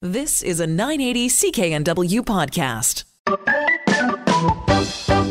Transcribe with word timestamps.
This 0.00 0.44
is 0.44 0.60
a 0.60 0.66
980 0.68 1.28
CKNW 1.28 2.20
podcast. 2.20 3.02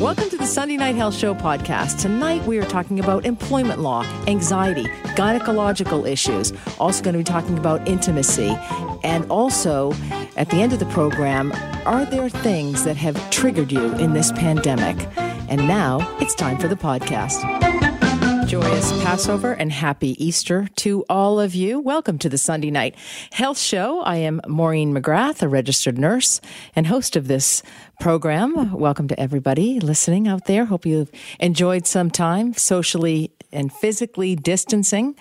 Welcome 0.02 0.30
to 0.30 0.36
the 0.36 0.46
Sunday 0.46 0.76
Night 0.76 0.98
Health 0.98 1.16
Show 1.16 1.34
podcast. 1.34 2.02
Tonight 2.02 2.46
we 2.46 2.58
are 2.58 2.66
talking 2.66 3.00
about 3.00 3.26
employment 3.26 3.80
law, 3.80 4.04
anxiety, 4.28 4.84
gynecological 5.16 6.06
issues. 6.06 6.52
Also 6.80 7.02
going 7.02 7.14
to 7.14 7.20
be 7.20 7.24
talking 7.24 7.58
about 7.58 7.88
intimacy. 7.88 8.58
And 9.06 9.24
also, 9.32 9.94
at 10.36 10.50
the 10.50 10.58
end 10.58 10.74
of 10.74 10.80
the 10.80 10.86
program, 10.88 11.54
are 11.86 12.04
there 12.04 12.28
things 12.28 12.84
that 12.84 12.98
have 12.98 13.30
triggered 13.30 13.72
you 13.72 13.94
in 13.96 14.12
this 14.12 14.34
pandemic? 14.34 14.98
And 15.48 15.66
now 15.66 16.18
it's 16.20 16.36
time 16.36 16.58
for 16.58 16.68
the 16.68 16.76
podcast. 16.76 17.67
Joyous 18.48 18.94
Passover 19.04 19.52
and 19.52 19.74
happy 19.74 20.16
Easter 20.26 20.70
to 20.78 21.04
all 21.10 21.38
of 21.38 21.54
you. 21.54 21.82
Welcome 21.82 22.18
to 22.20 22.30
the 22.30 22.38
Sunday 22.38 22.72
Night 22.72 22.96
Health 23.34 23.58
Show. 23.58 24.00
I 24.00 24.16
am 24.18 24.40
Maureen 24.48 24.94
McGrath, 24.94 25.42
a 25.42 25.50
registered 25.50 25.98
nurse 25.98 26.40
and 26.74 26.88
host 26.88 27.18
of 27.18 27.28
this 27.28 27.62
program. 28.00 28.74
Welcome 28.74 29.08
to 29.08 29.20
everybody 29.20 29.80
listening 29.80 30.28
out 30.28 30.46
there. 30.46 30.66
Hope 30.66 30.86
you've 30.86 31.12
enjoyed 31.40 31.88
some 31.88 32.12
time 32.12 32.54
socially 32.54 33.32
and 33.52 33.72
physically 33.72 34.36
distancing 34.36 35.16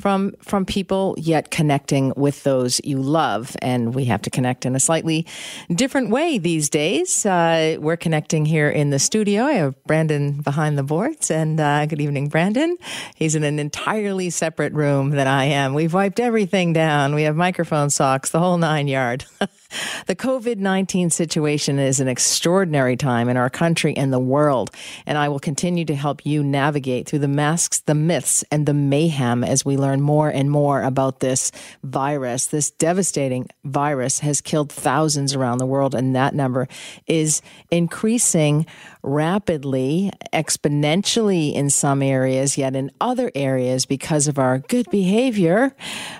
from 0.00 0.32
from 0.40 0.64
people 0.64 1.14
yet 1.18 1.50
connecting 1.50 2.12
with 2.16 2.42
those 2.44 2.80
you 2.84 2.98
love. 2.98 3.56
And 3.60 3.94
we 3.94 4.04
have 4.06 4.22
to 4.22 4.30
connect 4.30 4.64
in 4.64 4.74
a 4.74 4.80
slightly 4.80 5.26
different 5.74 6.10
way 6.10 6.38
these 6.38 6.68
days. 6.68 7.26
Uh, 7.26 7.76
we're 7.80 7.96
connecting 7.96 8.44
here 8.46 8.68
in 8.68 8.90
the 8.90 8.98
studio. 8.98 9.44
I 9.44 9.52
have 9.54 9.82
brandon 9.84 10.40
behind 10.40 10.78
the 10.78 10.82
boards. 10.82 11.30
And 11.30 11.60
uh, 11.60 11.86
good 11.86 12.00
evening 12.00 12.28
brandon. 12.28 12.76
He's 13.14 13.34
in 13.34 13.44
an 13.44 13.58
entirely 13.58 14.30
separate 14.30 14.72
room 14.72 15.10
than 15.10 15.26
i 15.26 15.44
am. 15.44 15.74
We've 15.74 15.92
wiped 15.92 16.20
everything 16.20 16.72
down. 16.72 17.14
We 17.14 17.24
have 17.24 17.36
microphone 17.36 17.90
socks 17.90 18.30
the 18.30 18.38
whole 18.38 18.58
nine 18.58 18.88
yard 18.88 19.24
The 20.06 20.16
COVID 20.16 20.58
19 20.58 21.10
situation 21.10 21.78
is 21.78 22.00
an 22.00 22.08
extraordinary 22.08 22.96
time 22.96 23.28
in 23.28 23.36
our 23.36 23.50
country 23.50 23.96
and 23.96 24.12
the 24.12 24.18
world, 24.18 24.70
and 25.06 25.18
I 25.18 25.28
will 25.28 25.38
continue 25.38 25.84
to 25.86 25.94
help 25.94 26.24
you 26.26 26.42
navigate 26.42 27.08
through 27.08 27.20
the 27.20 27.28
masks, 27.28 27.80
the 27.80 27.94
myths, 27.94 28.44
and 28.50 28.66
the 28.66 28.74
mayhem 28.74 29.44
as 29.44 29.64
we 29.64 29.76
learn 29.76 30.00
more 30.00 30.28
and 30.28 30.50
more 30.50 30.82
about 30.82 31.20
this 31.20 31.52
virus. 31.82 32.46
This 32.46 32.70
devastating 32.70 33.48
virus 33.64 34.20
has 34.20 34.40
killed 34.40 34.70
thousands 34.70 35.34
around 35.34 35.58
the 35.58 35.66
world, 35.66 35.94
and 35.94 36.14
that 36.14 36.34
number 36.34 36.68
is 37.06 37.42
increasing 37.70 38.66
rapidly, 39.02 40.10
exponentially 40.32 41.52
in 41.52 41.70
some 41.70 42.02
areas, 42.02 42.56
yet 42.56 42.76
in 42.76 42.90
other 43.00 43.30
areas, 43.34 43.84
because 43.84 44.28
of 44.28 44.38
our 44.38 44.58
good 44.58 44.88
behavior, 44.90 45.74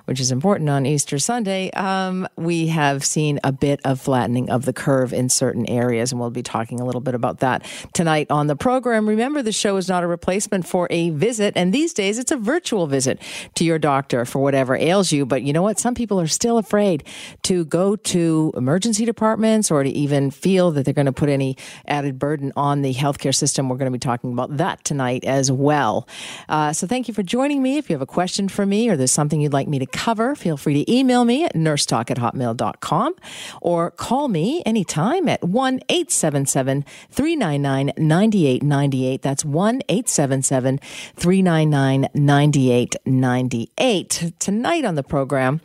which 0.06 0.20
is 0.20 0.33
important 0.33 0.69
on 0.69 0.84
Easter 0.84 1.19
Sunday, 1.19 1.70
um, 1.72 2.27
we 2.36 2.69
have 2.69 3.05
seen 3.05 3.38
a 3.44 3.53
bit 3.53 3.80
of 3.84 4.00
flattening 4.00 4.50
of 4.50 4.64
the 4.64 4.72
curve 4.72 5.12
in 5.12 5.28
certain 5.28 5.69
areas. 5.69 6.12
And 6.12 6.20
we'll 6.20 6.30
be 6.30 6.42
talking 6.42 6.80
a 6.80 6.84
little 6.84 7.00
bit 7.00 7.14
about 7.14 7.38
that 7.38 7.64
tonight 7.92 8.27
on 8.30 8.47
the 8.48 8.56
program. 8.56 9.08
Remember, 9.08 9.42
the 9.42 9.53
show 9.53 9.77
is 9.77 9.88
not 9.88 10.03
a 10.03 10.06
replacement 10.06 10.66
for 10.66 10.88
a 10.91 11.10
visit. 11.10 11.56
And 11.56 11.72
these 11.72 11.92
days, 11.92 12.19
it's 12.19 12.33
a 12.33 12.36
virtual 12.36 12.86
visit 12.86 13.20
to 13.55 13.64
your 13.64 13.78
doctor 13.78 14.25
for 14.25 14.41
whatever 14.41 14.75
ails 14.75 15.12
you. 15.12 15.25
But 15.25 15.42
you 15.42 15.53
know 15.53 15.62
what? 15.62 15.78
Some 15.78 15.94
people 15.94 16.20
are 16.20 16.27
still 16.27 16.58
afraid 16.58 17.05
to 17.42 17.64
go 17.64 17.94
to 17.97 18.53
emergency 18.56 19.05
departments 19.05 19.70
or 19.70 19.83
to 19.84 19.91
even 19.91 20.30
feel 20.30 20.72
that 20.72 20.84
they're 20.84 20.94
going 20.94 21.06
to 21.06 21.12
put 21.12 21.28
any 21.28 21.56
added 21.86 22.19
burden 22.19 22.53
on 22.56 22.72
the 22.81 22.95
healthcare 22.95 23.34
system. 23.34 23.69
We're 23.69 23.77
going 23.77 23.92
to 23.92 23.92
be 23.92 23.98
talking 23.98 24.33
about 24.33 24.56
that 24.56 24.83
tonight 24.84 25.25
as 25.25 25.53
well. 25.53 26.09
Uh, 26.48 26.73
so 26.73 26.87
thank 26.87 27.09
you 27.09 27.15
for 27.15 27.23
joining 27.23 27.62
me. 27.62 27.77
If 27.77 27.91
you 27.91 27.95
have 27.95 28.03
a 28.03 28.06
question 28.06 28.48
for 28.48 28.65
me 28.65 28.89
or 28.89 28.97
there's 28.97 29.11
something 29.11 29.42
you'd 29.42 29.53
like 29.53 29.69
me 29.69 29.78
to 29.78 29.87
cover, 29.87 30.34
feel 30.34 30.56
free 30.56 30.83
to 30.83 30.91
email 30.91 31.27
me 31.27 31.45
at 31.45 31.55
nursetalk 31.55 32.11
at 32.11 32.17
hotmail.com 32.17 33.15
or 33.61 33.91
call 33.91 34.28
me 34.28 34.62
anytime 34.65 35.28
at 35.28 35.45
1 35.45 35.81
877 35.91 36.87
399 37.11 37.93
9898. 37.98 39.23
That's 39.23 39.45
1 39.45 39.83
877 39.89 40.78
399 41.16 42.09
9898. 42.15 44.33
Tonight 44.39 44.84
on 44.84 44.94
the 44.94 45.03
program, 45.03 45.60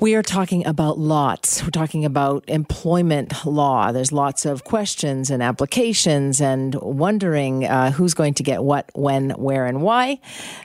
we 0.00 0.14
are 0.14 0.22
talking 0.22 0.64
about 0.64 0.96
lots. 0.96 1.62
We're 1.64 1.70
talking 1.70 2.04
about 2.04 2.44
employment 2.46 3.44
law. 3.44 3.90
There's 3.90 4.12
lots 4.12 4.46
of 4.46 4.62
questions 4.62 5.28
and 5.28 5.42
applications 5.42 6.40
and 6.40 6.76
wondering 6.76 7.64
uh, 7.64 7.90
who's 7.90 8.14
going 8.14 8.34
to 8.34 8.44
get 8.44 8.62
what, 8.62 8.90
when, 8.94 9.30
where, 9.30 9.66
and 9.66 9.82
why, 9.82 10.20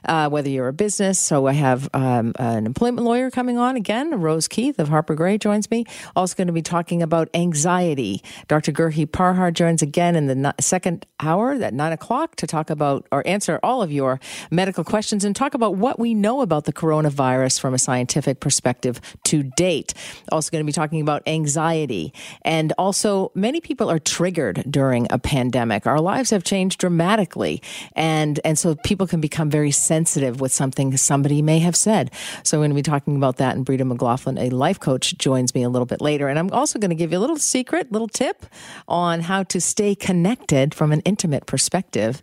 uh, 0.06 0.30
whether 0.30 0.50
you're 0.50 0.68
a 0.68 0.74
business. 0.74 1.18
So 1.18 1.48
I 1.48 1.54
have 1.54 1.90
um, 1.96 2.34
an 2.38 2.68
employment 2.68 3.06
lawyer 3.06 3.32
coming 3.32 3.58
on 3.58 3.76
again. 3.76 4.22
Rose 4.22 4.48
Keith 4.48 4.78
of 4.78 4.90
Harper 4.90 5.16
Grey 5.16 5.40
joins 5.40 5.70
me. 5.72 5.86
Also 6.16 6.36
going 6.36 6.48
to 6.48 6.54
be 6.54 6.62
talking 6.62 7.02
about 7.02 7.28
anxiety. 7.34 8.22
Dr. 8.48 8.72
Gurdeep 8.72 9.08
Parhar 9.08 9.52
joins 9.52 9.82
again 9.82 10.16
in 10.16 10.28
the 10.28 10.54
second 10.60 11.08
hour 11.20 11.54
at 11.54 11.74
nine 11.74 11.92
o'clock 11.92 12.36
to 12.36 12.46
talk 12.46 12.70
about 12.70 13.08
or 13.12 13.26
answer 13.26 13.60
all 13.64 13.82
of 13.82 13.92
your 13.92 14.20
medical 14.52 14.84
questions 14.84 15.26
and 15.26 15.36
talk 15.36 15.56
about 15.56 15.76
what 15.76 15.98
we 15.98 16.14
know 16.14 16.42
about 16.42 16.66
the 16.66 16.74
coronavirus 16.74 17.60
from 17.60 17.74
a 17.74 17.80
scientific 17.80 18.40
perspective 18.40 19.02
to 19.25 19.44
date. 19.44 19.94
Also, 20.31 20.51
going 20.51 20.63
to 20.63 20.66
be 20.66 20.73
talking 20.73 21.01
about 21.01 21.23
anxiety. 21.28 22.13
And 22.44 22.73
also, 22.78 23.31
many 23.35 23.61
people 23.61 23.89
are 23.89 24.00
triggered 24.00 24.63
during 24.69 25.07
a 25.09 25.17
pandemic. 25.17 25.88
Our 25.88 26.00
lives 26.00 26.29
have 26.31 26.44
changed 26.44 26.79
dramatically. 26.79 27.61
And, 27.95 28.39
and 28.44 28.57
so 28.57 28.75
people 28.75 29.07
can 29.07 29.22
become 29.22 29.50
very 29.50 29.72
sensitive 29.72 30.41
with 30.41 30.51
something 30.51 30.95
somebody 30.97 31.41
may 31.41 31.59
have 31.59 31.75
said. 31.75 32.11
So, 32.44 32.57
we're 32.57 32.63
going 32.63 32.72
to 32.72 32.75
be 32.75 32.81
talking 32.81 33.16
about 33.16 33.38
that. 33.38 33.56
And 33.56 33.66
Brita 33.66 33.85
McLaughlin, 33.85 34.38
a 34.38 34.50
life 34.50 34.79
coach, 34.79 35.17
joins 35.17 35.55
me 35.55 35.63
a 35.63 35.69
little 35.69 35.85
bit 35.85 36.01
later. 36.01 36.28
And 36.28 36.38
I'm 36.38 36.51
also 36.51 36.79
going 36.79 36.90
to 36.90 36.95
give 36.95 37.11
you 37.11 37.17
a 37.17 37.22
little 37.22 37.38
secret, 37.38 37.91
little 37.91 38.07
tip 38.07 38.45
on 38.88 39.22
how 39.22 39.44
to 39.44 39.61
stay 39.61 39.95
connected 39.95 40.73
from 40.73 40.91
an 40.91 41.01
intimate 41.01 41.45
perspective 41.45 42.22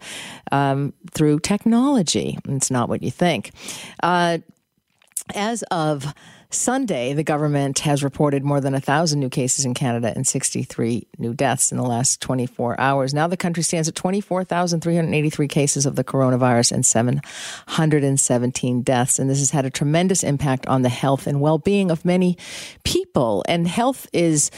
um, 0.52 0.92
through 1.12 1.40
technology. 1.40 2.38
It's 2.48 2.70
not 2.70 2.88
what 2.88 3.02
you 3.02 3.10
think. 3.10 3.52
Uh, 4.02 4.38
as 5.34 5.62
of 5.64 6.12
Sunday, 6.50 7.12
the 7.12 7.22
government 7.22 7.78
has 7.80 8.02
reported 8.02 8.44
more 8.44 8.60
than 8.60 8.72
1,000 8.72 9.20
new 9.20 9.28
cases 9.28 9.64
in 9.64 9.72
Canada 9.72 10.12
and 10.14 10.26
63 10.26 11.06
new 11.18 11.32
deaths 11.32 11.70
in 11.70 11.78
the 11.78 11.84
last 11.84 12.20
24 12.20 12.80
hours. 12.80 13.14
Now 13.14 13.28
the 13.28 13.36
country 13.36 13.62
stands 13.62 13.88
at 13.88 13.94
24,383 13.94 15.48
cases 15.48 15.86
of 15.86 15.94
the 15.94 16.02
coronavirus 16.02 16.72
and 16.72 16.84
717 16.84 18.82
deaths. 18.82 19.20
And 19.20 19.30
this 19.30 19.38
has 19.38 19.52
had 19.52 19.64
a 19.64 19.70
tremendous 19.70 20.24
impact 20.24 20.66
on 20.66 20.82
the 20.82 20.88
health 20.88 21.28
and 21.28 21.40
well 21.40 21.58
being 21.58 21.90
of 21.90 22.04
many 22.04 22.36
people. 22.84 23.44
And 23.46 23.68
health 23.68 24.08
is 24.12 24.50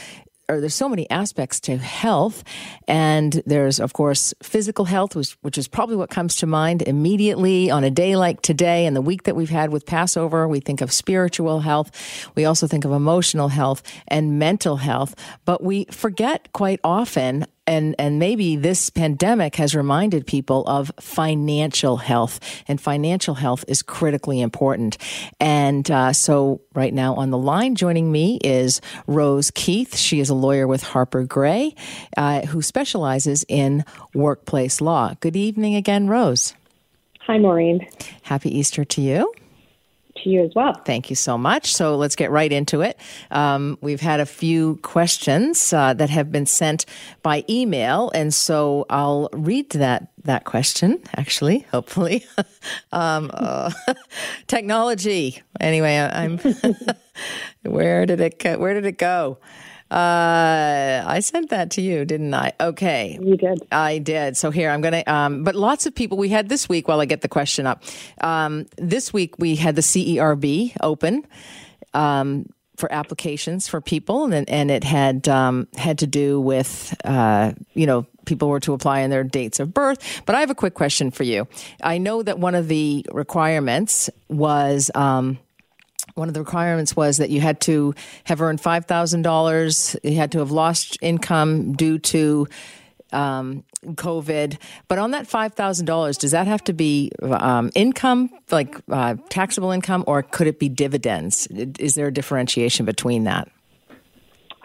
or 0.49 0.59
there's 0.59 0.75
so 0.75 0.89
many 0.89 1.09
aspects 1.09 1.59
to 1.61 1.77
health. 1.77 2.43
And 2.87 3.41
there's 3.45 3.79
of 3.79 3.93
course 3.93 4.33
physical 4.43 4.85
health 4.85 5.15
which, 5.15 5.37
which 5.41 5.57
is 5.57 5.67
probably 5.67 5.95
what 5.95 6.09
comes 6.09 6.35
to 6.37 6.47
mind 6.47 6.81
immediately 6.81 7.71
on 7.71 7.83
a 7.83 7.91
day 7.91 8.15
like 8.15 8.41
today 8.41 8.85
and 8.85 8.95
the 8.95 9.01
week 9.01 9.23
that 9.23 9.35
we've 9.35 9.49
had 9.49 9.71
with 9.71 9.85
passover. 9.85 10.47
We 10.47 10.59
think 10.59 10.81
of 10.81 10.91
spiritual 10.91 11.61
health. 11.61 12.31
We 12.35 12.45
also 12.45 12.67
think 12.67 12.85
of 12.85 12.91
emotional 12.91 13.49
health 13.49 13.83
and 14.07 14.39
mental 14.39 14.77
health. 14.77 15.15
But 15.45 15.63
we 15.63 15.85
forget 15.85 16.51
quite 16.53 16.79
often 16.83 17.45
and 17.67 17.95
and 17.97 18.19
maybe 18.19 18.55
this 18.55 18.89
pandemic 18.89 19.55
has 19.55 19.75
reminded 19.75 20.25
people 20.27 20.63
of 20.67 20.91
financial 20.99 21.97
health 21.97 22.39
and 22.67 22.79
financial 22.79 23.35
health 23.35 23.65
is 23.67 23.81
critically 23.81 24.41
important. 24.41 24.97
And 25.39 25.89
uh, 25.89 26.13
so 26.13 26.61
right 26.73 26.93
now 26.93 27.15
on 27.15 27.29
the 27.29 27.37
line 27.37 27.75
joining 27.75 28.11
me 28.11 28.39
is 28.43 28.81
rose 29.07 29.51
keith. 29.51 29.95
She 29.95 30.19
is 30.19 30.29
a 30.29 30.35
lawyer 30.35 30.67
with 30.67 30.83
harper 30.83 31.23
grey 31.23 31.75
uh, 32.17 32.41
who 32.41 32.61
specializes 32.61 33.45
in 33.47 33.85
workplace 34.13 34.81
law. 34.81 35.13
Good 35.19 35.35
evening 35.35 35.75
again 35.75 36.07
rose. 36.07 36.53
Hi 37.21 37.37
maureen. 37.37 37.87
Happy 38.23 38.55
easter 38.57 38.83
to 38.83 39.01
you 39.01 39.33
to 40.23 40.29
you 40.29 40.43
as 40.43 40.51
well. 40.55 40.73
Thank 40.85 41.09
you 41.09 41.15
so 41.15 41.37
much. 41.37 41.73
So 41.73 41.95
let's 41.95 42.15
get 42.15 42.31
right 42.31 42.51
into 42.51 42.81
it. 42.81 42.99
Um, 43.31 43.77
we've 43.81 44.01
had 44.01 44.19
a 44.19 44.25
few 44.25 44.77
questions 44.77 45.73
uh, 45.73 45.93
that 45.93 46.09
have 46.09 46.31
been 46.31 46.45
sent 46.45 46.85
by 47.21 47.43
email, 47.49 48.11
and 48.13 48.33
so 48.33 48.85
I'll 48.89 49.29
read 49.33 49.69
that 49.71 50.09
that 50.23 50.45
question. 50.45 51.01
Actually, 51.15 51.59
hopefully, 51.71 52.25
um, 52.91 53.29
uh, 53.33 53.71
technology. 54.47 55.41
Anyway, 55.59 55.97
I'm. 55.97 56.39
where 57.63 58.05
did 58.05 58.21
it? 58.21 58.59
Where 58.59 58.73
did 58.73 58.85
it 58.85 58.97
go? 58.97 59.37
Uh, 59.93 61.03
I 61.05 61.19
sent 61.19 61.51
that 61.51 61.69
to 61.71 61.81
you, 61.81 62.03
didn't 62.03 62.33
I? 62.33 62.53
Okay. 62.59 63.19
You 63.21 63.37
did. 63.37 63.61
I 63.71 63.99
did. 63.99 64.35
So 64.35 64.49
here 64.49 64.71
I'm 64.71 64.81
going 64.81 65.03
to, 65.03 65.13
um, 65.13 65.43
but 65.43 65.53
lots 65.53 65.85
of 65.85 65.93
people, 65.93 66.17
we 66.17 66.29
had 66.29 66.49
this 66.49 66.67
week 66.67 66.87
while 66.87 66.99
I 66.99 67.05
get 67.05 67.21
the 67.21 67.27
question 67.27 67.67
up. 67.67 67.83
Um, 68.19 68.65
this 68.77 69.13
week 69.13 69.37
we 69.37 69.55
had 69.55 69.75
the 69.75 69.81
CERB 69.83 70.75
open. 70.81 71.27
Um, 71.93 72.47
for 72.75 72.91
applications 72.91 73.67
for 73.67 73.81
people, 73.81 74.33
and, 74.33 74.49
and 74.49 74.71
it 74.71 74.83
had 74.83 75.29
um, 75.29 75.67
had 75.75 75.99
to 75.99 76.07
do 76.07 76.41
with 76.41 76.95
uh, 77.05 77.53
you 77.75 77.85
know 77.85 78.07
people 78.25 78.49
were 78.49 78.59
to 78.61 78.73
apply 78.73 79.01
in 79.01 79.11
their 79.11 79.23
dates 79.23 79.59
of 79.59 79.75
birth. 79.75 80.23
But 80.25 80.33
I 80.33 80.39
have 80.39 80.49
a 80.49 80.55
quick 80.55 80.73
question 80.73 81.11
for 81.11 81.21
you. 81.21 81.47
I 81.83 81.99
know 81.99 82.23
that 82.23 82.39
one 82.39 82.55
of 82.55 82.67
the 82.67 83.05
requirements 83.11 84.09
was 84.27 84.89
um, 84.95 85.37
one 86.15 86.27
of 86.27 86.33
the 86.33 86.39
requirements 86.39 86.95
was 86.95 87.17
that 87.17 87.29
you 87.29 87.41
had 87.41 87.59
to 87.61 87.93
have 88.25 88.41
earned 88.41 88.61
five 88.61 88.85
thousand 88.85 89.23
dollars. 89.23 89.95
You 90.03 90.15
had 90.15 90.31
to 90.33 90.39
have 90.39 90.51
lost 90.51 90.97
income 91.01 91.73
due 91.73 91.97
to 91.99 92.47
um, 93.11 93.63
COVID. 93.83 94.57
But 94.87 94.99
on 94.99 95.11
that 95.11 95.27
five 95.27 95.53
thousand 95.53 95.85
dollars, 95.85 96.17
does 96.17 96.31
that 96.31 96.47
have 96.47 96.63
to 96.65 96.73
be 96.73 97.11
um, 97.21 97.71
income, 97.75 98.29
like 98.51 98.75
uh, 98.89 99.15
taxable 99.29 99.71
income, 99.71 100.03
or 100.07 100.23
could 100.23 100.47
it 100.47 100.59
be 100.59 100.69
dividends? 100.69 101.47
Is 101.79 101.95
there 101.95 102.07
a 102.07 102.13
differentiation 102.13 102.85
between 102.85 103.23
that? 103.25 103.49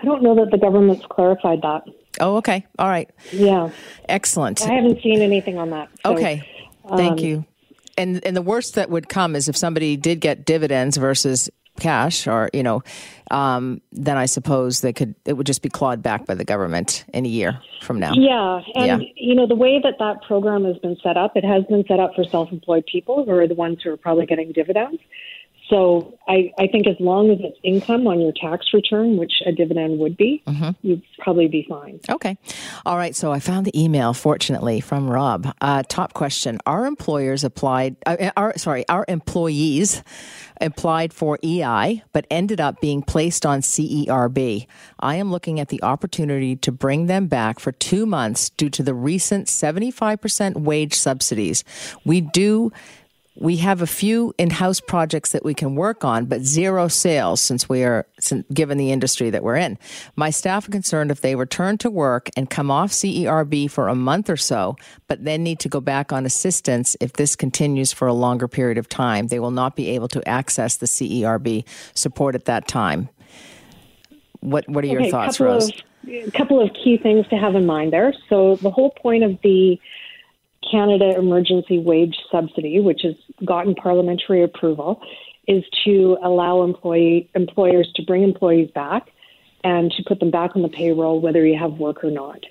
I 0.01 0.05
don't 0.05 0.23
know 0.23 0.35
that 0.37 0.51
the 0.51 0.59
government's 0.59 1.05
clarified 1.07 1.63
that. 1.63 1.83
Oh, 2.21 2.37
okay. 2.37 2.67
All 2.79 2.89
right. 2.89 3.11
Yeah. 3.33 3.71
Excellent. 4.09 4.63
I 4.63 4.73
haven't 4.73 5.03
seen 5.03 5.21
anything 5.21 5.59
on 5.59 5.71
that. 5.71 5.89
So, 6.05 6.13
okay. 6.13 6.49
Thank 6.89 7.19
um, 7.21 7.25
you. 7.25 7.45
And 7.99 8.25
and 8.25 8.37
the 8.37 8.43
worst 8.43 8.77
that 8.77 8.89
would 8.89 9.09
come 9.09 9.37
is 9.37 9.49
if 9.49 9.57
somebody 9.57 9.97
did 9.97 10.21
get 10.21 10.47
dividends 10.47 10.97
versus 10.97 11.51
cash 11.79 12.27
or 12.27 12.51
you 12.53 12.63
know 12.63 12.83
um, 13.31 13.81
then 13.93 14.17
i 14.17 14.27
suppose 14.27 14.81
they 14.81 14.93
could 14.93 15.15
it 15.25 15.35
would 15.35 15.47
just 15.47 15.63
be 15.63 15.69
clawed 15.69 16.03
back 16.03 16.27
by 16.27 16.35
the 16.35 16.45
government 16.45 17.05
in 17.15 17.25
a 17.25 17.29
year 17.29 17.61
from 17.83 17.99
now 17.99 18.13
yeah 18.15 18.61
and 18.75 19.03
yeah. 19.03 19.09
you 19.17 19.35
know 19.35 19.47
the 19.47 19.55
way 19.55 19.81
that 19.83 19.95
that 19.99 20.21
program 20.23 20.65
has 20.65 20.77
been 20.79 20.97
set 21.03 21.17
up 21.17 21.37
it 21.37 21.45
has 21.45 21.65
been 21.65 21.85
set 21.87 22.01
up 22.01 22.15
for 22.15 22.25
self-employed 22.25 22.85
people 22.87 23.25
who 23.25 23.31
are 23.31 23.47
the 23.47 23.55
ones 23.55 23.79
who 23.83 23.93
are 23.93 23.97
probably 23.97 24.27
getting 24.27 24.53
dividends 24.53 25.01
so 25.69 26.19
I, 26.27 26.53
I 26.59 26.67
think 26.67 26.87
as 26.87 26.97
long 26.99 27.31
as 27.31 27.39
it's 27.41 27.59
income 27.63 28.07
on 28.07 28.21
your 28.21 28.33
tax 28.33 28.67
return, 28.73 29.17
which 29.17 29.33
a 29.45 29.53
dividend 29.53 29.99
would 29.99 30.17
be, 30.17 30.43
mm-hmm. 30.47 30.71
you'd 30.83 31.03
probably 31.19 31.49
be 31.49 31.67
fine. 31.69 32.01
Okay. 32.09 32.39
All 32.87 32.97
right. 32.97 33.15
So 33.15 33.33
I 33.33 33.41
found 33.41 33.67
the 33.67 33.81
email, 33.81 34.15
fortunately, 34.15 34.81
from 34.81 35.11
Rob. 35.11 35.55
Uh, 35.61 35.83
top 35.89 36.15
question: 36.15 36.59
Our 36.67 36.87
employers 36.87 37.45
applied. 37.45 37.97
Uh, 38.07 38.31
our 38.37 38.57
sorry, 38.57 38.89
our 38.89 39.05
employees 39.09 40.03
applied 40.61 41.13
for 41.13 41.39
EI, 41.45 42.03
but 42.13 42.27
ended 42.31 42.61
up 42.61 42.81
being 42.81 43.03
placed 43.03 43.45
on 43.45 43.61
CERB. 43.61 44.67
I 45.01 45.15
am 45.17 45.31
looking 45.31 45.61
at 45.61 45.69
the 45.69 45.83
opportunity 45.83 46.57
to 46.57 46.73
bring 46.73 47.07
them 47.07 47.27
back 47.27 47.61
for 47.61 47.73
two 47.73 48.07
months 48.07 48.51
due 48.51 48.71
to 48.71 48.83
the 48.83 48.95
recent 48.95 49.47
75% 49.47 50.57
wage 50.57 50.95
subsidies. 50.95 51.63
We 52.05 52.21
do 52.21 52.73
we 53.41 53.57
have 53.59 53.83
a 53.83 53.87
few 53.87 54.35
in-house 54.37 54.81
projects 54.81 55.31
that 55.33 55.45
we 55.45 55.55
can 55.55 55.77
work 55.77 56.05
on, 56.05 56.27
but 56.27 56.43
zero 56.43 56.89
sales 56.89 57.41
since 57.41 57.69
we 57.69 57.85
are 57.85 58.05
given 58.53 58.79
the 58.79 58.91
industry 58.91 59.31
that 59.31 59.45
we're 59.45 59.57
in. 59.57 59.79
My 60.17 60.31
staff 60.31 60.69
are 60.69 60.73
concerned 60.73 61.13
if 61.13 61.21
they 61.21 61.37
return 61.37 61.79
to 61.79 61.91
work 61.91 62.31
and 62.37 62.51
come 62.51 62.71
off 62.71 62.91
CERB 62.91 63.71
for 63.71 63.89
a 63.89 63.95
month 63.95 64.29
or 64.29 64.37
so, 64.37 64.77
but 65.07 65.25
then 65.25 65.45
need 65.45 65.61
to 65.61 65.69
go 65.69 65.81
back 65.81 66.13
on 66.13 66.27
assistance 66.27 66.97
if 67.01 67.13
this 67.13 67.37
continues 67.37 67.93
for 67.93 68.09
a 68.09 68.13
longer 68.13 68.49
period 68.49 68.77
of 68.77 68.89
time, 68.89 69.29
they 69.29 69.39
will 69.39 69.53
not 69.53 69.77
be 69.77 69.89
able 69.91 70.09
to 70.09 70.29
access 70.29 70.77
the 70.77 70.87
CERB 70.87 71.65
support 71.95 72.35
at 72.35 72.47
that 72.47 72.67
time. 72.67 73.09
What 74.41 74.69
What 74.69 74.85
are 74.85 74.89
your 74.89 75.01
okay, 75.03 75.11
thoughts, 75.11 75.39
Rose? 75.39 75.69
Of, 75.69 75.75
a 76.09 76.31
couple 76.33 76.61
of 76.61 76.71
key 76.75 76.97
things 76.97 77.27
to 77.29 77.37
have 77.37 77.55
in 77.55 77.67
mind 77.67 77.93
there. 77.93 78.15
So 78.29 78.57
the 78.57 78.71
whole 78.71 78.91
point 78.91 79.25
of 79.25 79.39
the 79.43 79.79
Canada 80.71 81.15
Emergency 81.17 81.79
Wage 81.79 82.17
Subsidy, 82.31 82.81
which 82.81 83.03
has 83.03 83.15
gotten 83.45 83.75
parliamentary 83.75 84.43
approval, 84.43 85.01
is 85.47 85.65
to 85.85 86.19
allow 86.23 86.63
employee 86.63 87.31
employers 87.35 87.91
to 87.97 88.03
bring 88.03 88.23
employees 88.23 88.71
back 88.75 89.09
and 89.65 89.91
to 89.93 90.03
put 90.05 90.21
them 90.21 90.31
back 90.31 90.55
on 90.55 90.63
the 90.63 90.69
payroll, 90.69 91.21
whether 91.21 91.45
you 91.45 91.59
have 91.59 91.73
work 91.75 92.05
or 92.05 92.11
not. 92.11 92.45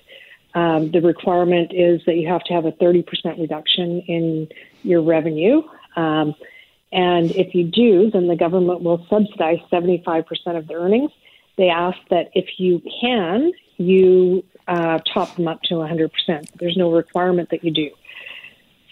Um, 0.54 0.90
the 0.90 1.00
requirement 1.00 1.72
is 1.72 2.00
that 2.06 2.16
you 2.16 2.28
have 2.28 2.42
to 2.44 2.54
have 2.54 2.64
a 2.64 2.72
30% 2.72 3.06
reduction 3.38 4.00
in 4.08 4.48
your 4.82 5.02
revenue. 5.02 5.62
Um, 5.94 6.34
and 6.90 7.30
if 7.32 7.54
you 7.54 7.64
do, 7.64 8.10
then 8.10 8.28
the 8.28 8.36
government 8.36 8.82
will 8.82 9.06
subsidize 9.10 9.58
75% 9.70 10.24
of 10.56 10.66
the 10.66 10.74
earnings. 10.74 11.10
They 11.56 11.68
ask 11.68 11.98
that 12.10 12.30
if 12.34 12.46
you 12.58 12.82
can, 13.00 13.52
you 13.76 14.44
uh, 14.68 14.98
top 15.12 15.34
them 15.36 15.48
up 15.48 15.62
to 15.62 15.74
100%. 15.74 16.10
There's 16.58 16.76
no 16.76 16.92
requirement 16.92 17.50
that 17.50 17.64
you 17.64 17.72
do. 17.72 17.90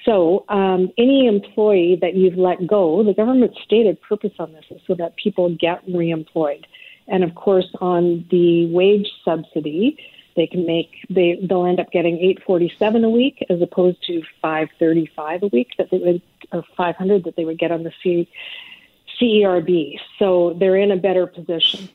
So, 0.04 0.44
um, 0.48 0.92
any 0.96 1.26
employee 1.26 1.98
that 2.00 2.14
you've 2.14 2.38
let 2.38 2.64
go, 2.66 3.02
the 3.02 3.12
government's 3.12 3.58
stated 3.64 4.00
purpose 4.00 4.32
on 4.38 4.52
this 4.52 4.64
is 4.70 4.80
so 4.86 4.94
that 4.94 5.16
people 5.16 5.54
get 5.54 5.84
reemployed. 5.86 6.64
And 7.08 7.24
of 7.24 7.34
course, 7.34 7.68
on 7.80 8.24
the 8.30 8.66
wage 8.66 9.08
subsidy, 9.24 9.98
they 10.36 10.46
can 10.46 10.66
make 10.66 10.90
they 11.10 11.40
they'll 11.42 11.66
end 11.66 11.80
up 11.80 11.90
getting 11.90 12.18
847 12.18 13.04
a 13.04 13.10
week 13.10 13.44
as 13.48 13.60
opposed 13.62 14.02
to 14.06 14.22
535 14.42 15.42
a 15.42 15.46
week 15.48 15.70
that 15.78 15.90
they 15.90 15.98
would 15.98 16.22
or 16.52 16.62
500 16.76 17.24
that 17.24 17.36
they 17.36 17.44
would 17.44 17.58
get 17.58 17.72
on 17.72 17.82
the 17.82 17.92
C, 18.02 18.28
CERB. 19.20 19.98
So 20.18 20.54
they're 20.58 20.76
in 20.76 20.92
a 20.92 20.96
better 20.96 21.26
position. 21.26 21.88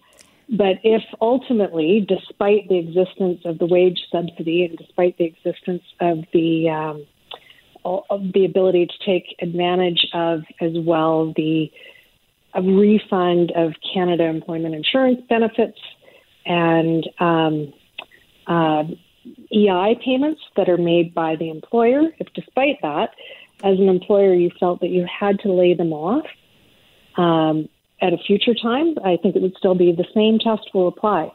But 0.52 0.80
if 0.84 1.02
ultimately, 1.22 2.06
despite 2.06 2.68
the 2.68 2.78
existence 2.78 3.42
of 3.46 3.58
the 3.58 3.66
wage 3.66 4.02
subsidy 4.12 4.66
and 4.66 4.78
despite 4.78 5.18
the 5.18 5.24
existence 5.24 5.84
of 6.02 6.26
the 6.34 6.70
um, 6.70 7.06
of 7.86 8.34
the 8.34 8.46
ability 8.46 8.88
to 8.88 9.06
take 9.06 9.36
advantage 9.42 10.06
of 10.14 10.44
as 10.60 10.74
well 10.76 11.34
the 11.36 11.72
a 12.54 12.62
refund 12.62 13.52
of 13.56 13.74
Canada 13.94 14.26
Employment 14.26 14.76
Insurance 14.76 15.22
benefits 15.30 15.80
and 16.46 17.10
um, 17.20 17.74
uh, 18.46 18.84
EI 19.54 19.96
payments 20.04 20.42
that 20.58 20.68
are 20.68 20.78
made 20.78 21.14
by 21.14 21.38
the 21.38 21.50
employer. 21.50 22.10
If 22.20 22.28
despite 22.34 22.82
that, 22.82 23.12
as 23.64 23.80
an 23.80 23.88
employer, 23.88 24.34
you 24.34 24.52
felt 24.60 24.82
that 24.82 24.90
you 24.90 25.06
had 25.06 25.40
to 25.40 25.52
lay 25.52 25.76
them 25.76 25.94
off 25.94 26.26
um, 27.16 27.70
at 28.02 28.14
a 28.14 28.18
future 28.18 28.54
time, 28.54 28.96
I 29.06 29.18
think 29.22 29.36
it 29.36 29.42
would 29.42 29.56
still 29.58 29.76
be 29.76 29.92
the 29.92 30.06
same 30.14 30.40
test 30.40 30.70
will 30.74 30.88
apply 30.88 31.32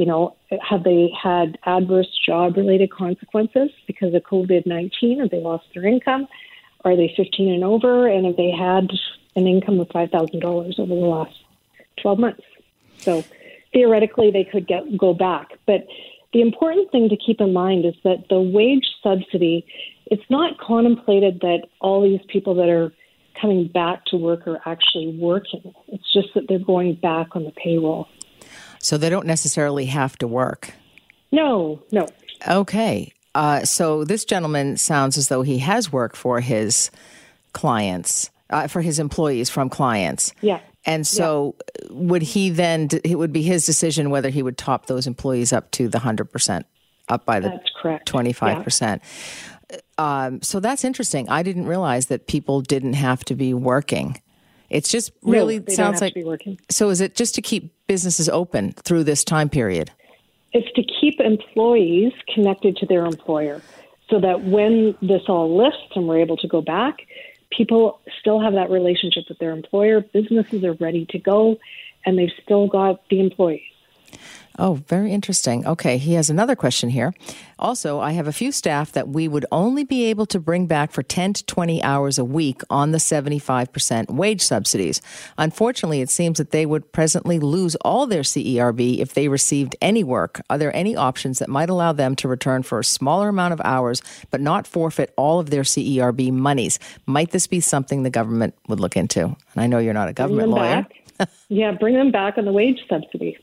you 0.00 0.06
know, 0.06 0.34
have 0.62 0.82
they 0.82 1.10
had 1.22 1.58
adverse 1.66 2.08
job 2.24 2.56
related 2.56 2.90
consequences 2.90 3.68
because 3.86 4.14
of 4.14 4.22
COVID 4.22 4.64
19? 4.64 5.20
Have 5.20 5.28
they 5.28 5.40
lost 5.40 5.66
their 5.74 5.86
income? 5.86 6.26
Are 6.86 6.96
they 6.96 7.12
15 7.14 7.52
and 7.52 7.62
over? 7.62 8.08
And 8.08 8.24
have 8.24 8.36
they 8.36 8.50
had 8.50 8.90
an 9.36 9.46
income 9.46 9.78
of 9.78 9.88
$5,000 9.88 10.78
over 10.78 10.94
the 10.94 10.94
last 10.94 11.36
12 12.00 12.18
months? 12.18 12.42
So 12.96 13.22
theoretically, 13.74 14.30
they 14.30 14.44
could 14.44 14.66
get 14.66 14.96
go 14.96 15.12
back. 15.12 15.50
But 15.66 15.86
the 16.32 16.40
important 16.40 16.90
thing 16.90 17.10
to 17.10 17.16
keep 17.16 17.38
in 17.38 17.52
mind 17.52 17.84
is 17.84 17.94
that 18.02 18.30
the 18.30 18.40
wage 18.40 18.88
subsidy, 19.02 19.66
it's 20.06 20.30
not 20.30 20.58
contemplated 20.58 21.40
that 21.40 21.68
all 21.78 22.00
these 22.00 22.24
people 22.28 22.54
that 22.54 22.70
are 22.70 22.90
coming 23.40 23.68
back 23.68 24.04
to 24.06 24.16
work 24.16 24.46
are 24.46 24.60
actually 24.66 25.16
working. 25.18 25.74
It's 25.88 26.12
just 26.12 26.28
that 26.34 26.44
they're 26.48 26.58
going 26.58 26.94
back 26.94 27.36
on 27.36 27.44
the 27.44 27.52
payroll. 27.52 28.08
So 28.80 28.96
they 28.96 29.10
don't 29.10 29.26
necessarily 29.26 29.86
have 29.86 30.16
to 30.18 30.26
work. 30.26 30.72
No, 31.32 31.82
no. 31.92 32.06
Okay. 32.48 33.12
Uh, 33.34 33.64
so 33.64 34.04
this 34.04 34.24
gentleman 34.24 34.76
sounds 34.76 35.18
as 35.18 35.28
though 35.28 35.42
he 35.42 35.58
has 35.58 35.92
worked 35.92 36.16
for 36.16 36.40
his 36.40 36.90
clients, 37.52 38.30
uh, 38.50 38.66
for 38.66 38.80
his 38.80 38.98
employees 38.98 39.50
from 39.50 39.68
clients. 39.68 40.32
Yeah. 40.40 40.60
And 40.86 41.06
so, 41.06 41.56
yeah. 41.82 41.88
would 41.90 42.22
he 42.22 42.48
then? 42.48 42.88
It 43.04 43.16
would 43.16 43.34
be 43.34 43.42
his 43.42 43.66
decision 43.66 44.08
whether 44.08 44.30
he 44.30 44.42
would 44.42 44.56
top 44.56 44.86
those 44.86 45.06
employees 45.06 45.52
up 45.52 45.70
to 45.72 45.88
the 45.88 45.98
hundred 45.98 46.32
percent, 46.32 46.64
up 47.10 47.26
by 47.26 47.38
the 47.38 47.50
That's 47.50 47.70
correct. 47.80 48.06
twenty 48.06 48.32
five 48.32 48.64
percent. 48.64 49.02
Um, 50.00 50.40
so 50.40 50.60
that's 50.60 50.82
interesting. 50.82 51.28
I 51.28 51.42
didn't 51.42 51.66
realize 51.66 52.06
that 52.06 52.26
people 52.26 52.62
didn't 52.62 52.94
have 52.94 53.22
to 53.26 53.34
be 53.34 53.52
working. 53.52 54.18
It's 54.70 54.88
just 54.88 55.12
really 55.22 55.58
no, 55.58 55.74
sounds 55.74 56.00
like. 56.00 56.14
So 56.70 56.88
is 56.88 57.02
it 57.02 57.14
just 57.14 57.34
to 57.34 57.42
keep 57.42 57.70
businesses 57.86 58.28
open 58.28 58.72
through 58.72 59.04
this 59.04 59.24
time 59.24 59.50
period? 59.50 59.90
It's 60.52 60.72
to 60.72 60.82
keep 61.00 61.20
employees 61.20 62.12
connected 62.34 62.76
to 62.78 62.86
their 62.86 63.04
employer, 63.04 63.60
so 64.08 64.18
that 64.20 64.42
when 64.44 64.96
this 65.02 65.22
all 65.28 65.54
lifts 65.54 65.94
and 65.94 66.08
we're 66.08 66.20
able 66.20 66.38
to 66.38 66.48
go 66.48 66.62
back, 66.62 67.00
people 67.50 68.00
still 68.20 68.40
have 68.40 68.54
that 68.54 68.70
relationship 68.70 69.24
with 69.28 69.38
their 69.38 69.50
employer. 69.50 70.00
Businesses 70.00 70.64
are 70.64 70.72
ready 70.74 71.04
to 71.10 71.18
go, 71.18 71.58
and 72.06 72.18
they've 72.18 72.32
still 72.42 72.68
got 72.68 73.06
the 73.10 73.20
employees. 73.20 73.60
Oh, 74.58 74.74
very 74.74 75.12
interesting. 75.12 75.66
Okay, 75.66 75.96
he 75.96 76.14
has 76.14 76.28
another 76.28 76.56
question 76.56 76.90
here. 76.90 77.14
Also, 77.58 78.00
I 78.00 78.12
have 78.12 78.26
a 78.26 78.32
few 78.32 78.52
staff 78.52 78.92
that 78.92 79.08
we 79.08 79.28
would 79.28 79.46
only 79.52 79.84
be 79.84 80.04
able 80.06 80.26
to 80.26 80.40
bring 80.40 80.66
back 80.66 80.90
for 80.90 81.02
10 81.02 81.34
to 81.34 81.46
20 81.46 81.82
hours 81.82 82.18
a 82.18 82.24
week 82.24 82.62
on 82.68 82.90
the 82.90 82.98
75% 82.98 84.10
wage 84.10 84.42
subsidies. 84.42 85.00
Unfortunately, 85.38 86.00
it 86.00 86.10
seems 86.10 86.38
that 86.38 86.50
they 86.50 86.66
would 86.66 86.92
presently 86.92 87.38
lose 87.38 87.76
all 87.76 88.06
their 88.06 88.22
CERB 88.22 88.98
if 88.98 89.14
they 89.14 89.28
received 89.28 89.76
any 89.80 90.02
work. 90.02 90.40
Are 90.50 90.58
there 90.58 90.74
any 90.74 90.96
options 90.96 91.38
that 91.38 91.48
might 91.48 91.70
allow 91.70 91.92
them 91.92 92.16
to 92.16 92.28
return 92.28 92.62
for 92.62 92.80
a 92.80 92.84
smaller 92.84 93.28
amount 93.28 93.52
of 93.52 93.60
hours 93.64 94.02
but 94.30 94.40
not 94.40 94.66
forfeit 94.66 95.12
all 95.16 95.38
of 95.38 95.50
their 95.50 95.62
CERB 95.62 96.32
monies? 96.32 96.78
Might 97.06 97.30
this 97.30 97.46
be 97.46 97.60
something 97.60 98.02
the 98.02 98.10
government 98.10 98.54
would 98.68 98.80
look 98.80 98.96
into? 98.96 99.24
And 99.24 99.36
I 99.56 99.66
know 99.66 99.78
you're 99.78 99.94
not 99.94 100.08
a 100.08 100.12
government 100.12 100.48
lawyer. 100.48 100.86
yeah, 101.48 101.72
bring 101.72 101.94
them 101.94 102.10
back 102.10 102.36
on 102.36 102.46
the 102.46 102.52
wage 102.52 102.80
subsidy 102.88 103.38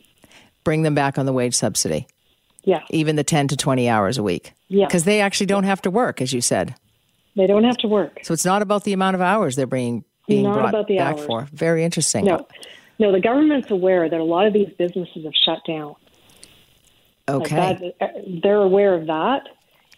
bring 0.67 0.81
them 0.81 0.95
back 0.95 1.17
on 1.17 1.25
the 1.25 1.31
wage 1.31 1.55
subsidy. 1.55 2.05
Yeah. 2.65 2.81
Even 2.89 3.15
the 3.15 3.23
10 3.23 3.47
to 3.47 3.55
20 3.55 3.87
hours 3.87 4.17
a 4.17 4.23
week. 4.23 4.51
Yeah. 4.67 4.85
Because 4.85 5.05
they 5.05 5.21
actually 5.21 5.45
don't 5.45 5.63
have 5.63 5.81
to 5.83 5.89
work, 5.89 6.21
as 6.21 6.33
you 6.33 6.41
said. 6.41 6.75
They 7.37 7.47
don't 7.47 7.63
have 7.63 7.77
to 7.77 7.87
work. 7.87 8.19
So 8.23 8.33
it's 8.33 8.43
not 8.43 8.61
about 8.61 8.83
the 8.83 8.91
amount 8.91 9.15
of 9.15 9.21
hours 9.21 9.55
they're 9.55 9.65
being 9.65 10.03
being 10.27 10.43
not 10.43 10.55
brought 10.55 10.69
about 10.69 10.87
the 10.87 10.97
back 10.97 11.15
hours. 11.19 11.25
for. 11.25 11.47
Very 11.53 11.85
interesting. 11.85 12.25
No. 12.25 12.45
No, 12.99 13.13
the 13.13 13.21
government's 13.21 13.71
aware 13.71 14.09
that 14.09 14.19
a 14.19 14.23
lot 14.25 14.45
of 14.45 14.51
these 14.51 14.67
businesses 14.77 15.23
have 15.23 15.33
shut 15.45 15.59
down. 15.65 15.95
Okay. 17.29 17.57
Like 17.57 17.97
that, 18.01 18.41
they're 18.43 18.57
aware 18.57 18.93
of 18.93 19.07
that. 19.07 19.43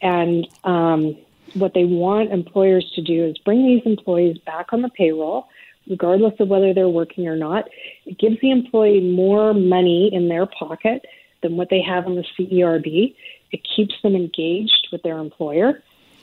And 0.04 0.48
um, 0.64 1.18
what 1.56 1.74
they 1.74 1.86
want 1.86 2.32
employers 2.32 2.92
to 2.94 3.02
do 3.02 3.26
is 3.26 3.40
bring 3.40 3.66
these 3.66 3.82
employees 3.88 4.38
back 4.46 4.72
on 4.72 4.84
the 4.84 4.90
payroll, 4.90 5.48
regardless 5.89 6.34
of 6.39 6.48
whether 6.48 6.74
they're 6.74 6.89
working 6.89 7.27
or 7.27 7.36
not. 7.36 7.65
It 8.05 8.17
gives 8.19 8.39
the 8.41 8.51
employee 8.51 9.01
more 9.01 9.53
money 9.53 10.10
in 10.13 10.29
their 10.29 10.46
pocket 10.46 11.05
than 11.41 11.58
what 11.58 11.69
they 11.69 11.81
have 11.81 12.05
in 12.05 12.15
the 12.15 12.25
CERB. 12.38 13.15
It 13.51 13.62
keeps 13.75 13.96
them 14.03 14.15
engaged 14.15 14.89
with 14.91 15.01
their 15.03 15.17
employer 15.17 15.81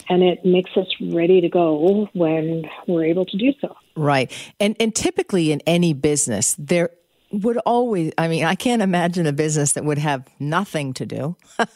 and 0.09 0.23
it 0.23 0.45
makes 0.45 0.71
us 0.77 0.87
ready 1.01 1.41
to 1.41 1.49
go 1.49 2.09
when 2.13 2.65
we're 2.87 3.05
able 3.05 3.27
to 3.27 3.37
do 3.37 3.53
so. 3.61 3.75
Right. 3.97 4.31
And 4.61 4.77
and 4.79 4.95
typically 4.95 5.53
in 5.53 5.61
any 5.67 5.93
business 5.95 6.55
there 6.59 6.91
would 7.33 7.59
always 7.59 8.13
I 8.17 8.29
mean 8.29 8.45
I 8.45 8.55
can't 8.55 8.83
imagine 8.83 9.27
a 9.27 9.33
business 9.33 9.73
that 9.73 9.85
would 9.85 9.99
have 9.99 10.29
nothing 10.39 10.95
to 10.95 11.07
do. 11.07 11.37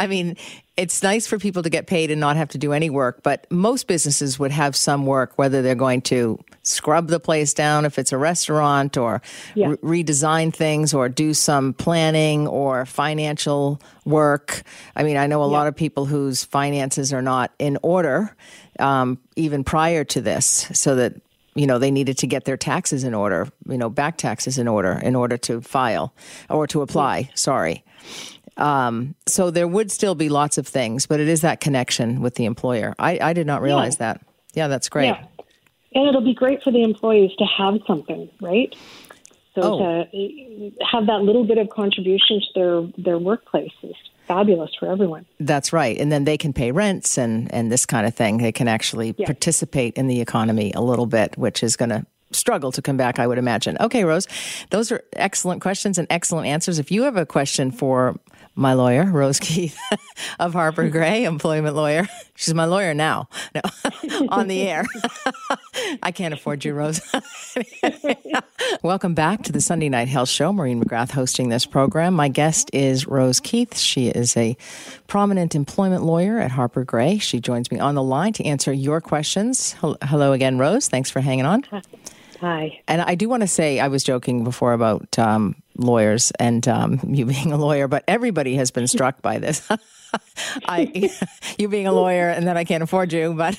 I 0.00 0.06
mean, 0.06 0.36
it's 0.76 1.02
nice 1.02 1.26
for 1.26 1.38
people 1.38 1.62
to 1.62 1.68
get 1.70 1.86
paid 1.86 2.10
and 2.10 2.18
not 2.20 2.36
have 2.36 2.48
to 2.48 2.58
do 2.58 2.72
any 2.72 2.88
work, 2.88 3.22
but 3.22 3.46
most 3.50 3.86
businesses 3.86 4.38
would 4.38 4.50
have 4.50 4.74
some 4.74 5.04
work, 5.04 5.36
whether 5.36 5.60
they're 5.60 5.74
going 5.74 6.00
to 6.00 6.38
scrub 6.62 7.08
the 7.08 7.20
place 7.20 7.52
down 7.52 7.84
if 7.84 7.98
it's 7.98 8.10
a 8.12 8.16
restaurant 8.16 8.96
or 8.96 9.20
Yeah. 9.54 9.74
re- 9.82 10.02
redesign 10.04 10.54
things 10.54 10.94
or 10.94 11.08
do 11.10 11.34
some 11.34 11.74
planning 11.74 12.46
or 12.48 12.86
financial 12.86 13.82
work. 14.06 14.62
I 14.96 15.02
mean, 15.02 15.16
I 15.18 15.26
know 15.26 15.42
a 15.42 15.44
lot 15.44 15.66
of 15.66 15.76
people 15.76 16.06
whose 16.06 16.42
finances 16.44 17.12
are 17.12 17.22
not 17.22 17.50
in 17.58 17.76
order 17.82 18.34
um, 18.78 19.18
even 19.36 19.64
prior 19.64 20.04
to 20.04 20.20
this, 20.22 20.66
so 20.72 20.96
that 20.96 21.14
you 21.54 21.66
know 21.66 21.78
they 21.78 21.90
needed 21.90 22.16
to 22.18 22.26
get 22.26 22.46
their 22.46 22.56
taxes 22.56 23.04
in 23.04 23.12
order, 23.12 23.46
you 23.68 23.76
know, 23.76 23.90
back 23.90 24.16
taxes 24.16 24.56
in 24.56 24.66
order 24.66 24.92
in 25.02 25.14
order 25.14 25.36
to 25.36 25.60
file 25.60 26.14
or 26.48 26.66
to 26.68 26.80
apply. 26.80 27.28
Sorry. 27.34 27.84
Um, 28.56 29.14
so 29.26 29.50
there 29.50 29.66
would 29.68 29.90
still 29.90 30.14
be 30.14 30.28
lots 30.28 30.58
of 30.58 30.66
things, 30.68 31.06
but 31.06 31.20
it 31.20 31.28
is 31.28 31.40
that 31.40 31.60
connection 31.60 32.20
with 32.20 32.34
the 32.34 32.44
employer. 32.44 32.94
I, 32.98 33.18
I 33.20 33.32
did 33.32 33.46
not 33.46 33.62
realize 33.62 33.96
that. 33.98 34.20
Yeah, 34.54 34.68
that's 34.68 34.88
great. 34.88 35.06
Yeah. 35.06 35.24
And 35.94 36.08
it'll 36.08 36.20
be 36.24 36.34
great 36.34 36.62
for 36.62 36.70
the 36.70 36.82
employees 36.82 37.30
to 37.38 37.44
have 37.44 37.74
something, 37.86 38.28
right? 38.40 38.74
So 39.54 39.60
Oh. 39.62 39.78
to 40.04 40.72
have 40.90 41.06
that 41.06 41.20
little 41.22 41.44
bit 41.44 41.58
of 41.58 41.68
contribution 41.70 42.40
to 42.40 42.46
their, 42.54 43.04
their 43.04 43.18
workplace 43.18 43.72
is 43.82 43.94
fabulous 44.26 44.70
for 44.78 44.90
everyone. 44.90 45.26
That's 45.40 45.72
right. 45.72 45.98
And 45.98 46.10
then 46.10 46.24
they 46.24 46.38
can 46.38 46.52
pay 46.52 46.70
rents 46.72 47.18
and, 47.18 47.52
and 47.52 47.70
this 47.70 47.84
kind 47.84 48.06
of 48.06 48.14
thing. 48.14 48.38
They 48.38 48.52
can 48.52 48.68
actually 48.68 49.14
Yeah. 49.18 49.26
participate 49.26 49.94
in 49.96 50.06
the 50.06 50.20
economy 50.20 50.72
a 50.74 50.80
little 50.80 51.06
bit, 51.06 51.36
which 51.36 51.62
is 51.62 51.76
going 51.76 51.90
to 51.90 52.06
struggle 52.30 52.72
to 52.72 52.80
come 52.80 52.96
back, 52.96 53.18
I 53.18 53.26
would 53.26 53.36
imagine. 53.36 53.76
Okay, 53.78 54.04
Rose, 54.04 54.26
those 54.70 54.90
are 54.90 55.02
excellent 55.14 55.60
questions 55.60 55.98
and 55.98 56.06
excellent 56.08 56.46
answers. 56.46 56.78
If 56.78 56.90
you 56.90 57.02
have 57.02 57.16
a 57.18 57.26
question 57.26 57.70
for 57.70 58.18
my 58.54 58.74
lawyer, 58.74 59.04
Rose 59.04 59.40
Keith 59.40 59.78
of 60.38 60.52
Harper 60.52 60.88
Grey, 60.88 61.24
employment 61.24 61.74
lawyer, 61.74 62.06
she's 62.34 62.54
my 62.54 62.64
lawyer 62.64 62.94
now, 62.94 63.28
no, 63.54 63.60
on 64.28 64.48
the 64.48 64.62
air. 64.62 64.84
I 66.02 66.12
can't 66.12 66.34
afford 66.34 66.64
you, 66.64 66.74
Rose. 66.74 67.00
Welcome 68.82 69.14
back 69.14 69.42
to 69.44 69.52
the 69.52 69.60
Sunday 69.60 69.88
Night 69.88 70.08
Health 70.08 70.28
Show. 70.28 70.52
Maureen 70.52 70.82
McGrath 70.82 71.12
hosting 71.12 71.48
this 71.48 71.66
program. 71.66 72.14
My 72.14 72.28
guest 72.28 72.70
is 72.72 73.06
Rose 73.06 73.40
Keith. 73.40 73.76
She 73.76 74.08
is 74.08 74.36
a 74.36 74.56
prominent 75.06 75.54
employment 75.54 76.04
lawyer 76.04 76.38
at 76.38 76.50
Harper 76.50 76.84
Grey. 76.84 77.18
She 77.18 77.40
joins 77.40 77.70
me 77.70 77.78
on 77.78 77.94
the 77.94 78.02
line 78.02 78.32
to 78.34 78.44
answer 78.44 78.72
your 78.72 79.00
questions. 79.00 79.74
Hello 80.02 80.32
again, 80.32 80.58
Rose. 80.58 80.88
Thanks 80.88 81.10
for 81.10 81.20
hanging 81.20 81.46
on. 81.46 81.64
Hi. 82.40 82.80
And 82.88 83.02
I 83.02 83.14
do 83.14 83.28
want 83.28 83.42
to 83.42 83.46
say, 83.46 83.78
I 83.78 83.86
was 83.86 84.02
joking 84.02 84.42
before 84.42 84.72
about 84.72 85.16
um, 85.16 85.61
lawyers 85.76 86.30
and 86.38 86.66
um, 86.68 87.00
you 87.08 87.26
being 87.26 87.52
a 87.52 87.56
lawyer, 87.56 87.88
but 87.88 88.04
everybody 88.08 88.56
has 88.56 88.70
been 88.70 88.86
struck 88.86 89.22
by 89.22 89.38
this. 89.38 89.68
I, 90.66 91.10
you 91.58 91.68
being 91.68 91.86
a 91.86 91.92
lawyer, 91.92 92.28
and 92.28 92.46
then 92.46 92.56
I 92.56 92.64
can't 92.64 92.82
afford 92.82 93.12
you, 93.12 93.34
but 93.34 93.58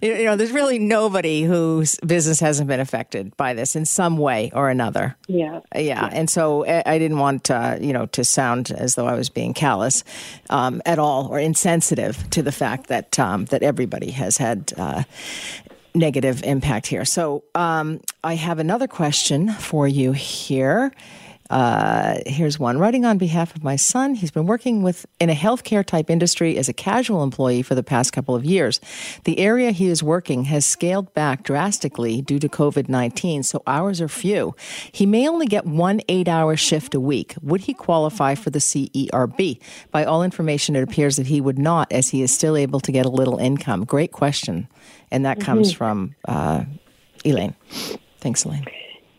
you 0.00 0.24
know, 0.24 0.36
there's 0.36 0.52
really 0.52 0.78
nobody 0.78 1.42
whose 1.42 1.96
business 2.00 2.40
hasn't 2.40 2.68
been 2.68 2.80
affected 2.80 3.36
by 3.36 3.54
this 3.54 3.74
in 3.74 3.84
some 3.84 4.18
way 4.18 4.50
or 4.54 4.70
another. 4.70 5.16
Yeah. 5.26 5.60
Yeah, 5.74 6.08
and 6.12 6.30
so 6.30 6.64
I 6.64 6.82
I 6.86 6.98
didn't 6.98 7.18
want 7.18 7.50
uh, 7.50 7.78
you 7.80 7.92
know 7.92 8.06
to 8.06 8.24
sound 8.24 8.70
as 8.70 8.94
though 8.94 9.06
I 9.06 9.14
was 9.14 9.30
being 9.30 9.54
callous 9.54 10.04
um, 10.50 10.82
at 10.86 10.98
all 10.98 11.26
or 11.26 11.38
insensitive 11.38 12.30
to 12.30 12.42
the 12.42 12.52
fact 12.52 12.88
that 12.88 13.18
um, 13.18 13.46
that 13.46 13.62
everybody 13.62 14.10
has 14.10 14.36
had. 14.36 14.72
Uh, 14.76 15.02
Negative 15.94 16.42
impact 16.42 16.86
here. 16.86 17.04
So, 17.04 17.44
um, 17.54 18.00
I 18.24 18.34
have 18.34 18.58
another 18.58 18.88
question 18.88 19.50
for 19.50 19.86
you 19.86 20.12
here. 20.12 20.92
Uh, 21.52 22.18
here's 22.24 22.58
one. 22.58 22.78
Writing 22.78 23.04
on 23.04 23.18
behalf 23.18 23.54
of 23.54 23.62
my 23.62 23.76
son, 23.76 24.14
he's 24.14 24.30
been 24.30 24.46
working 24.46 24.82
with 24.82 25.04
in 25.20 25.28
a 25.28 25.34
healthcare 25.34 25.84
type 25.84 26.08
industry 26.08 26.56
as 26.56 26.66
a 26.66 26.72
casual 26.72 27.22
employee 27.22 27.60
for 27.60 27.74
the 27.74 27.82
past 27.82 28.10
couple 28.10 28.34
of 28.34 28.42
years. 28.42 28.80
The 29.24 29.38
area 29.38 29.70
he 29.70 29.88
is 29.88 30.02
working 30.02 30.44
has 30.44 30.64
scaled 30.64 31.12
back 31.12 31.42
drastically 31.42 32.22
due 32.22 32.38
to 32.38 32.48
COVID 32.48 32.88
19, 32.88 33.42
so 33.42 33.62
hours 33.66 34.00
are 34.00 34.08
few. 34.08 34.56
He 34.92 35.04
may 35.04 35.28
only 35.28 35.44
get 35.44 35.66
one 35.66 36.00
eight 36.08 36.26
hour 36.26 36.56
shift 36.56 36.94
a 36.94 37.00
week. 37.00 37.34
Would 37.42 37.60
he 37.60 37.74
qualify 37.74 38.34
for 38.34 38.48
the 38.48 38.58
CERB? 38.58 39.60
By 39.90 40.06
all 40.06 40.22
information, 40.22 40.74
it 40.74 40.82
appears 40.82 41.16
that 41.16 41.26
he 41.26 41.42
would 41.42 41.58
not, 41.58 41.92
as 41.92 42.08
he 42.08 42.22
is 42.22 42.32
still 42.32 42.56
able 42.56 42.80
to 42.80 42.90
get 42.90 43.04
a 43.04 43.10
little 43.10 43.36
income. 43.36 43.84
Great 43.84 44.12
question. 44.12 44.68
And 45.10 45.26
that 45.26 45.38
comes 45.40 45.70
from 45.70 46.14
uh, 46.26 46.64
Elaine. 47.26 47.54
Thanks, 48.20 48.44
Elaine. 48.44 48.64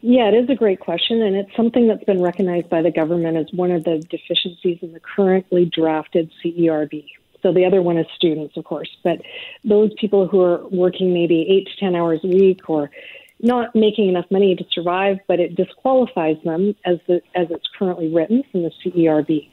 Yeah, 0.06 0.28
it 0.28 0.34
is 0.34 0.50
a 0.50 0.56
great 0.56 0.82
question, 0.82 1.22
and 1.22 1.34
it's 1.34 1.56
something 1.56 1.88
that's 1.88 2.04
been 2.04 2.22
recognized 2.22 2.70
by 2.70 2.82
the 2.82 2.92
government 2.92 3.38
as 3.38 3.46
one 3.54 3.72
of 3.72 3.86
the 3.86 4.00
deficiencies 4.00 4.80
in 4.82 4.92
the 4.92 5.00
currently 5.00 5.64
drafted 5.64 6.30
CERB. 6.44 7.06
So 7.42 7.54
the 7.54 7.64
other 7.64 7.82
one 7.82 7.98
is 7.98 8.06
students, 8.14 8.58
of 8.58 8.66
course, 8.66 8.90
but 9.02 9.22
those 9.64 9.94
people 9.94 10.28
who 10.28 10.42
are 10.42 10.68
working 10.68 11.14
maybe 11.14 11.48
eight 11.48 11.70
to 11.70 11.80
10 11.80 11.96
hours 11.96 12.20
a 12.26 12.28
week 12.28 12.70
or 12.70 12.92
not 13.40 13.74
making 13.78 14.10
enough 14.10 14.26
money 14.30 14.54
to 14.58 14.66
survive, 14.74 15.20
but 15.26 15.40
it 15.40 15.56
disqualifies 15.56 16.36
them 16.44 16.76
as, 16.84 17.00
the, 17.08 17.22
as 17.34 17.50
it's 17.50 17.70
currently 17.80 18.14
written 18.14 18.44
from 18.52 18.64
the 18.64 18.72
CERB. 18.84 19.50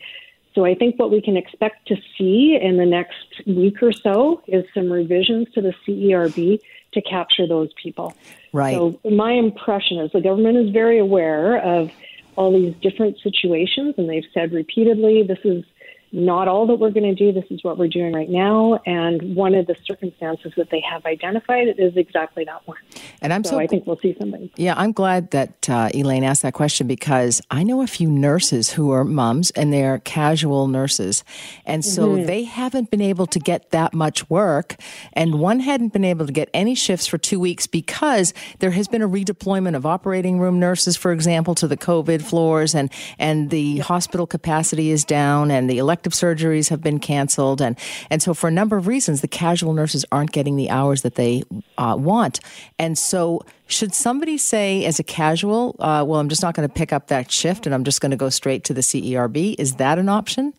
So 0.56 0.64
I 0.64 0.74
think 0.74 0.98
what 0.98 1.12
we 1.12 1.22
can 1.22 1.36
expect 1.36 1.86
to 1.86 1.96
see 2.18 2.58
in 2.60 2.76
the 2.76 2.86
next 2.86 3.46
week 3.46 3.80
or 3.84 3.92
so 3.92 4.42
is 4.48 4.64
some 4.74 4.90
revisions 4.90 5.46
to 5.54 5.60
the 5.60 5.72
CERB 5.86 6.58
to 6.92 7.00
capture 7.02 7.46
those 7.46 7.70
people. 7.80 8.14
Right. 8.52 8.74
So 8.74 8.98
my 9.08 9.32
impression 9.32 9.98
is 9.98 10.10
the 10.12 10.20
government 10.20 10.56
is 10.58 10.70
very 10.70 10.98
aware 10.98 11.58
of 11.58 11.90
all 12.36 12.52
these 12.52 12.74
different 12.80 13.18
situations, 13.20 13.94
and 13.98 14.08
they've 14.08 14.24
said 14.32 14.52
repeatedly, 14.52 15.22
this 15.22 15.38
is 15.44 15.64
not 16.12 16.48
all 16.48 16.66
that 16.66 16.76
we're 16.76 16.90
going 16.90 17.14
to 17.14 17.14
do. 17.14 17.32
This 17.32 17.50
is 17.50 17.62
what 17.62 17.78
we're 17.78 17.88
doing 17.88 18.12
right 18.12 18.28
now. 18.28 18.80
And 18.86 19.36
one 19.36 19.54
of 19.54 19.66
the 19.66 19.76
circumstances 19.84 20.52
that 20.56 20.70
they 20.70 20.80
have 20.80 21.04
identified 21.04 21.68
is 21.78 21.96
exactly 21.96 22.44
that 22.44 22.66
one. 22.66 22.78
And 23.22 23.32
I'm 23.32 23.44
So, 23.44 23.50
so, 23.50 23.58
I 23.58 23.66
think 23.66 23.86
we'll 23.86 23.98
see 23.98 24.16
something. 24.18 24.50
yeah, 24.56 24.74
I'm 24.76 24.92
glad 24.92 25.30
that 25.30 25.68
uh, 25.68 25.90
Elaine 25.94 26.24
asked 26.24 26.42
that 26.42 26.54
question 26.54 26.86
because 26.86 27.40
I 27.50 27.62
know 27.62 27.82
a 27.82 27.86
few 27.86 28.10
nurses 28.10 28.72
who 28.72 28.90
are 28.90 29.04
moms 29.04 29.50
and 29.52 29.72
they're 29.72 29.98
casual 30.00 30.66
nurses. 30.68 31.24
And 31.64 31.84
so 31.84 32.16
they 32.16 32.44
haven't 32.44 32.90
been 32.90 33.00
able 33.00 33.26
to 33.26 33.38
get 33.38 33.70
that 33.70 33.94
much 33.94 34.28
work. 34.28 34.76
And 35.12 35.40
one 35.40 35.60
hadn't 35.60 35.92
been 35.92 36.04
able 36.04 36.26
to 36.26 36.32
get 36.32 36.48
any 36.54 36.74
shifts 36.74 37.06
for 37.06 37.18
two 37.18 37.38
weeks 37.38 37.66
because 37.66 38.34
there 38.58 38.70
has 38.72 38.88
been 38.88 39.02
a 39.02 39.08
redeployment 39.08 39.76
of 39.76 39.86
operating 39.86 40.40
room 40.40 40.58
nurses, 40.58 40.96
for 40.96 41.12
example, 41.12 41.54
to 41.56 41.68
the 41.68 41.76
COVID 41.76 42.22
floors 42.22 42.74
and, 42.74 42.90
and 43.18 43.50
the 43.50 43.78
hospital 43.78 44.26
capacity 44.26 44.90
is 44.90 45.04
down 45.04 45.50
and 45.50 45.68
the 45.68 45.78
elective 46.00 46.12
surgeries 46.14 46.70
have 46.70 46.80
been 46.80 46.98
canceled. 46.98 47.60
And, 47.60 47.78
and 48.08 48.22
so 48.22 48.32
for 48.32 48.48
a 48.48 48.50
number 48.50 48.76
of 48.76 48.86
reasons, 48.86 49.20
the 49.20 49.28
casual 49.28 49.74
nurses 49.74 50.04
aren't 50.10 50.32
getting 50.32 50.56
the 50.56 50.70
hours 50.70 51.02
that 51.02 51.16
they 51.16 51.42
uh, 51.76 51.96
want. 51.98 52.40
And 52.78 52.96
so 52.96 53.44
should 53.66 53.92
somebody 53.92 54.38
say 54.38 54.84
as 54.86 54.98
a 54.98 55.02
casual, 55.02 55.76
uh, 55.78 56.04
well, 56.06 56.18
I'm 56.18 56.30
just 56.30 56.42
not 56.42 56.54
going 56.54 56.66
to 56.66 56.72
pick 56.72 56.92
up 56.92 57.08
that 57.08 57.30
shift 57.30 57.66
and 57.66 57.74
I'm 57.74 57.84
just 57.84 58.00
going 58.00 58.12
to 58.12 58.16
go 58.16 58.30
straight 58.30 58.64
to 58.64 58.74
the 58.74 58.80
CERB? 58.80 59.56
Is 59.58 59.74
that 59.74 59.98
an 59.98 60.08
option? 60.08 60.54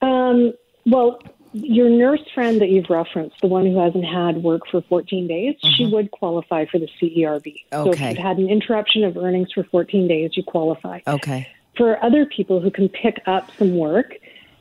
Um, 0.00 0.52
well, 0.84 1.22
your 1.52 1.88
nurse 1.88 2.22
friend 2.34 2.60
that 2.60 2.70
you've 2.70 2.90
referenced, 2.90 3.36
the 3.42 3.46
one 3.46 3.64
who 3.64 3.78
hasn't 3.78 4.04
had 4.04 4.42
work 4.42 4.62
for 4.72 4.82
14 4.82 5.28
days, 5.28 5.54
she 5.76 5.86
would 5.86 6.10
qualify 6.10 6.64
for 6.66 6.80
the 6.80 6.88
CERB. 7.00 7.46
Okay. 7.46 7.56
So 7.70 7.90
if 7.90 8.00
you've 8.00 8.18
had 8.18 8.38
an 8.38 8.48
interruption 8.48 9.04
of 9.04 9.16
earnings 9.16 9.52
for 9.52 9.62
14 9.62 10.08
days, 10.08 10.32
you 10.34 10.42
qualify. 10.42 11.00
Okay. 11.06 11.46
For 11.76 12.02
other 12.04 12.26
people 12.26 12.60
who 12.60 12.70
can 12.70 12.88
pick 12.88 13.20
up 13.26 13.48
some 13.58 13.76
work, 13.76 14.14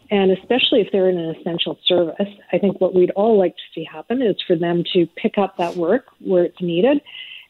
and 0.10 0.32
especially 0.32 0.82
if 0.82 0.88
they're 0.92 1.10
in 1.10 1.18
an 1.18 1.36
essential 1.36 1.78
service, 1.86 2.28
I 2.52 2.58
think 2.58 2.82
what 2.82 2.94
we'd 2.94 3.12
all 3.12 3.38
like 3.38 3.56
to 3.56 3.62
see 3.74 3.84
happen 3.84 4.22
is 4.22 4.36
for 4.46 4.56
them 4.56 4.84
to 4.94 5.08
pick 5.16 5.38
up 5.38 5.56
that 5.58 5.76
work 5.76 6.06
where 6.20 6.44
it's 6.44 6.62
needed 6.62 7.02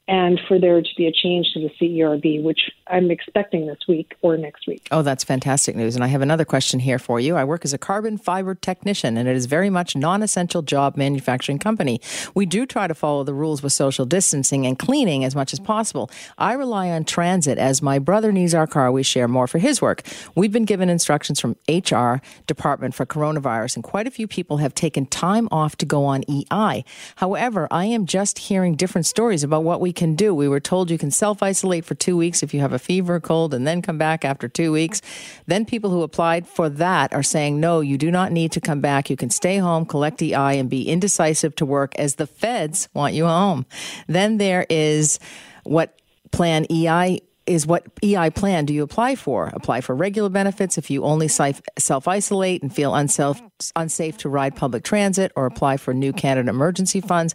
and 0.07 0.39
for 0.47 0.59
there 0.59 0.81
to 0.81 0.89
be 0.97 1.07
a 1.07 1.11
change 1.11 1.47
to 1.53 1.59
the 1.59 1.69
CERB, 1.79 2.43
which 2.43 2.59
I'm 2.91 3.09
expecting 3.09 3.67
this 3.67 3.79
week 3.87 4.15
or 4.21 4.35
next 4.37 4.67
week. 4.67 4.87
Oh, 4.91 5.01
that's 5.01 5.23
fantastic 5.23 5.77
news. 5.77 5.95
And 5.95 6.03
I 6.03 6.07
have 6.07 6.21
another 6.21 6.43
question 6.43 6.81
here 6.81 6.99
for 6.99 7.21
you. 7.21 7.37
I 7.37 7.45
work 7.45 7.63
as 7.63 7.71
a 7.71 7.77
carbon 7.77 8.17
fiber 8.17 8.53
technician, 8.53 9.15
and 9.15 9.29
it 9.29 9.35
is 9.35 9.45
very 9.45 9.69
much 9.69 9.95
non-essential 9.95 10.61
job 10.61 10.97
manufacturing 10.97 11.57
company. 11.57 12.01
We 12.35 12.45
do 12.45 12.65
try 12.65 12.87
to 12.87 12.93
follow 12.93 13.23
the 13.23 13.33
rules 13.33 13.63
with 13.63 13.71
social 13.71 14.05
distancing 14.05 14.65
and 14.65 14.77
cleaning 14.77 15.23
as 15.23 15.35
much 15.35 15.53
as 15.53 15.59
possible. 15.59 16.11
I 16.37 16.53
rely 16.53 16.89
on 16.89 17.05
transit 17.05 17.57
as 17.57 17.81
my 17.81 17.97
brother 17.97 18.33
needs 18.33 18.53
our 18.53 18.67
car. 18.67 18.91
We 18.91 19.03
share 19.03 19.29
more 19.29 19.47
for 19.47 19.59
his 19.59 19.81
work. 19.81 20.01
We've 20.35 20.51
been 20.51 20.65
given 20.65 20.89
instructions 20.89 21.39
from 21.39 21.55
HR 21.69 22.15
department 22.45 22.93
for 22.93 23.05
coronavirus, 23.05 23.75
and 23.75 23.83
quite 23.85 24.05
a 24.05 24.11
few 24.11 24.27
people 24.27 24.57
have 24.57 24.73
taken 24.73 25.05
time 25.05 25.47
off 25.49 25.77
to 25.77 25.85
go 25.85 26.03
on 26.03 26.25
EI. 26.29 26.83
However, 27.15 27.69
I 27.71 27.85
am 27.85 28.05
just 28.05 28.37
hearing 28.37 28.75
different 28.75 29.05
stories 29.05 29.45
about 29.45 29.63
what 29.63 29.79
we 29.79 29.93
can 29.93 30.15
do. 30.15 30.35
We 30.35 30.49
were 30.49 30.59
told 30.59 30.91
you 30.91 30.97
can 30.97 31.11
self 31.11 31.41
isolate 31.41 31.85
for 31.85 31.95
two 31.95 32.17
weeks 32.17 32.43
if 32.43 32.53
you 32.53 32.59
have 32.59 32.73
a 32.73 32.80
fever, 32.81 33.19
cold, 33.19 33.53
and 33.53 33.65
then 33.65 33.81
come 33.81 33.97
back 33.97 34.25
after 34.25 34.47
two 34.47 34.71
weeks. 34.71 35.01
Then 35.45 35.65
people 35.65 35.89
who 35.89 36.01
applied 36.01 36.47
for 36.47 36.69
that 36.69 37.13
are 37.13 37.23
saying, 37.23 37.59
no, 37.59 37.79
you 37.79 37.97
do 37.97 38.11
not 38.11 38.31
need 38.31 38.51
to 38.53 38.61
come 38.61 38.81
back. 38.81 39.09
You 39.09 39.15
can 39.15 39.29
stay 39.29 39.57
home, 39.57 39.85
collect 39.85 40.21
EI, 40.21 40.57
and 40.59 40.69
be 40.69 40.87
indecisive 40.87 41.55
to 41.55 41.65
work 41.65 41.93
as 41.97 42.15
the 42.15 42.27
feds 42.27 42.89
want 42.93 43.13
you 43.13 43.25
home. 43.25 43.65
Then 44.07 44.37
there 44.37 44.65
is 44.69 45.19
what 45.63 45.97
Plan 46.31 46.65
EI 46.71 47.21
is 47.45 47.65
what 47.65 47.85
EI 48.03 48.29
plan 48.29 48.65
do 48.65 48.73
you 48.73 48.83
apply 48.83 49.15
for? 49.15 49.47
Apply 49.53 49.81
for 49.81 49.95
regular 49.95 50.29
benefits 50.29 50.77
if 50.77 50.89
you 50.89 51.03
only 51.03 51.27
self 51.27 52.07
isolate 52.07 52.61
and 52.61 52.73
feel 52.73 52.93
unself, 52.93 53.41
unsafe 53.75 54.17
to 54.19 54.29
ride 54.29 54.55
public 54.55 54.83
transit, 54.83 55.31
or 55.35 55.45
apply 55.45 55.77
for 55.77 55.93
new 55.93 56.13
Canada 56.13 56.49
emergency 56.49 57.01
funds. 57.01 57.33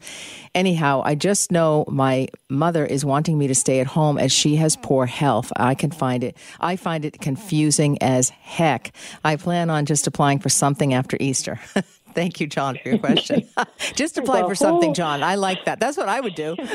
Anyhow, 0.55 1.03
I 1.05 1.15
just 1.15 1.51
know 1.51 1.85
my 1.89 2.29
mother 2.49 2.85
is 2.85 3.05
wanting 3.05 3.37
me 3.39 3.49
to 3.49 3.55
stay 3.55 3.81
at 3.81 3.87
home 3.87 4.19
as 4.19 4.33
she 4.33 4.57
has 4.57 4.77
poor 4.77 5.07
health. 5.07 5.53
I 5.57 5.75
can 5.75 5.91
find 5.91 6.23
it, 6.23 6.37
I 6.61 6.77
find 6.77 7.05
it 7.05 7.21
confusing 7.21 8.01
as 8.03 8.29
heck. 8.31 8.95
I 9.25 9.37
plan 9.37 9.71
on 9.71 9.87
just 9.87 10.07
applying 10.07 10.39
for 10.39 10.49
something 10.49 10.95
after 10.95 11.17
Easter. 11.21 11.61
Thank 12.17 12.41
you, 12.41 12.47
John, 12.47 12.79
for 12.83 12.89
your 12.89 12.99
question. 13.07 13.49
Just 13.95 14.19
apply 14.19 14.43
for 14.43 14.57
something, 14.57 14.95
John. 14.95 15.23
I 15.23 15.37
like 15.37 15.67
that. 15.67 15.79
That's 15.79 15.97
what 15.97 16.09
I 16.09 16.21
would 16.21 16.35
do. 16.35 16.57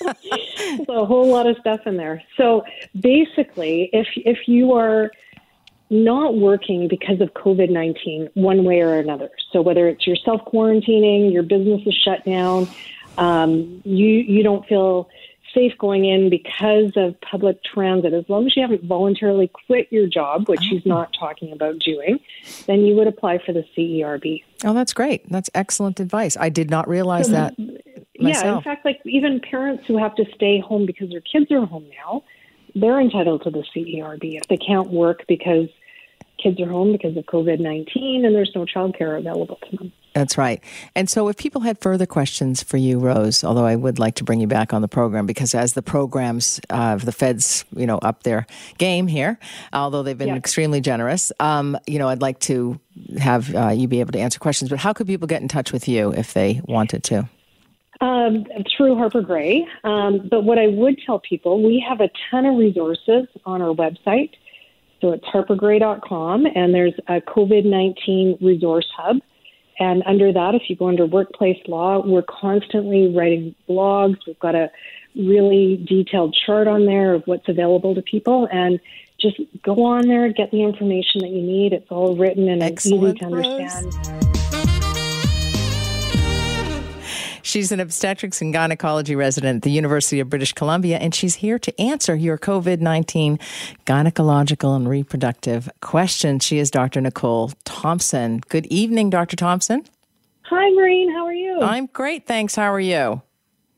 There's 0.00 0.88
a 0.88 1.06
whole 1.06 1.28
lot 1.28 1.46
of 1.46 1.56
stuff 1.58 1.80
in 1.86 1.96
there. 1.96 2.22
So 2.36 2.64
basically, 3.00 3.88
if 3.92 4.08
if 4.16 4.48
you 4.48 4.72
are 4.72 5.12
not 5.90 6.36
working 6.36 6.88
because 6.88 7.20
of 7.20 7.32
COVID 7.34 7.70
19 7.70 8.30
one 8.34 8.64
way 8.64 8.80
or 8.80 8.98
another. 8.98 9.30
So, 9.52 9.60
whether 9.60 9.88
it's 9.88 10.06
your 10.06 10.16
self 10.16 10.44
quarantining, 10.44 11.32
your 11.32 11.42
business 11.42 11.82
is 11.86 11.94
shut 11.94 12.24
down, 12.24 12.68
um, 13.18 13.82
you, 13.84 14.06
you 14.06 14.42
don't 14.42 14.66
feel 14.66 15.08
safe 15.54 15.72
going 15.78 16.04
in 16.04 16.30
because 16.30 16.92
of 16.96 17.20
public 17.20 17.62
transit, 17.64 18.12
as 18.12 18.28
long 18.28 18.46
as 18.46 18.56
you 18.56 18.62
haven't 18.62 18.84
voluntarily 18.84 19.48
quit 19.48 19.88
your 19.90 20.06
job, 20.06 20.48
which 20.48 20.60
he's 20.62 20.82
oh. 20.86 20.88
not 20.88 21.14
talking 21.18 21.52
about 21.52 21.78
doing, 21.78 22.20
then 22.66 22.80
you 22.80 22.94
would 22.94 23.06
apply 23.06 23.38
for 23.44 23.52
the 23.52 23.64
CERB. 23.76 24.42
Oh, 24.64 24.74
that's 24.74 24.92
great. 24.92 25.28
That's 25.30 25.50
excellent 25.54 26.00
advice. 26.00 26.36
I 26.38 26.48
did 26.48 26.70
not 26.70 26.88
realize 26.88 27.26
so, 27.26 27.32
that. 27.32 27.58
Myself. 28.18 28.44
Yeah, 28.44 28.56
in 28.56 28.62
fact, 28.62 28.84
like 28.84 29.00
even 29.04 29.40
parents 29.40 29.84
who 29.86 29.96
have 29.96 30.14
to 30.16 30.24
stay 30.34 30.60
home 30.60 30.86
because 30.86 31.10
their 31.10 31.22
kids 31.22 31.50
are 31.50 31.64
home 31.64 31.88
now, 32.04 32.22
they're 32.74 33.00
entitled 33.00 33.42
to 33.44 33.50
the 33.50 33.64
CERB 33.74 34.36
if 34.36 34.46
they 34.48 34.56
can't 34.56 34.90
work 34.90 35.24
because 35.26 35.68
kids 36.42 36.60
are 36.60 36.68
home 36.68 36.92
because 36.92 37.16
of 37.16 37.24
COVID 37.24 37.60
19 37.60 38.24
and 38.24 38.34
there's 38.34 38.52
no 38.54 38.64
childcare 38.64 39.18
available 39.18 39.58
to 39.70 39.76
them. 39.76 39.92
That's 40.14 40.36
right. 40.36 40.62
And 40.96 41.08
so, 41.08 41.28
if 41.28 41.36
people 41.36 41.60
had 41.60 41.78
further 41.78 42.06
questions 42.06 42.62
for 42.62 42.76
you, 42.76 42.98
Rose, 42.98 43.44
although 43.44 43.64
I 43.64 43.76
would 43.76 43.98
like 43.98 44.16
to 44.16 44.24
bring 44.24 44.40
you 44.40 44.48
back 44.48 44.74
on 44.74 44.82
the 44.82 44.88
program 44.88 45.24
because 45.24 45.54
as 45.54 45.74
the 45.74 45.82
programs 45.82 46.60
uh, 46.68 46.96
the 46.96 47.12
feds, 47.12 47.64
you 47.76 47.86
know, 47.86 47.98
up 47.98 48.24
their 48.24 48.46
game 48.78 49.06
here, 49.06 49.38
although 49.72 50.02
they've 50.02 50.18
been 50.18 50.28
yeah. 50.28 50.36
extremely 50.36 50.80
generous, 50.80 51.30
um, 51.38 51.78
you 51.86 51.98
know, 51.98 52.08
I'd 52.08 52.22
like 52.22 52.40
to 52.40 52.80
have 53.18 53.54
uh, 53.54 53.68
you 53.68 53.86
be 53.86 54.00
able 54.00 54.12
to 54.12 54.18
answer 54.18 54.40
questions. 54.40 54.68
But 54.68 54.80
how 54.80 54.92
could 54.92 55.06
people 55.06 55.28
get 55.28 55.42
in 55.42 55.48
touch 55.48 55.72
with 55.72 55.86
you 55.86 56.12
if 56.12 56.34
they 56.34 56.60
wanted 56.64 57.04
to? 57.04 57.28
Um, 58.00 58.46
through 58.76 58.96
Harper 58.96 59.20
Grey. 59.20 59.66
Um, 59.84 60.26
but 60.28 60.42
what 60.42 60.58
I 60.58 60.68
would 60.68 60.98
tell 61.04 61.20
people, 61.20 61.62
we 61.62 61.84
have 61.86 62.00
a 62.00 62.08
ton 62.30 62.46
of 62.46 62.56
resources 62.56 63.26
on 63.44 63.62
our 63.62 63.74
website. 63.74 64.30
So 65.00 65.12
it's 65.12 65.24
harpergrey.com, 65.24 66.46
and 66.46 66.74
there's 66.74 66.94
a 67.08 67.20
COVID 67.20 67.64
19 67.64 68.38
resource 68.40 68.86
hub. 68.96 69.18
And 69.80 70.02
under 70.04 70.30
that, 70.30 70.54
if 70.54 70.68
you 70.68 70.76
go 70.76 70.88
under 70.88 71.06
workplace 71.06 71.58
law, 71.66 72.06
we're 72.06 72.22
constantly 72.22 73.08
writing 73.08 73.54
blogs. 73.68 74.18
We've 74.26 74.38
got 74.38 74.54
a 74.54 74.70
really 75.16 75.82
detailed 75.88 76.36
chart 76.46 76.68
on 76.68 76.84
there 76.84 77.14
of 77.14 77.22
what's 77.26 77.48
available 77.48 77.94
to 77.94 78.02
people. 78.02 78.46
And 78.52 78.78
just 79.18 79.40
go 79.62 79.84
on 79.84 80.06
there, 80.06 80.30
get 80.32 80.50
the 80.50 80.62
information 80.62 81.22
that 81.22 81.30
you 81.30 81.42
need. 81.42 81.72
It's 81.72 81.90
all 81.90 82.14
written 82.14 82.48
and 82.48 82.62
it's 82.62 82.86
easy 82.86 83.14
to 83.14 83.24
understand. 83.24 84.49
She's 87.50 87.72
an 87.72 87.80
obstetrics 87.80 88.40
and 88.40 88.52
gynecology 88.52 89.16
resident 89.16 89.56
at 89.56 89.62
the 89.62 89.72
University 89.72 90.20
of 90.20 90.30
British 90.30 90.52
Columbia, 90.52 90.98
and 90.98 91.12
she's 91.12 91.34
here 91.34 91.58
to 91.58 91.80
answer 91.80 92.14
your 92.14 92.38
COVID 92.38 92.78
19 92.78 93.40
gynecological 93.86 94.76
and 94.76 94.88
reproductive 94.88 95.68
questions. 95.80 96.44
She 96.44 96.60
is 96.60 96.70
Dr. 96.70 97.00
Nicole 97.00 97.50
Thompson. 97.64 98.40
Good 98.48 98.66
evening, 98.66 99.10
Dr. 99.10 99.34
Thompson. 99.34 99.82
Hi, 100.42 100.70
Maureen. 100.70 101.10
How 101.12 101.26
are 101.26 101.32
you? 101.32 101.60
I'm 101.60 101.86
great, 101.86 102.24
thanks. 102.24 102.54
How 102.54 102.72
are 102.72 102.78
you? 102.78 103.20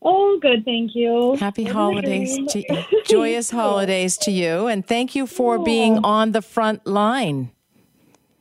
Oh, 0.02 0.38
good. 0.42 0.66
Thank 0.66 0.94
you. 0.94 1.36
Happy 1.40 1.64
holidays 1.64 2.38
to 2.52 2.84
joyous 3.06 3.50
holidays 3.50 4.18
to 4.18 4.30
you, 4.30 4.66
and 4.66 4.86
thank 4.86 5.14
you 5.14 5.26
for 5.26 5.58
being 5.58 6.04
on 6.04 6.32
the 6.32 6.42
front 6.42 6.86
line. 6.86 7.50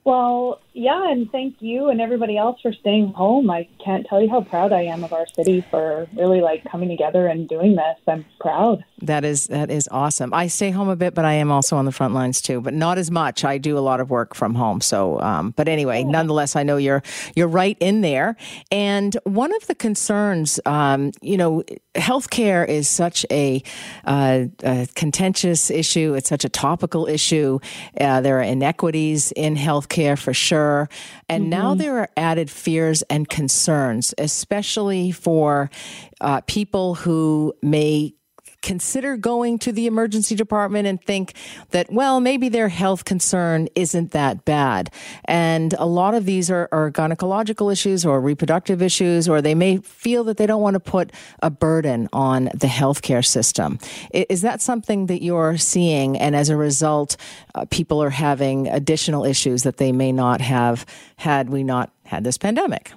Well, 0.04 0.60
yeah, 0.74 1.12
and 1.12 1.30
thank 1.32 1.58
you 1.60 1.90
and 1.90 2.00
everybody 2.00 2.38
else 2.38 2.62
for 2.62 2.72
staying 2.72 3.12
home. 3.14 3.50
I 3.50 3.68
can't 3.84 4.06
tell 4.08 4.22
you 4.22 4.30
how 4.30 4.42
proud 4.42 4.72
I 4.72 4.84
am 4.84 5.04
of 5.04 5.12
our 5.12 5.28
city 5.28 5.66
for 5.70 6.08
really 6.16 6.40
like 6.40 6.64
coming 6.64 6.88
together 6.88 7.28
and 7.28 7.48
doing 7.48 7.76
this. 7.76 7.98
I'm 8.08 8.26
proud. 8.40 8.86
That 9.02 9.26
is 9.26 9.48
that 9.48 9.70
is 9.70 9.90
awesome. 9.92 10.34
I 10.34 10.48
stay 10.48 10.72
home 10.72 10.88
a 10.88 10.96
bit, 10.96 11.14
but 11.14 11.26
I 11.26 11.34
am 11.34 11.52
also 11.52 11.76
on 11.76 11.86
the 11.86 11.92
front 11.92 12.14
lines 12.14 12.42
too, 12.42 12.62
but 12.62 12.74
not 12.74 12.98
as 12.98 13.12
much. 13.12 13.44
I 13.44 13.58
do 13.58 13.78
a 13.78 13.80
lot 13.80 14.00
of 14.00 14.10
work 14.10 14.34
from 14.34 14.56
home. 14.56 14.80
So, 14.80 15.20
um, 15.20 15.52
but 15.58 15.68
anyway, 15.68 16.02
yeah. 16.04 16.10
nonetheless, 16.10 16.56
I 16.56 16.64
know 16.64 16.78
you're 16.78 17.04
you're 17.36 17.48
right 17.48 17.78
in 17.80 18.02
there. 18.02 18.38
And 18.72 19.18
one 19.24 19.54
of 19.56 19.68
the 19.68 19.76
concerns, 19.76 20.60
um, 20.66 21.12
you 21.22 21.36
know, 21.36 21.64
healthcare 21.96 22.68
is 22.68 22.88
such 22.88 23.26
a, 23.32 23.62
uh, 24.06 24.46
a, 24.64 24.88
contentious 24.96 25.70
issue. 25.70 26.14
It's 26.14 26.30
such 26.30 26.46
a 26.46 26.50
topical 26.50 27.08
issue. 27.08 27.60
Uh, 28.00 28.22
there 28.22 28.40
are 28.40 28.44
inequities 28.44 29.32
in 29.34 29.56
healthcare 29.56 30.18
for 30.18 30.34
sure, 30.34 30.61
and 31.30 31.44
mm-hmm. 31.44 31.50
now 31.50 31.76
there 31.76 31.98
are 32.00 32.10
added 32.16 32.50
fears 32.50 33.02
and 33.04 33.28
concerns, 33.30 34.14
especially 34.18 35.12
for 35.12 35.70
uh, 36.20 36.42
people 36.42 36.96
who 36.96 37.54
may 37.62 38.14
consider 38.62 39.18
going 39.18 39.60
to 39.60 39.72
the 39.72 39.88
emergency 39.88 40.36
department 40.36 40.88
and 40.88 41.02
think 41.04 41.34
that, 41.72 41.92
well, 41.92 42.20
maybe 42.20 42.50
their 42.50 42.70
health 42.70 43.06
concern 43.06 43.68
isn't 43.76 44.12
that 44.12 44.46
bad. 44.46 44.90
And 45.26 45.74
a 45.74 45.86
lot 45.86 46.14
of 46.14 46.26
these 46.26 46.52
are, 46.52 46.70
are 46.72 46.92
gynecological 46.92 47.72
issues 47.72 48.06
or 48.06 48.22
reproductive 48.22 48.82
issues, 48.82 49.28
or 49.28 49.42
they 49.42 49.56
may 49.56 49.78
feel 49.78 50.24
that 50.26 50.38
they 50.38 50.46
don't 50.46 50.62
want 50.62 50.76
to 50.76 50.80
put 50.80 51.12
a 51.42 51.50
burden 51.50 52.08
on 52.14 52.46
the 52.46 52.68
healthcare 52.68 53.26
system. 53.26 53.80
Is 54.12 54.42
that 54.42 54.62
something 54.62 55.08
that 55.08 55.24
you're 55.24 55.58
seeing? 55.58 56.18
And 56.18 56.36
as 56.36 56.50
a 56.50 56.56
result, 56.56 57.18
uh, 57.56 57.66
people 57.70 58.02
are 58.02 58.10
having 58.10 58.68
additional 58.68 59.26
issues 59.26 59.64
that 59.64 59.78
they 59.78 59.92
may 59.92 60.12
not 60.12 60.42
have 60.42 60.86
had 61.18 61.50
we 61.50 61.64
not 61.64 61.92
had 62.06 62.24
this 62.24 62.38
pandemic. 62.38 62.92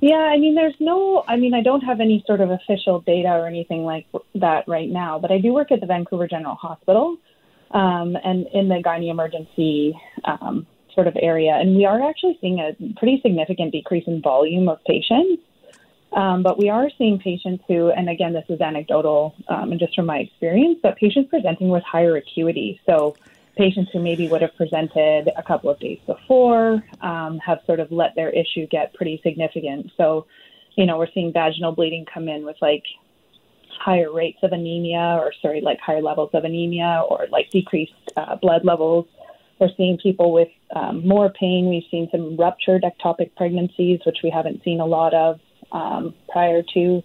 Yeah, 0.00 0.14
I 0.14 0.38
mean, 0.38 0.54
there's 0.54 0.76
no, 0.78 1.24
I 1.26 1.36
mean, 1.36 1.54
I 1.54 1.62
don't 1.62 1.80
have 1.80 2.00
any 2.00 2.22
sort 2.26 2.40
of 2.40 2.50
official 2.50 3.00
data 3.00 3.30
or 3.30 3.46
anything 3.46 3.84
like 3.84 4.06
that 4.36 4.68
right 4.68 4.88
now, 4.88 5.18
but 5.18 5.32
I 5.32 5.38
do 5.38 5.52
work 5.52 5.72
at 5.72 5.80
the 5.80 5.86
Vancouver 5.86 6.28
General 6.28 6.54
Hospital 6.54 7.16
um, 7.72 8.16
and 8.22 8.46
in 8.54 8.68
the 8.68 8.76
gynae 8.76 9.10
emergency 9.10 9.98
um, 10.24 10.66
sort 10.94 11.08
of 11.08 11.16
area. 11.20 11.52
And 11.52 11.76
we 11.76 11.84
are 11.84 12.08
actually 12.08 12.38
seeing 12.40 12.60
a 12.60 12.76
pretty 12.96 13.20
significant 13.22 13.72
decrease 13.72 14.04
in 14.06 14.22
volume 14.22 14.68
of 14.68 14.78
patients. 14.84 15.42
Um, 16.12 16.42
but 16.42 16.58
we 16.58 16.70
are 16.70 16.88
seeing 16.96 17.18
patients 17.18 17.64
who, 17.68 17.90
and 17.90 18.08
again, 18.08 18.32
this 18.32 18.44
is 18.48 18.60
anecdotal 18.60 19.34
um, 19.48 19.72
and 19.72 19.80
just 19.80 19.94
from 19.94 20.06
my 20.06 20.18
experience, 20.18 20.78
but 20.82 20.96
patients 20.96 21.28
presenting 21.28 21.68
with 21.68 21.82
higher 21.82 22.16
acuity. 22.16 22.80
So, 22.86 23.14
patients 23.58 23.90
who 23.92 24.00
maybe 24.00 24.28
would 24.28 24.40
have 24.40 24.56
presented 24.56 25.30
a 25.36 25.42
couple 25.42 25.68
of 25.68 25.78
days 25.80 25.98
before 26.06 26.82
um, 27.02 27.38
have 27.44 27.58
sort 27.66 27.80
of 27.80 27.90
let 27.90 28.14
their 28.14 28.30
issue 28.30 28.66
get 28.70 28.94
pretty 28.94 29.20
significant. 29.22 29.90
So, 29.96 30.26
you 30.76 30.86
know, 30.86 30.96
we're 30.96 31.12
seeing 31.12 31.32
vaginal 31.32 31.72
bleeding 31.72 32.06
come 32.12 32.28
in 32.28 32.46
with 32.46 32.56
like 32.62 32.84
higher 33.80 34.12
rates 34.12 34.38
of 34.42 34.52
anemia 34.52 35.18
or, 35.20 35.32
sorry, 35.42 35.60
like 35.60 35.78
higher 35.80 36.00
levels 36.00 36.30
of 36.32 36.44
anemia 36.44 37.02
or 37.10 37.26
like 37.30 37.50
decreased 37.50 37.92
uh, 38.16 38.36
blood 38.36 38.64
levels. 38.64 39.06
We're 39.58 39.74
seeing 39.76 39.98
people 40.00 40.32
with 40.32 40.48
um, 40.76 41.06
more 41.06 41.30
pain. 41.30 41.68
We've 41.68 41.82
seen 41.90 42.08
some 42.12 42.36
ruptured 42.36 42.84
ectopic 42.84 43.34
pregnancies, 43.36 43.98
which 44.06 44.18
we 44.22 44.30
haven't 44.30 44.62
seen 44.62 44.80
a 44.80 44.86
lot 44.86 45.14
of 45.14 45.40
um, 45.72 46.14
prior 46.30 46.62
to 46.74 47.02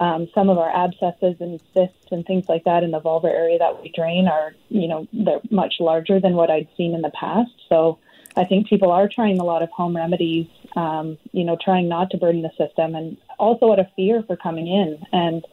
Um, 0.00 0.28
some 0.34 0.48
of 0.48 0.58
our 0.58 0.70
abscesses 0.70 1.36
and 1.40 1.60
cysts 1.74 2.12
and 2.12 2.24
things 2.24 2.48
like 2.48 2.64
that 2.64 2.84
in 2.84 2.92
the 2.92 3.00
vulvar 3.00 3.32
area 3.32 3.58
that 3.58 3.82
we 3.82 3.90
drain 3.94 4.28
are, 4.28 4.54
you 4.68 4.86
know, 4.86 5.08
they're 5.12 5.40
much 5.50 5.74
larger 5.80 6.20
than 6.20 6.34
what 6.34 6.50
I'd 6.50 6.68
seen 6.76 6.94
in 6.94 7.02
the 7.02 7.10
past. 7.10 7.50
So 7.68 7.98
I 8.36 8.44
think 8.44 8.68
people 8.68 8.92
are 8.92 9.08
trying 9.08 9.40
a 9.40 9.44
lot 9.44 9.62
of 9.62 9.70
home 9.70 9.96
remedies, 9.96 10.46
um, 10.76 11.18
you 11.32 11.44
know, 11.44 11.56
trying 11.62 11.88
not 11.88 12.10
to 12.10 12.16
burden 12.16 12.42
the 12.42 12.50
system 12.56 12.94
and 12.94 13.16
also 13.38 13.72
out 13.72 13.80
of 13.80 13.86
fear 13.96 14.22
for 14.24 14.36
coming 14.36 14.68
in. 14.68 15.04
And, 15.12 15.44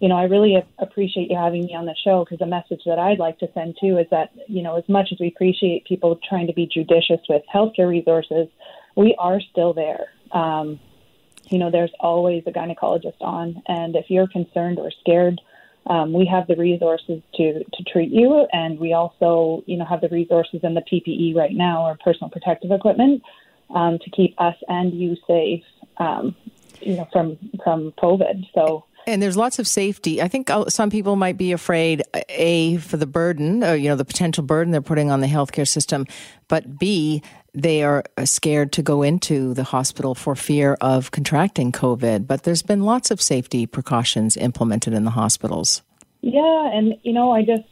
you 0.00 0.08
know, 0.08 0.16
I 0.16 0.24
really 0.24 0.56
appreciate 0.78 1.30
you 1.30 1.36
having 1.36 1.66
me 1.66 1.74
on 1.74 1.84
the 1.84 1.94
show 2.02 2.24
because 2.24 2.38
the 2.38 2.46
message 2.46 2.80
that 2.86 2.98
I'd 2.98 3.18
like 3.18 3.38
to 3.40 3.48
send 3.52 3.76
too 3.78 3.98
is 3.98 4.06
that, 4.10 4.30
you 4.48 4.62
know, 4.62 4.76
as 4.76 4.88
much 4.88 5.08
as 5.12 5.18
we 5.20 5.28
appreciate 5.28 5.84
people 5.84 6.18
trying 6.26 6.46
to 6.46 6.54
be 6.54 6.66
judicious 6.66 7.20
with 7.28 7.42
healthcare 7.54 7.88
resources, 7.88 8.48
we 8.96 9.14
are 9.18 9.40
still 9.52 9.74
there. 9.74 10.06
Um, 10.32 10.80
you 11.50 11.58
know, 11.58 11.70
there's 11.70 11.92
always 12.00 12.42
a 12.46 12.50
gynecologist 12.50 13.20
on, 13.20 13.62
and 13.66 13.96
if 13.96 14.06
you're 14.08 14.28
concerned 14.28 14.78
or 14.78 14.90
scared, 15.00 15.40
um, 15.86 16.12
we 16.12 16.26
have 16.26 16.46
the 16.46 16.56
resources 16.56 17.22
to 17.34 17.64
to 17.64 17.82
treat 17.84 18.10
you, 18.10 18.46
and 18.52 18.78
we 18.78 18.92
also, 18.92 19.64
you 19.66 19.76
know, 19.76 19.84
have 19.84 20.00
the 20.00 20.08
resources 20.08 20.60
and 20.62 20.76
the 20.76 20.82
PPE 20.82 21.34
right 21.34 21.52
now, 21.52 21.86
or 21.86 21.96
personal 22.04 22.30
protective 22.30 22.70
equipment, 22.70 23.22
um, 23.74 23.98
to 23.98 24.10
keep 24.10 24.34
us 24.40 24.56
and 24.68 24.92
you 24.94 25.16
safe, 25.26 25.64
um, 25.98 26.36
you 26.80 26.96
know, 26.96 27.08
from 27.12 27.38
from 27.64 27.92
COVID. 27.92 28.46
So. 28.54 28.84
And 29.06 29.22
there's 29.22 29.36
lots 29.36 29.58
of 29.58 29.66
safety. 29.66 30.20
I 30.20 30.28
think 30.28 30.50
uh, 30.50 30.68
some 30.68 30.90
people 30.90 31.16
might 31.16 31.38
be 31.38 31.52
afraid, 31.52 32.02
A, 32.28 32.76
for 32.76 32.98
the 32.98 33.06
burden, 33.06 33.64
or, 33.64 33.74
you 33.74 33.88
know, 33.88 33.96
the 33.96 34.04
potential 34.04 34.44
burden 34.44 34.72
they're 34.72 34.82
putting 34.82 35.10
on 35.10 35.20
the 35.20 35.26
healthcare 35.26 35.66
system, 35.66 36.06
but 36.48 36.78
B, 36.78 37.22
they 37.54 37.82
are 37.82 38.04
uh, 38.16 38.24
scared 38.24 38.72
to 38.72 38.82
go 38.82 39.02
into 39.02 39.54
the 39.54 39.64
hospital 39.64 40.14
for 40.14 40.34
fear 40.36 40.76
of 40.80 41.10
contracting 41.10 41.72
COVID. 41.72 42.26
But 42.26 42.44
there's 42.44 42.62
been 42.62 42.82
lots 42.82 43.10
of 43.10 43.20
safety 43.20 43.66
precautions 43.66 44.36
implemented 44.36 44.92
in 44.92 45.04
the 45.04 45.10
hospitals. 45.10 45.82
Yeah, 46.22 46.70
and 46.72 46.94
you 47.02 47.12
know, 47.12 47.32
I 47.32 47.42
just 47.42 47.64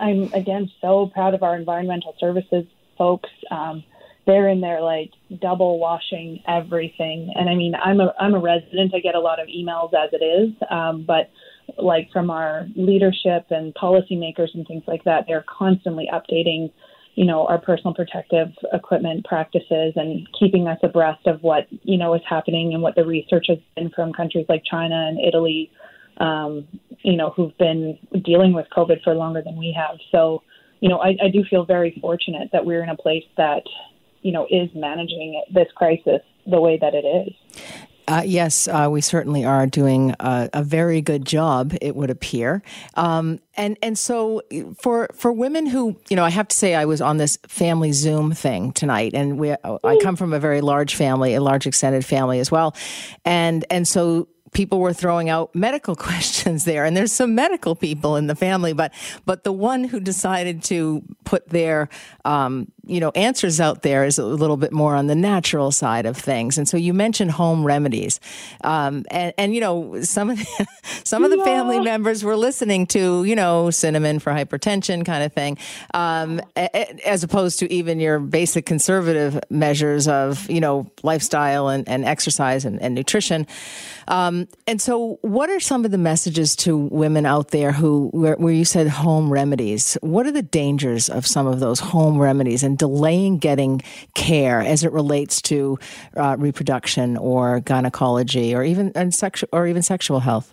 I'm 0.00 0.32
again 0.32 0.70
so 0.80 1.10
proud 1.12 1.34
of 1.34 1.42
our 1.42 1.56
environmental 1.56 2.14
services 2.18 2.64
folks. 2.98 3.30
Um, 3.50 3.84
they're 4.26 4.48
in 4.48 4.60
there 4.60 4.80
like 4.80 5.10
double 5.40 5.78
washing 5.78 6.42
everything, 6.48 7.32
and 7.34 7.48
I 7.48 7.54
mean, 7.54 7.74
I'm 7.74 8.00
a 8.00 8.14
I'm 8.18 8.34
a 8.34 8.40
resident. 8.40 8.94
I 8.94 9.00
get 9.00 9.14
a 9.14 9.20
lot 9.20 9.40
of 9.40 9.48
emails 9.48 9.92
as 9.94 10.10
it 10.12 10.24
is, 10.24 10.54
um, 10.70 11.04
but 11.06 11.30
like 11.78 12.10
from 12.12 12.30
our 12.30 12.66
leadership 12.74 13.46
and 13.50 13.74
policymakers 13.74 14.54
and 14.54 14.66
things 14.66 14.84
like 14.86 15.04
that, 15.04 15.24
they're 15.26 15.44
constantly 15.46 16.08
updating 16.12 16.70
you 17.14 17.24
know, 17.24 17.46
our 17.46 17.58
personal 17.58 17.94
protective 17.94 18.48
equipment 18.72 19.24
practices 19.24 19.92
and 19.96 20.26
keeping 20.38 20.66
us 20.66 20.78
abreast 20.82 21.26
of 21.26 21.42
what, 21.42 21.66
you 21.82 21.96
know, 21.96 22.14
is 22.14 22.22
happening 22.28 22.74
and 22.74 22.82
what 22.82 22.96
the 22.96 23.04
research 23.04 23.46
has 23.48 23.58
been 23.76 23.90
from 23.90 24.12
countries 24.12 24.46
like 24.48 24.62
China 24.68 25.06
and 25.08 25.20
Italy, 25.20 25.70
um, 26.18 26.66
you 27.02 27.16
know, 27.16 27.30
who've 27.30 27.56
been 27.58 27.98
dealing 28.24 28.52
with 28.52 28.66
COVID 28.76 29.02
for 29.04 29.14
longer 29.14 29.42
than 29.42 29.56
we 29.56 29.72
have. 29.76 29.98
So, 30.10 30.42
you 30.80 30.88
know, 30.88 30.98
I, 30.98 31.16
I 31.22 31.28
do 31.32 31.44
feel 31.48 31.64
very 31.64 31.96
fortunate 32.00 32.50
that 32.52 32.66
we're 32.66 32.82
in 32.82 32.88
a 32.88 32.96
place 32.96 33.24
that, 33.36 33.62
you 34.22 34.32
know, 34.32 34.46
is 34.50 34.68
managing 34.74 35.40
this 35.52 35.68
crisis 35.74 36.20
the 36.46 36.60
way 36.60 36.78
that 36.78 36.94
it 36.94 37.04
is. 37.06 37.32
Uh, 38.06 38.22
yes, 38.24 38.68
uh, 38.68 38.88
we 38.90 39.00
certainly 39.00 39.44
are 39.44 39.66
doing 39.66 40.14
a, 40.20 40.50
a, 40.52 40.62
very 40.62 41.00
good 41.00 41.24
job. 41.24 41.74
It 41.80 41.96
would 41.96 42.10
appear, 42.10 42.62
um, 42.94 43.40
and 43.56 43.78
and 43.82 43.98
so 43.98 44.42
for 44.78 45.08
for 45.14 45.32
women 45.32 45.64
who 45.64 45.96
you 46.10 46.16
know, 46.16 46.24
I 46.24 46.30
have 46.30 46.48
to 46.48 46.56
say, 46.56 46.74
I 46.74 46.84
was 46.84 47.00
on 47.00 47.16
this 47.16 47.38
family 47.48 47.92
Zoom 47.92 48.32
thing 48.32 48.72
tonight, 48.72 49.12
and 49.14 49.38
we 49.38 49.52
I 49.52 49.98
come 50.02 50.16
from 50.16 50.34
a 50.34 50.38
very 50.38 50.60
large 50.60 50.94
family, 50.94 51.34
a 51.34 51.40
large 51.40 51.66
extended 51.66 52.04
family 52.04 52.40
as 52.40 52.50
well, 52.50 52.76
and 53.24 53.64
and 53.70 53.88
so 53.88 54.28
people 54.52 54.80
were 54.80 54.92
throwing 54.92 55.28
out 55.28 55.54
medical 55.54 55.96
questions 56.10 56.64
there 56.64 56.84
and 56.84 56.96
there's 56.96 57.12
some 57.12 57.34
medical 57.34 57.74
people 57.74 58.16
in 58.16 58.28
the 58.28 58.36
family 58.36 58.72
but 58.72 58.94
but 59.26 59.42
the 59.42 59.52
one 59.52 59.82
who 59.84 59.98
decided 59.98 60.62
to 60.62 61.02
put 61.24 61.48
their 61.48 61.88
um, 62.24 62.70
you 62.86 63.00
know 63.00 63.10
answers 63.14 63.60
out 63.60 63.82
there 63.82 64.04
is 64.04 64.18
a 64.18 64.24
little 64.24 64.56
bit 64.56 64.72
more 64.72 64.94
on 64.94 65.06
the 65.06 65.14
natural 65.14 65.70
side 65.70 66.06
of 66.06 66.16
things. 66.16 66.58
And 66.58 66.68
so 66.68 66.76
you 66.76 66.94
mentioned 66.94 67.32
home 67.32 67.64
remedies. 67.64 68.20
Um, 68.62 69.04
and, 69.10 69.32
and 69.38 69.54
you 69.54 69.60
know 69.60 70.02
some 70.02 70.30
of 70.30 70.38
the, 70.38 70.66
some 71.04 71.24
of 71.24 71.30
the 71.30 71.38
yeah. 71.38 71.44
family 71.44 71.80
members 71.80 72.24
were 72.24 72.36
listening 72.36 72.86
to 72.88 73.24
you 73.24 73.36
know 73.36 73.70
cinnamon 73.70 74.18
for 74.18 74.32
hypertension 74.32 75.04
kind 75.04 75.24
of 75.24 75.32
thing 75.32 75.58
um, 75.92 76.40
as 76.56 77.22
opposed 77.22 77.58
to 77.60 77.72
even 77.72 78.00
your 78.00 78.18
basic 78.18 78.66
conservative 78.66 79.40
measures 79.50 80.08
of 80.08 80.48
you 80.50 80.60
know 80.60 80.90
lifestyle 81.02 81.68
and, 81.68 81.88
and 81.88 82.04
exercise 82.04 82.64
and, 82.64 82.80
and 82.80 82.94
nutrition. 82.94 83.46
Um, 84.08 84.48
and 84.66 84.80
so 84.80 85.18
what 85.22 85.48
are 85.50 85.60
some 85.60 85.84
of 85.84 85.90
the 85.90 85.98
messages 85.98 86.56
to 86.56 86.76
women 86.76 87.26
out 87.26 87.48
there 87.50 87.72
who 87.72 88.10
where, 88.12 88.34
where 88.36 88.52
you 88.52 88.64
said 88.64 88.88
home 88.88 89.32
remedies? 89.32 89.96
What 90.00 90.26
are 90.26 90.32
the 90.32 90.42
dangers 90.42 91.08
of 91.08 91.26
some 91.26 91.46
of 91.46 91.60
those 91.60 91.80
home 91.80 92.18
remedies? 92.18 92.62
And 92.62 92.73
and 92.74 92.78
delaying 92.78 93.38
getting 93.38 93.80
care 94.14 94.60
as 94.60 94.82
it 94.82 94.92
relates 94.92 95.40
to 95.40 95.78
uh, 96.16 96.36
reproduction 96.38 97.16
or 97.16 97.60
gynecology 97.60 98.54
or 98.54 98.64
even 98.64 98.90
and 98.96 99.14
sexual 99.14 99.48
or 99.52 99.66
even 99.66 99.82
sexual 99.82 100.20
health? 100.20 100.52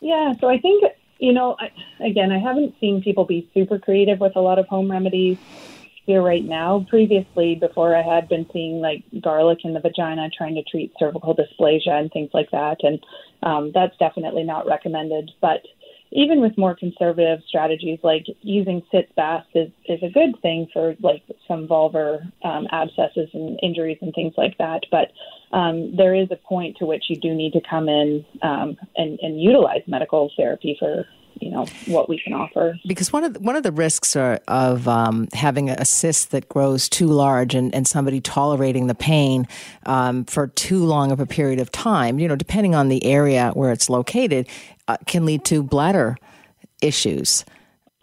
Yeah, 0.00 0.32
so 0.40 0.48
I 0.48 0.58
think 0.58 0.84
you 1.18 1.34
know, 1.34 1.56
I, 1.58 1.70
again, 2.02 2.32
I 2.32 2.38
haven't 2.38 2.74
seen 2.80 3.02
people 3.02 3.26
be 3.26 3.50
super 3.52 3.78
creative 3.78 4.20
with 4.20 4.36
a 4.36 4.40
lot 4.40 4.58
of 4.58 4.66
home 4.68 4.90
remedies 4.90 5.36
here 6.06 6.22
right 6.22 6.44
now. 6.44 6.86
Previously, 6.88 7.56
before 7.56 7.94
I 7.94 8.00
had 8.02 8.26
been 8.28 8.46
seeing 8.52 8.80
like 8.80 9.04
garlic 9.20 9.58
in 9.64 9.74
the 9.74 9.80
vagina 9.80 10.30
trying 10.30 10.54
to 10.54 10.62
treat 10.62 10.92
cervical 10.98 11.36
dysplasia 11.36 11.90
and 11.90 12.10
things 12.10 12.30
like 12.32 12.50
that, 12.52 12.78
and 12.82 13.04
um, 13.42 13.72
that's 13.74 13.96
definitely 13.98 14.44
not 14.44 14.66
recommended. 14.66 15.30
But 15.42 15.60
even 16.12 16.40
with 16.40 16.56
more 16.58 16.74
conservative 16.74 17.40
strategies 17.46 17.98
like 18.02 18.26
using 18.42 18.82
sitz 18.90 19.10
baths 19.16 19.46
is, 19.54 19.70
is 19.86 20.02
a 20.02 20.10
good 20.10 20.40
thing 20.42 20.66
for 20.72 20.96
like 21.00 21.22
some 21.46 21.68
vulvar 21.68 22.20
um, 22.44 22.66
abscesses 22.72 23.28
and 23.32 23.58
injuries 23.62 23.98
and 24.00 24.12
things 24.14 24.34
like 24.36 24.56
that. 24.58 24.80
But 24.90 25.12
um, 25.56 25.94
there 25.96 26.14
is 26.14 26.28
a 26.30 26.36
point 26.36 26.76
to 26.78 26.86
which 26.86 27.04
you 27.08 27.16
do 27.16 27.34
need 27.34 27.52
to 27.52 27.60
come 27.68 27.88
in 27.88 28.24
um, 28.42 28.76
and, 28.96 29.18
and 29.20 29.40
utilize 29.40 29.82
medical 29.86 30.30
therapy 30.36 30.76
for 30.78 31.06
you 31.40 31.50
know 31.50 31.66
what 31.86 32.08
we 32.08 32.18
can 32.18 32.32
offer. 32.32 32.78
Because 32.86 33.12
one 33.12 33.24
of 33.24 33.34
the, 33.34 33.40
one 33.40 33.56
of 33.56 33.62
the 33.62 33.72
risks 33.72 34.16
are, 34.16 34.40
of 34.48 34.86
um, 34.86 35.28
having 35.32 35.70
a 35.70 35.84
cyst 35.84 36.30
that 36.30 36.48
grows 36.48 36.88
too 36.88 37.06
large 37.06 37.54
and, 37.54 37.74
and 37.74 37.86
somebody 37.86 38.20
tolerating 38.20 38.86
the 38.86 38.94
pain 38.94 39.48
um, 39.86 40.24
for 40.24 40.48
too 40.48 40.84
long 40.84 41.12
of 41.12 41.20
a 41.20 41.26
period 41.26 41.60
of 41.60 41.72
time, 41.72 42.18
you 42.18 42.28
know, 42.28 42.36
depending 42.36 42.74
on 42.74 42.88
the 42.88 43.04
area 43.04 43.50
where 43.54 43.72
it's 43.72 43.88
located, 43.88 44.48
uh, 44.88 44.96
can 45.06 45.24
lead 45.24 45.44
to 45.46 45.62
bladder 45.62 46.16
issues. 46.82 47.44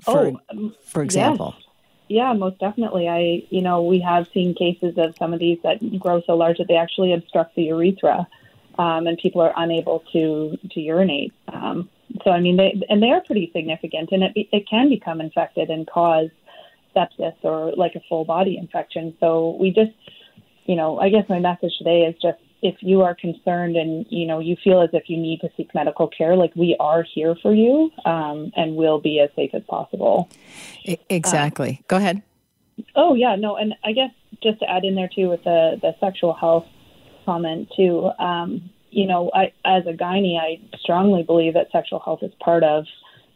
For 0.01 0.27
oh, 0.27 0.39
um, 0.49 0.75
for 0.85 1.01
example. 1.01 1.53
Yes. 1.57 1.63
Yeah, 2.09 2.33
most 2.33 2.59
definitely. 2.59 3.09
I, 3.09 3.43
you 3.49 3.61
know, 3.61 3.83
we 3.83 3.99
have 3.99 4.27
seen 4.33 4.55
cases 4.55 4.97
of 4.97 5.15
some 5.19 5.33
of 5.33 5.39
these 5.39 5.59
that 5.63 5.99
grow 5.99 6.21
so 6.25 6.35
large 6.35 6.57
that 6.57 6.67
they 6.67 6.77
actually 6.77 7.11
obstruct 7.11 7.55
the 7.55 7.63
urethra, 7.63 8.27
um, 8.79 9.07
and 9.07 9.17
people 9.17 9.41
are 9.41 9.53
unable 9.57 10.03
to 10.13 10.57
to 10.71 10.79
urinate. 10.79 11.33
Um, 11.49 11.89
so 12.23 12.31
I 12.31 12.39
mean, 12.39 12.57
they 12.57 12.81
and 12.89 13.01
they 13.01 13.09
are 13.09 13.21
pretty 13.21 13.51
significant, 13.53 14.09
and 14.11 14.23
it 14.23 14.47
it 14.51 14.67
can 14.69 14.89
become 14.89 15.21
infected 15.21 15.69
and 15.69 15.87
cause 15.87 16.29
sepsis 16.95 17.35
or 17.43 17.73
like 17.75 17.95
a 17.95 18.01
full 18.09 18.25
body 18.25 18.57
infection. 18.57 19.15
So 19.19 19.57
we 19.59 19.71
just, 19.71 19.91
you 20.65 20.75
know, 20.75 20.99
I 20.99 21.09
guess 21.09 21.27
my 21.29 21.39
message 21.39 21.73
today 21.77 22.01
is 22.01 22.15
just 22.21 22.39
if 22.61 22.75
you 22.79 23.01
are 23.01 23.13
concerned 23.13 23.75
and 23.75 24.05
you 24.09 24.25
know 24.25 24.39
you 24.39 24.55
feel 24.63 24.81
as 24.81 24.89
if 24.93 25.09
you 25.09 25.17
need 25.17 25.41
to 25.41 25.49
seek 25.57 25.73
medical 25.75 26.07
care, 26.07 26.35
like 26.35 26.55
we 26.55 26.75
are 26.79 27.03
here 27.03 27.35
for 27.41 27.53
you 27.53 27.91
um, 28.05 28.51
and 28.55 28.75
will 28.75 28.99
be 28.99 29.19
as 29.19 29.29
safe 29.35 29.51
as 29.53 29.63
possible. 29.67 30.29
Exactly. 31.09 31.83
Go 31.87 31.97
ahead. 31.97 32.21
Oh 32.95 33.15
yeah, 33.15 33.35
no, 33.35 33.57
and 33.57 33.73
I 33.83 33.91
guess 33.91 34.11
just 34.41 34.59
to 34.59 34.69
add 34.69 34.85
in 34.85 34.95
there 34.95 35.09
too 35.13 35.29
with 35.29 35.43
the 35.43 35.77
the 35.81 35.93
sexual 35.99 36.33
health 36.33 36.65
comment 37.25 37.71
too. 37.75 38.09
Um, 38.19 38.69
you 38.89 39.05
know, 39.05 39.31
I, 39.33 39.53
as 39.65 39.85
a 39.85 39.93
gynae, 39.93 40.39
I 40.39 40.61
strongly 40.79 41.23
believe 41.23 41.53
that 41.53 41.71
sexual 41.71 41.99
health 41.99 42.19
is 42.23 42.31
part 42.39 42.63
of, 42.63 42.85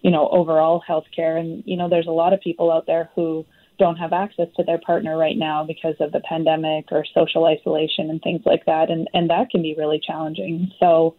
you 0.01 0.11
know, 0.11 0.27
overall 0.29 0.79
health 0.79 1.05
care. 1.15 1.37
And, 1.37 1.63
you 1.65 1.77
know, 1.77 1.89
there's 1.89 2.07
a 2.07 2.11
lot 2.11 2.33
of 2.33 2.41
people 2.41 2.71
out 2.71 2.85
there 2.87 3.09
who 3.15 3.45
don't 3.77 3.97
have 3.97 4.13
access 4.13 4.47
to 4.55 4.63
their 4.63 4.79
partner 4.79 5.17
right 5.17 5.37
now 5.37 5.63
because 5.63 5.95
of 5.99 6.11
the 6.11 6.21
pandemic 6.21 6.85
or 6.91 7.05
social 7.13 7.45
isolation 7.45 8.09
and 8.09 8.21
things 8.21 8.41
like 8.45 8.65
that. 8.65 8.89
And, 8.89 9.07
and 9.13 9.29
that 9.29 9.49
can 9.49 9.61
be 9.61 9.75
really 9.77 9.99
challenging. 10.05 10.71
So, 10.79 11.15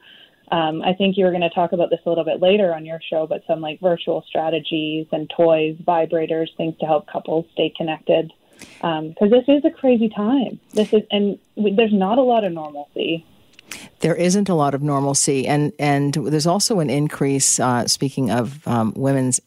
um, 0.51 0.83
I 0.83 0.92
think 0.92 1.16
you 1.16 1.25
were 1.25 1.31
going 1.31 1.42
to 1.42 1.51
talk 1.51 1.73
about 1.73 1.88
this 1.88 2.01
a 2.05 2.09
little 2.11 2.25
bit 2.25 2.40
later 2.40 2.75
on 2.75 2.85
your 2.85 3.01
show, 3.09 3.27
but 3.27 3.42
some 3.47 3.62
like 3.62 3.81
virtual 3.81 4.23
strategies 4.29 5.07
and 5.11 5.31
toys, 5.31 5.77
vibrators, 5.83 6.55
things 6.57 6.77
to 6.81 6.87
help 6.87 7.07
couples 7.07 7.47
stay 7.53 7.73
connected. 7.75 8.31
Because 8.59 9.14
um, 9.23 9.31
this 9.31 9.45
is 9.49 9.64
a 9.64 9.71
crazy 9.71 10.11
time. 10.11 10.61
This 10.75 10.92
is, 10.92 11.03
and 11.11 11.38
we, 11.57 11.75
there's 11.75 11.92
not 11.92 12.18
a 12.18 12.23
lot 12.23 12.45
of 12.45 12.53
normalcy 12.53 13.25
there 14.02 14.16
isn't 14.16 14.48
a 14.48 14.54
lot 14.54 14.74
of 14.74 14.82
normalcy, 14.82 15.46
and 15.46 15.72
and 15.78 16.14
there's 16.14 16.46
also 16.46 16.80
an 16.80 16.90
increase. 16.90 17.58
Uh, 17.58 17.86
speaking 17.86 18.30
of 18.30 18.66
um, 18.66 18.92
women's 18.96 19.40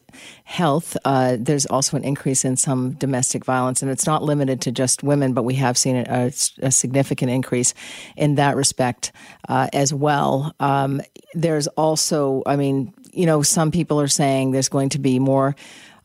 health, 0.44 0.96
uh, 1.04 1.36
there's 1.38 1.66
also 1.66 1.96
an 1.96 2.04
increase 2.04 2.44
in 2.44 2.56
some 2.56 2.92
domestic 2.92 3.44
violence, 3.44 3.82
and 3.82 3.90
it's 3.90 4.06
not 4.06 4.22
limited 4.22 4.62
to 4.62 4.72
just 4.72 5.02
women, 5.02 5.34
but 5.34 5.44
we 5.44 5.54
have 5.54 5.76
seen 5.76 5.96
a, 5.96 6.32
a 6.62 6.70
significant 6.70 7.30
increase 7.30 7.74
in 8.16 8.36
that 8.36 8.56
respect 8.56 9.12
uh, 9.48 9.68
as 9.74 9.92
well. 9.92 10.54
Um, 10.58 11.02
there's 11.34 11.66
also, 11.68 12.42
I 12.46 12.56
mean, 12.56 12.94
you 13.12 13.26
know, 13.26 13.42
some 13.42 13.70
people 13.70 14.00
are 14.00 14.08
saying 14.08 14.52
there's 14.52 14.70
going 14.70 14.88
to 14.90 14.98
be 14.98 15.18
more 15.18 15.54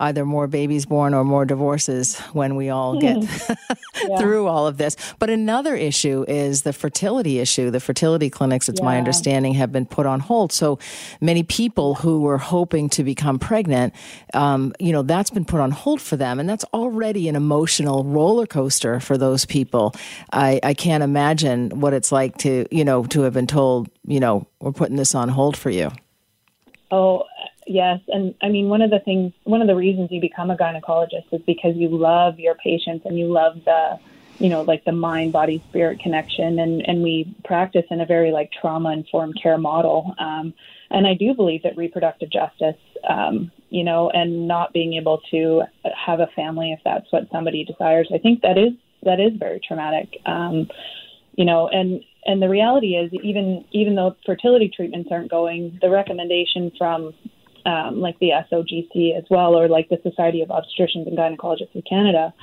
either 0.02 0.26
more 0.26 0.48
babies 0.48 0.86
born 0.86 1.14
or 1.14 1.24
more 1.24 1.46
divorces 1.46 2.20
when 2.34 2.56
we 2.56 2.70
all 2.70 3.00
get 3.00 3.18
yeah. 4.08 4.18
through 4.18 4.48
all 4.48 4.68
of 4.68 4.78
this. 4.78 4.98
But 5.20 5.30
another 5.30 5.76
issue 5.76 6.26
is 6.28 6.64
the 6.64 6.74
fertility 6.74 7.40
issue. 7.40 7.70
The 7.70 7.80
fertility 7.80 8.30
clinics, 8.30 8.68
it's 8.68 8.80
yeah. 8.80 8.86
my 8.86 8.98
understanding, 8.98 9.54
have 9.54 9.72
been 9.72 9.86
put 9.86 10.06
on 10.06 10.20
hold. 10.20 10.52
So 10.52 10.80
many 11.22 11.44
people 11.44 11.96
who 11.96 12.22
were 12.22 12.40
hoping 12.40 12.90
to 12.90 13.04
become 13.04 13.40
pregnant, 13.40 13.94
um, 14.34 14.74
you 14.80 14.92
know, 14.92 15.04
that's 15.04 15.30
been 15.30 15.46
put 15.46 15.60
on 15.60 15.72
hold 15.72 16.02
for 16.02 16.18
them. 16.18 16.40
And 16.40 16.50
that's 16.50 16.66
already 16.74 17.30
an 17.30 17.36
emotional 17.36 18.04
roller 18.04 18.48
coaster 18.48 19.00
for 19.00 19.18
those 19.18 19.46
people. 19.46 19.94
I, 20.34 20.60
I 20.64 20.74
can't 20.74 21.04
imagine 21.04 21.80
what 21.80 21.94
it's 21.94 22.12
like 22.12 22.38
to, 22.40 22.66
you 22.72 22.84
know, 22.84 23.04
to 23.06 23.22
have 23.22 23.34
been 23.34 23.48
told, 23.48 23.90
you 24.06 24.20
know, 24.20 24.48
we're 24.60 24.72
putting 24.72 24.96
this 24.96 25.14
on 25.14 25.30
hold 25.30 25.56
for 25.56 25.70
you. 25.70 25.92
Oh, 26.92 27.24
yes. 27.68 28.00
And 28.08 28.36
I 28.42 28.50
mean, 28.50 28.70
one 28.70 28.82
of 28.82 28.90
the 28.90 29.00
things, 29.00 29.34
one 29.44 29.62
of 29.62 29.68
the 29.68 29.76
reasons 29.76 30.12
you 30.12 30.22
become 30.22 30.52
a 30.52 30.58
gynecologist 30.58 31.32
is 31.32 31.42
because 31.46 31.76
you 31.76 31.90
love 31.90 32.40
your 32.40 32.56
patients 32.56 33.06
and 33.06 33.18
you 33.18 33.28
love 33.28 33.64
the, 33.66 34.00
you 34.40 34.50
know, 34.50 34.62
like 34.62 34.86
the 34.86 34.92
mind, 34.92 35.34
body, 35.34 35.64
spirit 35.70 36.00
connection. 36.00 36.60
And, 36.60 36.88
and 36.88 37.04
we 37.04 37.34
practice 37.44 37.86
in 37.90 38.02
a 38.02 38.06
very 38.06 38.32
like 38.32 38.52
trauma 38.52 38.92
informed 38.92 39.40
care 39.42 39.58
model. 39.58 40.14
Um, 40.20 40.54
and 40.90 41.08
I 41.08 41.14
do 41.14 41.34
believe 41.34 41.64
that 41.64 41.78
reproductive 41.78 42.30
justice, 42.30 42.76
um, 43.08 43.52
you 43.70 43.84
know, 43.84 44.10
and 44.10 44.48
not 44.48 44.74
being 44.74 44.94
able 44.94 45.22
to 45.32 45.64
have 45.96 46.20
a 46.20 46.28
family 46.36 46.74
if 46.74 46.80
that's 46.84 47.12
what 47.12 47.30
somebody 47.32 47.64
desires, 47.64 48.10
I 48.14 48.18
think 48.18 48.42
that 48.42 48.58
is 48.58 48.74
that 49.04 49.20
is 49.20 49.34
very 49.38 49.60
traumatic. 49.66 50.20
Um, 50.26 50.70
you 51.36 51.46
know, 51.46 51.70
and 51.70 52.04
and 52.26 52.42
the 52.42 52.50
reality 52.50 52.96
is 52.96 53.12
even 53.24 53.66
even 53.72 53.96
though 53.96 54.16
fertility 54.26 54.70
treatments 54.70 55.10
aren't 55.12 55.32
going, 55.32 55.80
the 55.82 55.90
recommendation 55.90 56.72
from 56.78 57.14
um, 57.66 58.00
like 58.00 58.18
the 58.20 58.32
SOGC 58.52 59.18
as 59.18 59.24
well, 59.30 59.56
or 59.56 59.68
like 59.68 59.90
the 59.90 60.00
Society 60.04 60.42
of 60.42 60.50
Obstetricians 60.50 61.08
and 61.08 61.18
Gynecologists 61.18 61.76
of 61.76 61.84
Canada, 61.86 62.34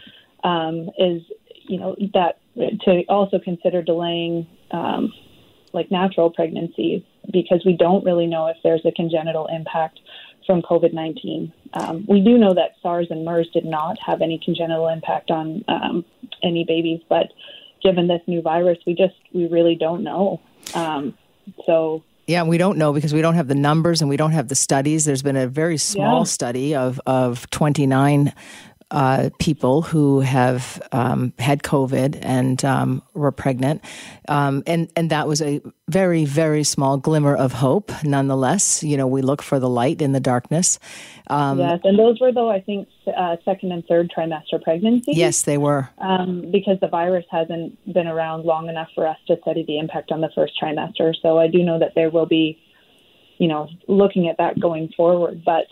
um, 0.44 0.90
is 0.98 1.22
you 1.68 1.78
know 1.78 1.96
that 2.14 2.40
to 2.56 3.04
also 3.08 3.38
consider 3.38 3.82
delaying 3.82 4.46
um, 4.70 5.12
like 5.72 5.90
natural 5.90 6.30
pregnancies 6.30 7.02
because 7.32 7.62
we 7.64 7.76
don't 7.76 8.04
really 8.04 8.26
know 8.26 8.46
if 8.46 8.56
there's 8.62 8.84
a 8.84 8.92
congenital 8.92 9.46
impact 9.46 10.00
from 10.46 10.62
COVID 10.62 10.94
19. 10.94 11.52
Um, 11.74 12.06
we 12.08 12.20
do 12.20 12.38
know 12.38 12.54
that 12.54 12.76
SARS 12.82 13.08
and 13.10 13.24
MERS 13.24 13.48
did 13.52 13.64
not 13.64 13.98
have 14.04 14.22
any 14.22 14.40
congenital 14.42 14.88
impact 14.88 15.30
on 15.30 15.64
um, 15.68 16.04
any 16.42 16.64
babies, 16.64 17.00
but 17.08 17.26
given 17.82 18.08
this 18.08 18.22
new 18.26 18.40
virus, 18.40 18.78
we 18.86 18.94
just 18.94 19.14
we 19.32 19.46
really 19.46 19.74
don't 19.74 20.02
know. 20.02 20.40
Um, 20.74 21.16
so 21.66 22.02
yeah, 22.28 22.42
we 22.42 22.58
don't 22.58 22.76
know 22.76 22.92
because 22.92 23.14
we 23.14 23.22
don't 23.22 23.34
have 23.34 23.48
the 23.48 23.54
numbers 23.54 24.02
and 24.02 24.08
we 24.10 24.18
don't 24.18 24.32
have 24.32 24.48
the 24.48 24.54
studies. 24.54 25.06
There's 25.06 25.22
been 25.22 25.34
a 25.34 25.48
very 25.48 25.78
small 25.78 26.20
yeah. 26.20 26.24
study 26.24 26.74
of, 26.74 27.00
of 27.06 27.48
29 27.50 28.34
uh, 28.90 29.28
people 29.38 29.82
who 29.82 30.20
have 30.20 30.80
um, 30.92 31.32
had 31.38 31.62
COVID 31.62 32.18
and 32.22 32.64
um, 32.64 33.02
were 33.12 33.30
pregnant, 33.30 33.84
um, 34.28 34.62
and 34.66 34.90
and 34.96 35.10
that 35.10 35.28
was 35.28 35.42
a 35.42 35.60
very 35.88 36.24
very 36.24 36.64
small 36.64 36.96
glimmer 36.96 37.36
of 37.36 37.52
hope. 37.52 37.92
Nonetheless, 38.02 38.82
you 38.82 38.96
know 38.96 39.06
we 39.06 39.20
look 39.20 39.42
for 39.42 39.58
the 39.58 39.68
light 39.68 40.00
in 40.00 40.12
the 40.12 40.20
darkness. 40.20 40.78
Um, 41.26 41.58
yes, 41.58 41.80
and 41.84 41.98
those 41.98 42.18
were 42.18 42.32
though 42.32 42.50
I 42.50 42.60
think 42.60 42.88
uh, 43.14 43.36
second 43.44 43.72
and 43.72 43.84
third 43.84 44.10
trimester 44.16 44.62
pregnancies. 44.62 45.16
Yes, 45.16 45.42
they 45.42 45.58
were 45.58 45.90
um, 45.98 46.50
because 46.50 46.80
the 46.80 46.88
virus 46.88 47.26
hasn't 47.30 47.92
been 47.92 48.06
around 48.06 48.46
long 48.46 48.70
enough 48.70 48.88
for 48.94 49.06
us 49.06 49.18
to 49.26 49.36
study 49.42 49.64
the 49.66 49.78
impact 49.78 50.12
on 50.12 50.22
the 50.22 50.30
first 50.34 50.54
trimester. 50.60 51.14
So 51.20 51.38
I 51.38 51.48
do 51.48 51.62
know 51.62 51.78
that 51.78 51.94
there 51.94 52.08
will 52.08 52.26
be, 52.26 52.58
you 53.36 53.48
know, 53.48 53.68
looking 53.86 54.28
at 54.28 54.38
that 54.38 54.58
going 54.58 54.88
forward, 54.96 55.42
but 55.44 55.66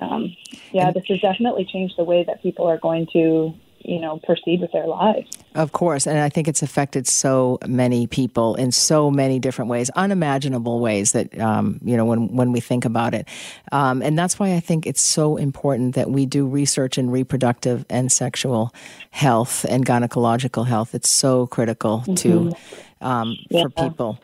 um, 0.00 0.36
yeah, 0.72 0.90
this 0.90 1.04
has 1.08 1.20
definitely 1.20 1.64
changed 1.64 1.96
the 1.96 2.04
way 2.04 2.24
that 2.24 2.42
people 2.42 2.66
are 2.66 2.78
going 2.78 3.06
to 3.12 3.54
you 3.86 4.00
know 4.00 4.18
proceed 4.18 4.60
with 4.60 4.72
their 4.72 4.86
lives 4.86 5.30
of 5.54 5.72
course 5.72 6.06
and 6.06 6.18
i 6.18 6.28
think 6.28 6.48
it's 6.48 6.62
affected 6.62 7.06
so 7.06 7.58
many 7.66 8.06
people 8.06 8.54
in 8.56 8.72
so 8.72 9.10
many 9.10 9.38
different 9.38 9.70
ways 9.70 9.90
unimaginable 9.90 10.80
ways 10.80 11.12
that 11.12 11.38
um, 11.38 11.78
you 11.84 11.96
know 11.96 12.04
when 12.04 12.34
when 12.34 12.52
we 12.52 12.60
think 12.60 12.84
about 12.84 13.14
it 13.14 13.28
um, 13.72 14.02
and 14.02 14.18
that's 14.18 14.38
why 14.38 14.54
i 14.54 14.60
think 14.60 14.86
it's 14.86 15.00
so 15.00 15.36
important 15.36 15.94
that 15.94 16.10
we 16.10 16.26
do 16.26 16.46
research 16.46 16.98
in 16.98 17.10
reproductive 17.10 17.84
and 17.88 18.10
sexual 18.10 18.74
health 19.10 19.64
and 19.68 19.86
gynecological 19.86 20.66
health 20.66 20.94
it's 20.94 21.08
so 21.08 21.46
critical 21.46 22.00
mm-hmm. 22.00 22.14
to 22.14 22.52
um, 23.00 23.36
yeah. 23.50 23.62
for 23.62 23.70
people 23.70 24.18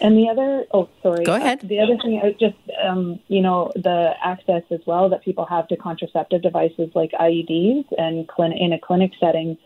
and 0.00 0.16
the 0.16 0.28
other, 0.28 0.64
oh, 0.72 0.88
sorry. 1.02 1.24
Go 1.24 1.34
ahead. 1.34 1.64
Uh, 1.64 1.68
the 1.68 1.80
other 1.80 1.96
thing, 2.02 2.20
is 2.24 2.34
just, 2.38 2.56
um, 2.82 3.20
you 3.28 3.40
know, 3.40 3.70
the 3.74 4.12
access 4.22 4.62
as 4.70 4.80
well 4.86 5.08
that 5.10 5.22
people 5.22 5.44
have 5.46 5.68
to 5.68 5.76
contraceptive 5.76 6.42
devices 6.42 6.90
like 6.94 7.10
IUDs 7.12 7.84
and 7.98 8.26
clin- 8.28 8.58
in 8.58 8.72
a 8.72 8.78
clinic 8.78 9.12
setting. 9.20 9.58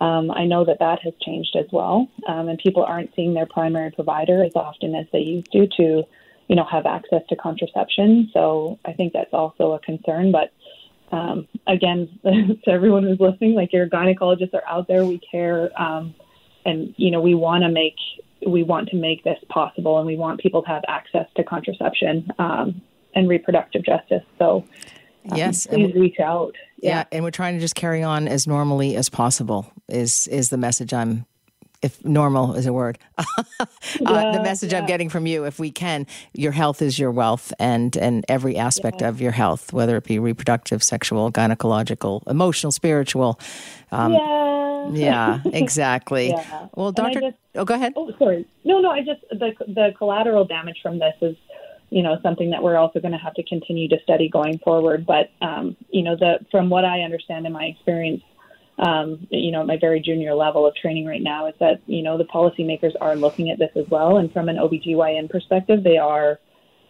Um, 0.00 0.30
I 0.30 0.44
know 0.44 0.64
that 0.64 0.78
that 0.80 1.00
has 1.02 1.12
changed 1.22 1.56
as 1.56 1.66
well, 1.72 2.08
um, 2.26 2.48
and 2.48 2.58
people 2.58 2.84
aren't 2.84 3.14
seeing 3.14 3.34
their 3.34 3.46
primary 3.46 3.90
provider 3.90 4.42
as 4.42 4.52
often 4.56 4.94
as 4.94 5.06
they 5.12 5.20
used 5.20 5.52
to 5.52 5.66
to, 5.76 6.02
you 6.48 6.56
know, 6.56 6.64
have 6.64 6.84
access 6.84 7.22
to 7.28 7.36
contraception. 7.36 8.30
So 8.32 8.78
I 8.84 8.92
think 8.92 9.12
that's 9.12 9.32
also 9.32 9.72
a 9.72 9.78
concern. 9.78 10.32
But 10.32 10.52
um, 11.12 11.46
again, 11.66 12.08
to 12.24 12.70
everyone 12.70 13.04
who's 13.04 13.20
listening, 13.20 13.54
like 13.54 13.72
your 13.72 13.88
gynecologists 13.88 14.54
are 14.54 14.66
out 14.68 14.88
there, 14.88 15.04
we 15.04 15.20
care, 15.30 15.70
um, 15.80 16.14
and 16.64 16.92
you 16.96 17.10
know, 17.10 17.20
we 17.20 17.34
want 17.34 17.62
to 17.62 17.70
make 17.70 17.96
we 18.46 18.62
want 18.62 18.88
to 18.90 18.96
make 18.96 19.24
this 19.24 19.38
possible 19.48 19.98
and 19.98 20.06
we 20.06 20.16
want 20.16 20.40
people 20.40 20.62
to 20.62 20.68
have 20.68 20.82
access 20.88 21.26
to 21.36 21.44
contraception 21.44 22.28
um, 22.38 22.80
and 23.14 23.28
reproductive 23.28 23.84
justice. 23.84 24.22
So, 24.38 24.64
um, 25.30 25.38
yes, 25.38 25.66
please 25.66 25.94
reach 25.94 26.20
out. 26.20 26.54
Yeah. 26.78 26.90
yeah, 26.90 27.04
and 27.12 27.24
we're 27.24 27.30
trying 27.30 27.54
to 27.54 27.60
just 27.60 27.74
carry 27.74 28.02
on 28.02 28.28
as 28.28 28.46
normally 28.46 28.96
as 28.96 29.08
possible. 29.08 29.72
Is 29.88 30.26
is 30.28 30.50
the 30.50 30.56
message 30.56 30.92
I'm 30.92 31.26
if 31.82 32.02
normal 32.02 32.54
is 32.54 32.64
a 32.64 32.72
word, 32.72 32.98
uh, 33.18 33.24
yeah, 34.00 34.32
the 34.32 34.40
message 34.42 34.72
yeah. 34.72 34.78
I'm 34.78 34.86
getting 34.86 35.10
from 35.10 35.26
you, 35.26 35.44
if 35.44 35.58
we 35.58 35.70
can, 35.70 36.06
your 36.32 36.52
health 36.52 36.80
is 36.80 36.98
your 36.98 37.10
wealth, 37.10 37.52
and 37.58 37.94
and 37.98 38.24
every 38.28 38.56
aspect 38.56 39.02
yeah. 39.02 39.08
of 39.08 39.20
your 39.20 39.32
health, 39.32 39.72
whether 39.72 39.96
it 39.98 40.04
be 40.04 40.18
reproductive, 40.18 40.82
sexual, 40.82 41.30
gynecological, 41.30 42.26
emotional, 42.26 42.72
spiritual. 42.72 43.38
Um, 43.92 44.14
yeah. 44.14 44.53
Yeah. 44.92 45.40
Exactly. 45.46 46.28
yeah. 46.28 46.68
Well, 46.74 46.92
doctor, 46.92 47.20
just, 47.20 47.36
oh, 47.54 47.64
go 47.64 47.74
ahead. 47.74 47.92
Oh, 47.96 48.12
sorry. 48.18 48.46
No, 48.64 48.80
no. 48.80 48.90
I 48.90 49.00
just 49.00 49.20
the 49.30 49.52
the 49.66 49.92
collateral 49.96 50.44
damage 50.44 50.78
from 50.82 50.98
this 50.98 51.14
is 51.20 51.36
you 51.90 52.02
know 52.02 52.18
something 52.22 52.50
that 52.50 52.62
we're 52.62 52.76
also 52.76 53.00
going 53.00 53.12
to 53.12 53.18
have 53.18 53.34
to 53.34 53.42
continue 53.44 53.88
to 53.88 53.96
study 54.02 54.28
going 54.28 54.58
forward. 54.58 55.06
But 55.06 55.30
um, 55.40 55.76
you 55.90 56.02
know, 56.02 56.16
the 56.16 56.38
from 56.50 56.70
what 56.70 56.84
I 56.84 57.00
understand 57.00 57.46
in 57.46 57.52
my 57.52 57.64
experience, 57.64 58.22
um, 58.78 59.26
you 59.30 59.52
know, 59.52 59.60
at 59.60 59.66
my 59.66 59.78
very 59.80 60.00
junior 60.00 60.34
level 60.34 60.66
of 60.66 60.74
training 60.74 61.06
right 61.06 61.22
now 61.22 61.46
is 61.46 61.54
that, 61.60 61.80
you 61.86 62.02
know, 62.02 62.18
the 62.18 62.24
policymakers 62.24 62.92
are 63.00 63.14
looking 63.14 63.50
at 63.50 63.58
this 63.58 63.70
as 63.76 63.84
well. 63.88 64.16
And 64.16 64.32
from 64.32 64.48
an 64.48 64.56
OBGYN 64.56 65.30
perspective, 65.30 65.84
they 65.84 65.96
are, 65.96 66.40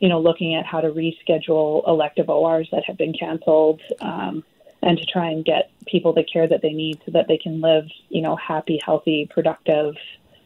you 0.00 0.09
know, 0.09 0.20
looking 0.20 0.54
at 0.54 0.64
how 0.64 0.80
to 0.80 0.88
reschedule 0.88 1.87
elective 1.87 2.30
ORs 2.30 2.68
that 2.72 2.85
have 2.87 2.96
been 2.96 3.12
canceled 3.12 3.80
um, 4.00 4.42
and 4.85 4.99
to 4.99 5.05
try 5.07 5.31
and 5.31 5.44
get 5.44 5.70
people 5.87 6.12
the 6.12 6.23
care 6.23 6.47
that 6.47 6.61
they 6.61 6.73
need 6.73 7.01
so 7.07 7.12
that 7.12 7.27
they 7.27 7.38
can 7.38 7.61
live, 7.61 7.87
you 8.11 8.20
know, 8.20 8.37
happy, 8.37 8.79
healthy, 8.85 9.27
productive, 9.33 9.94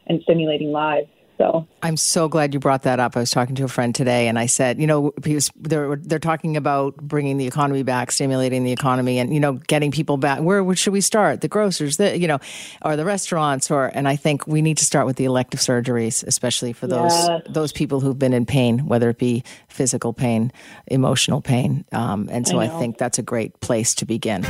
and 0.06 0.22
stimulating 0.22 0.70
lives. 0.70 1.08
So 1.38 1.68
I'm 1.82 1.96
so 1.96 2.28
glad 2.28 2.52
you 2.52 2.58
brought 2.58 2.82
that 2.82 2.98
up. 2.98 3.16
I 3.16 3.20
was 3.20 3.30
talking 3.30 3.54
to 3.54 3.64
a 3.64 3.68
friend 3.68 3.94
today, 3.94 4.26
and 4.26 4.36
I 4.36 4.46
said, 4.46 4.80
you 4.80 4.88
know, 4.88 5.12
because 5.12 5.52
they're 5.54 5.94
they're 5.94 6.18
talking 6.18 6.56
about 6.56 6.96
bringing 6.96 7.36
the 7.36 7.46
economy 7.46 7.84
back, 7.84 8.10
stimulating 8.10 8.64
the 8.64 8.72
economy, 8.72 9.20
and 9.20 9.32
you 9.32 9.38
know, 9.38 9.52
getting 9.52 9.92
people 9.92 10.16
back. 10.16 10.40
Where, 10.40 10.64
where 10.64 10.74
should 10.74 10.92
we 10.92 11.00
start? 11.00 11.40
The 11.40 11.48
grocers, 11.48 11.96
the 11.96 12.18
you 12.18 12.26
know, 12.26 12.40
or 12.84 12.96
the 12.96 13.04
restaurants, 13.04 13.70
or 13.70 13.86
and 13.86 14.08
I 14.08 14.16
think 14.16 14.48
we 14.48 14.62
need 14.62 14.78
to 14.78 14.84
start 14.84 15.06
with 15.06 15.14
the 15.14 15.26
elective 15.26 15.60
surgeries, 15.60 16.26
especially 16.26 16.72
for 16.72 16.88
those 16.88 17.12
yes. 17.12 17.42
those 17.48 17.72
people 17.72 18.00
who've 18.00 18.18
been 18.18 18.34
in 18.34 18.44
pain, 18.44 18.86
whether 18.86 19.08
it 19.08 19.18
be 19.18 19.44
physical 19.68 20.12
pain, 20.12 20.50
emotional 20.88 21.40
pain, 21.40 21.84
um, 21.92 22.28
and 22.32 22.48
so 22.48 22.58
I, 22.58 22.64
I 22.64 22.80
think 22.80 22.98
that's 22.98 23.20
a 23.20 23.22
great 23.22 23.60
place 23.60 23.94
to 23.94 24.06
begin. 24.06 24.44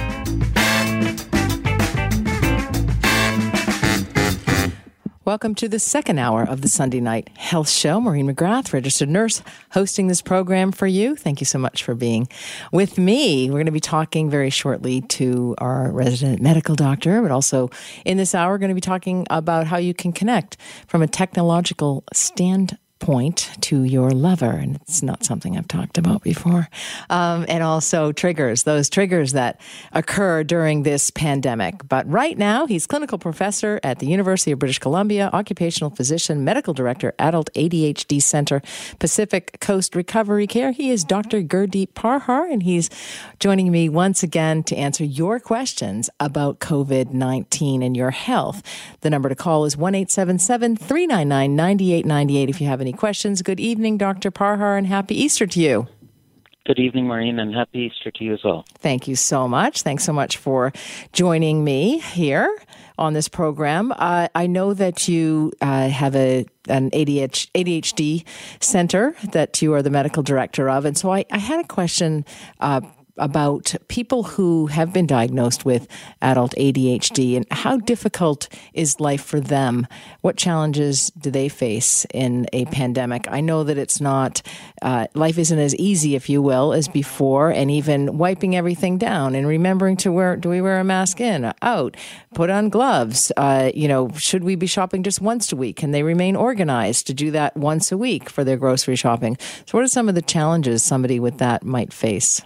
Welcome 5.28 5.54
to 5.56 5.68
the 5.68 5.78
second 5.78 6.18
hour 6.18 6.42
of 6.42 6.62
the 6.62 6.68
Sunday 6.68 7.00
Night 7.00 7.28
Health 7.36 7.68
Show. 7.68 8.00
Maureen 8.00 8.34
McGrath, 8.34 8.72
registered 8.72 9.10
nurse, 9.10 9.42
hosting 9.72 10.06
this 10.06 10.22
program 10.22 10.72
for 10.72 10.86
you. 10.86 11.16
Thank 11.16 11.42
you 11.42 11.44
so 11.44 11.58
much 11.58 11.82
for 11.82 11.94
being 11.94 12.28
with 12.72 12.96
me. 12.96 13.50
We're 13.50 13.56
going 13.56 13.66
to 13.66 13.72
be 13.72 13.78
talking 13.78 14.30
very 14.30 14.48
shortly 14.48 15.02
to 15.02 15.54
our 15.58 15.92
resident 15.92 16.40
medical 16.40 16.76
doctor, 16.76 17.20
but 17.20 17.30
also 17.30 17.68
in 18.06 18.16
this 18.16 18.34
hour, 18.34 18.52
we're 18.52 18.56
going 18.56 18.70
to 18.70 18.74
be 18.74 18.80
talking 18.80 19.26
about 19.28 19.66
how 19.66 19.76
you 19.76 19.92
can 19.92 20.12
connect 20.12 20.56
from 20.86 21.02
a 21.02 21.06
technological 21.06 22.04
standpoint 22.14 22.80
point 22.98 23.50
to 23.62 23.84
your 23.84 24.10
lover. 24.10 24.50
And 24.50 24.76
it's 24.76 25.02
not 25.02 25.24
something 25.24 25.56
I've 25.56 25.68
talked 25.68 25.98
about 25.98 26.22
before. 26.22 26.68
Um, 27.10 27.44
and 27.48 27.62
also 27.62 28.12
triggers, 28.12 28.64
those 28.64 28.88
triggers 28.88 29.32
that 29.32 29.60
occur 29.92 30.44
during 30.44 30.82
this 30.82 31.10
pandemic. 31.10 31.88
But 31.88 32.08
right 32.08 32.36
now, 32.36 32.66
he's 32.66 32.86
clinical 32.86 33.18
professor 33.18 33.80
at 33.82 33.98
the 33.98 34.06
University 34.06 34.52
of 34.52 34.58
British 34.58 34.78
Columbia, 34.78 35.30
occupational 35.32 35.90
physician, 35.90 36.44
medical 36.44 36.74
director, 36.74 37.14
Adult 37.18 37.50
ADHD 37.54 38.20
Center, 38.20 38.62
Pacific 38.98 39.58
Coast 39.60 39.94
Recovery 39.94 40.46
Care. 40.46 40.72
He 40.72 40.90
is 40.90 41.04
Dr. 41.04 41.42
Gurdeep 41.42 41.92
Parhar, 41.94 42.50
and 42.50 42.62
he's 42.62 42.90
joining 43.38 43.70
me 43.70 43.88
once 43.88 44.22
again 44.22 44.62
to 44.64 44.76
answer 44.76 45.04
your 45.04 45.40
questions 45.40 46.10
about 46.20 46.60
COVID 46.60 47.12
19 47.12 47.82
and 47.82 47.96
your 47.96 48.10
health. 48.10 48.62
The 49.00 49.10
number 49.10 49.28
to 49.28 49.34
call 49.34 49.64
is 49.64 49.76
1 49.76 49.88
399 50.06 51.56
9898 51.56 52.48
if 52.48 52.60
you 52.60 52.66
have 52.66 52.80
any 52.80 52.87
any 52.88 52.96
questions. 52.96 53.42
Good 53.42 53.60
evening, 53.60 53.98
Dr. 53.98 54.30
Parhar, 54.30 54.78
and 54.78 54.86
happy 54.86 55.14
Easter 55.14 55.46
to 55.46 55.60
you. 55.60 55.86
Good 56.66 56.78
evening, 56.78 57.06
Maureen, 57.06 57.38
and 57.38 57.54
happy 57.54 57.90
Easter 57.90 58.10
to 58.10 58.24
you 58.24 58.32
as 58.32 58.40
well. 58.42 58.64
Thank 58.78 59.06
you 59.06 59.14
so 59.14 59.46
much. 59.46 59.82
Thanks 59.82 60.04
so 60.04 60.12
much 60.12 60.38
for 60.38 60.72
joining 61.12 61.64
me 61.64 61.98
here 61.98 62.58
on 62.96 63.12
this 63.12 63.28
program. 63.28 63.92
Uh, 63.92 64.28
I 64.34 64.46
know 64.46 64.72
that 64.74 65.06
you 65.06 65.52
uh, 65.60 65.88
have 65.88 66.16
a 66.16 66.46
an 66.68 66.90
ADHD 66.90 68.24
center 68.60 69.14
that 69.32 69.62
you 69.62 69.72
are 69.74 69.82
the 69.82 69.90
medical 69.90 70.22
director 70.22 70.68
of, 70.68 70.84
and 70.84 70.96
so 70.96 71.12
I, 71.12 71.24
I 71.30 71.38
had 71.38 71.64
a 71.64 71.68
question 71.68 72.24
uh, 72.60 72.80
about 73.18 73.74
people 73.88 74.22
who 74.22 74.66
have 74.66 74.92
been 74.92 75.06
diagnosed 75.06 75.64
with 75.64 75.86
adult 76.22 76.54
ADHD 76.56 77.36
and 77.36 77.46
how 77.50 77.76
difficult 77.78 78.48
is 78.72 79.00
life 79.00 79.24
for 79.24 79.40
them? 79.40 79.86
What 80.20 80.36
challenges 80.36 81.10
do 81.18 81.30
they 81.30 81.48
face 81.48 82.06
in 82.12 82.46
a 82.52 82.64
pandemic? 82.66 83.26
I 83.30 83.40
know 83.40 83.64
that 83.64 83.78
it's 83.78 84.00
not, 84.00 84.42
uh, 84.82 85.06
life 85.14 85.38
isn't 85.38 85.58
as 85.58 85.74
easy, 85.76 86.14
if 86.14 86.28
you 86.28 86.42
will, 86.42 86.72
as 86.72 86.88
before, 86.88 87.50
and 87.50 87.70
even 87.70 88.18
wiping 88.18 88.56
everything 88.56 88.98
down 88.98 89.34
and 89.34 89.46
remembering 89.46 89.96
to 89.98 90.12
wear, 90.12 90.36
do 90.36 90.48
we 90.48 90.60
wear 90.60 90.80
a 90.80 90.84
mask 90.84 91.20
in, 91.20 91.52
out, 91.62 91.96
put 92.34 92.50
on 92.50 92.68
gloves? 92.68 93.32
Uh, 93.36 93.70
you 93.74 93.88
know, 93.88 94.10
should 94.12 94.44
we 94.44 94.54
be 94.54 94.66
shopping 94.66 95.02
just 95.02 95.20
once 95.20 95.52
a 95.52 95.56
week? 95.56 95.76
Can 95.76 95.90
they 95.90 96.02
remain 96.02 96.36
organized 96.36 97.06
to 97.06 97.14
do 97.14 97.30
that 97.32 97.56
once 97.56 97.92
a 97.92 97.98
week 97.98 98.30
for 98.30 98.44
their 98.44 98.56
grocery 98.56 98.96
shopping? 98.96 99.36
So, 99.66 99.76
what 99.76 99.84
are 99.84 99.88
some 99.88 100.08
of 100.08 100.14
the 100.14 100.22
challenges 100.22 100.82
somebody 100.82 101.20
with 101.20 101.38
that 101.38 101.64
might 101.64 101.92
face? 101.92 102.42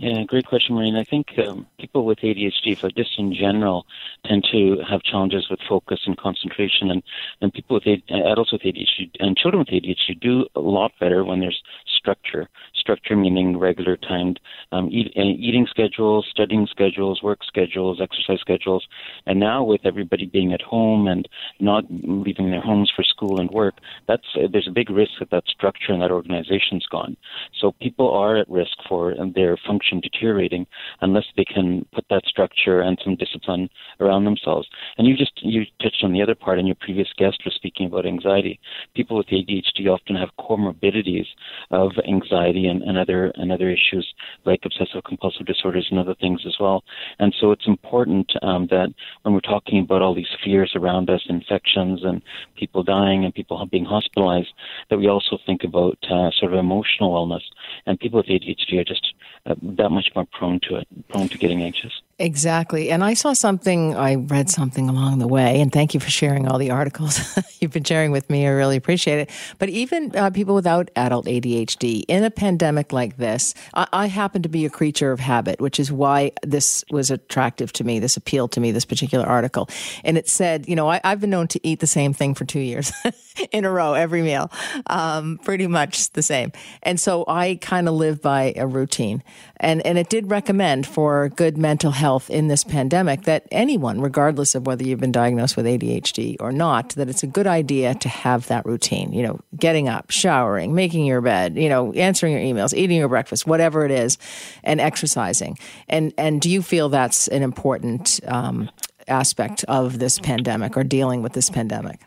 Yeah, 0.00 0.22
great 0.22 0.46
question, 0.46 0.76
Maureen. 0.76 0.96
I 0.96 1.04
think 1.04 1.26
um, 1.46 1.66
people 1.78 2.06
with 2.06 2.20
ADHD, 2.20 2.80
but 2.80 2.96
just 2.96 3.18
in 3.18 3.34
general, 3.34 3.84
tend 4.24 4.48
to 4.50 4.78
have 4.88 5.02
challenges 5.02 5.48
with 5.50 5.60
focus 5.68 6.00
and 6.06 6.16
concentration, 6.16 6.90
and, 6.90 7.02
and 7.42 7.52
people 7.52 7.74
with 7.74 8.00
adults 8.08 8.50
with 8.50 8.62
ADHD 8.62 9.10
and 9.18 9.36
children 9.36 9.58
with 9.58 9.68
ADHD 9.68 10.18
do 10.18 10.46
a 10.56 10.60
lot 10.60 10.92
better 10.98 11.22
when 11.22 11.40
there's 11.40 11.62
structure. 11.86 12.48
Structure 12.90 13.14
meaning 13.14 13.56
regular 13.56 13.96
timed 13.96 14.40
um, 14.72 14.88
eat, 14.90 15.12
uh, 15.16 15.22
eating 15.22 15.64
schedules, 15.70 16.26
studying 16.28 16.66
schedules, 16.68 17.22
work 17.22 17.38
schedules, 17.44 18.00
exercise 18.02 18.40
schedules, 18.40 18.84
and 19.26 19.38
now 19.38 19.62
with 19.62 19.82
everybody 19.84 20.26
being 20.26 20.52
at 20.52 20.60
home 20.60 21.06
and 21.06 21.28
not 21.60 21.84
leaving 21.88 22.50
their 22.50 22.60
homes 22.60 22.90
for 22.96 23.04
school 23.04 23.38
and 23.38 23.48
work, 23.50 23.74
that's 24.08 24.26
uh, 24.34 24.48
there's 24.50 24.66
a 24.66 24.72
big 24.72 24.90
risk 24.90 25.12
that 25.20 25.30
that 25.30 25.44
structure 25.46 25.92
and 25.92 26.02
that 26.02 26.10
organization's 26.10 26.84
gone. 26.90 27.16
So 27.60 27.70
people 27.80 28.10
are 28.10 28.36
at 28.36 28.50
risk 28.50 28.76
for 28.88 29.14
their 29.36 29.56
function 29.64 30.00
deteriorating 30.00 30.66
unless 31.00 31.26
they 31.36 31.44
can 31.44 31.86
put 31.94 32.06
that 32.10 32.24
structure 32.26 32.80
and 32.80 32.98
some 33.04 33.14
discipline 33.14 33.70
around 34.00 34.24
themselves. 34.24 34.66
And 34.98 35.06
you 35.06 35.16
just 35.16 35.32
you 35.42 35.62
touched 35.80 36.02
on 36.02 36.12
the 36.12 36.22
other 36.22 36.34
part, 36.34 36.58
and 36.58 36.66
your 36.66 36.76
previous 36.80 37.08
guest 37.16 37.42
was 37.44 37.54
speaking 37.54 37.86
about 37.86 38.04
anxiety. 38.04 38.58
People 38.96 39.16
with 39.16 39.28
ADHD 39.28 39.86
often 39.86 40.16
have 40.16 40.30
comorbidities 40.40 41.26
of 41.70 41.92
anxiety 42.08 42.66
and, 42.66 42.79
and 42.86 42.98
other 42.98 43.32
and 43.36 43.52
other 43.52 43.70
issues 43.70 44.14
like 44.44 44.60
obsessive 44.64 45.04
compulsive 45.04 45.46
disorders 45.46 45.88
and 45.90 45.98
other 45.98 46.14
things 46.14 46.42
as 46.46 46.56
well. 46.60 46.84
And 47.18 47.34
so 47.40 47.52
it's 47.52 47.66
important 47.66 48.32
um, 48.42 48.66
that 48.70 48.92
when 49.22 49.34
we're 49.34 49.40
talking 49.40 49.80
about 49.80 50.02
all 50.02 50.14
these 50.14 50.34
fears 50.44 50.72
around 50.74 51.10
us, 51.10 51.22
infections 51.28 52.00
and 52.04 52.22
people 52.56 52.82
dying 52.82 53.24
and 53.24 53.34
people 53.34 53.64
being 53.66 53.84
hospitalized, 53.84 54.52
that 54.88 54.98
we 54.98 55.08
also 55.08 55.38
think 55.46 55.64
about 55.64 55.98
uh, 56.10 56.30
sort 56.32 56.52
of 56.52 56.58
emotional 56.58 57.12
wellness. 57.12 57.42
And 57.86 57.98
people 57.98 58.18
with 58.18 58.26
ADHD 58.26 58.80
are 58.80 58.84
just 58.84 59.14
uh, 59.46 59.54
that 59.62 59.90
much 59.90 60.10
more 60.14 60.26
prone 60.32 60.60
to 60.68 60.76
it, 60.76 60.88
prone 61.08 61.28
to 61.28 61.38
getting 61.38 61.62
anxious. 61.62 62.02
Exactly. 62.20 62.90
And 62.90 63.02
I 63.02 63.14
saw 63.14 63.32
something, 63.32 63.96
I 63.96 64.16
read 64.16 64.50
something 64.50 64.90
along 64.90 65.20
the 65.20 65.26
way, 65.26 65.58
and 65.58 65.72
thank 65.72 65.94
you 65.94 66.00
for 66.00 66.10
sharing 66.10 66.46
all 66.46 66.58
the 66.58 66.70
articles 66.70 67.18
you've 67.60 67.72
been 67.72 67.82
sharing 67.82 68.12
with 68.12 68.28
me. 68.28 68.46
I 68.46 68.50
really 68.50 68.76
appreciate 68.76 69.20
it. 69.20 69.30
But 69.58 69.70
even 69.70 70.14
uh, 70.14 70.28
people 70.28 70.54
without 70.54 70.90
adult 70.96 71.24
ADHD, 71.24 72.04
in 72.08 72.22
a 72.22 72.30
pandemic 72.30 72.92
like 72.92 73.16
this, 73.16 73.54
I, 73.72 73.86
I, 73.94 74.06
happen 74.06 74.42
to 74.42 74.50
be 74.50 74.66
a 74.66 74.70
creature 74.70 75.12
of 75.12 75.20
habit, 75.20 75.62
which 75.62 75.80
is 75.80 75.90
why 75.90 76.32
this 76.42 76.84
was 76.90 77.10
attractive 77.10 77.72
to 77.74 77.84
me, 77.84 77.98
this 78.00 78.18
appealed 78.18 78.52
to 78.52 78.60
me, 78.60 78.70
this 78.70 78.84
particular 78.84 79.24
article. 79.24 79.70
And 80.04 80.18
it 80.18 80.28
said, 80.28 80.68
you 80.68 80.76
know, 80.76 80.88
I, 80.90 81.00
have 81.04 81.22
been 81.22 81.30
known 81.30 81.48
to 81.48 81.66
eat 81.66 81.80
the 81.80 81.86
same 81.86 82.12
thing 82.12 82.34
for 82.34 82.44
two 82.44 82.60
years 82.60 82.92
in 83.52 83.64
a 83.64 83.70
row, 83.70 83.94
every 83.94 84.20
meal, 84.20 84.50
um, 84.88 85.38
pretty 85.42 85.66
much 85.66 86.12
the 86.12 86.22
same. 86.22 86.52
And 86.82 87.00
so 87.00 87.24
I 87.26 87.58
kind 87.62 87.88
of 87.88 87.94
live 87.94 88.20
by 88.20 88.52
a 88.56 88.66
routine. 88.66 89.22
And, 89.56 89.84
and 89.86 89.96
it 89.96 90.10
did 90.10 90.30
recommend 90.30 90.86
for 90.86 91.30
good 91.30 91.56
mental 91.56 91.92
health 91.92 92.09
in 92.30 92.48
this 92.48 92.64
pandemic 92.64 93.22
that 93.22 93.46
anyone, 93.50 94.00
regardless 94.00 94.54
of 94.54 94.66
whether 94.66 94.82
you've 94.82 95.00
been 95.00 95.12
diagnosed 95.12 95.56
with 95.56 95.66
ADHD 95.66 96.36
or 96.40 96.50
not, 96.50 96.90
that 96.90 97.08
it's 97.08 97.22
a 97.22 97.26
good 97.26 97.46
idea 97.46 97.94
to 97.94 98.08
have 98.08 98.48
that 98.48 98.66
routine, 98.66 99.12
you 99.12 99.22
know, 99.22 99.40
getting 99.56 99.88
up, 99.88 100.10
showering, 100.10 100.74
making 100.74 101.04
your 101.06 101.20
bed, 101.20 101.56
you 101.56 101.68
know, 101.68 101.92
answering 101.92 102.32
your 102.32 102.42
emails, 102.42 102.74
eating 102.74 102.98
your 102.98 103.08
breakfast, 103.08 103.46
whatever 103.46 103.84
it 103.84 103.90
is, 103.90 104.18
and 104.64 104.80
exercising. 104.80 105.56
And, 105.88 106.12
and 106.18 106.40
do 106.40 106.50
you 106.50 106.62
feel 106.62 106.88
that's 106.88 107.28
an 107.28 107.42
important 107.42 108.20
um, 108.26 108.68
aspect 109.06 109.64
of 109.68 109.98
this 109.98 110.18
pandemic 110.18 110.76
or 110.76 110.84
dealing 110.84 111.22
with 111.22 111.32
this 111.34 111.50
pandemic? 111.50 112.00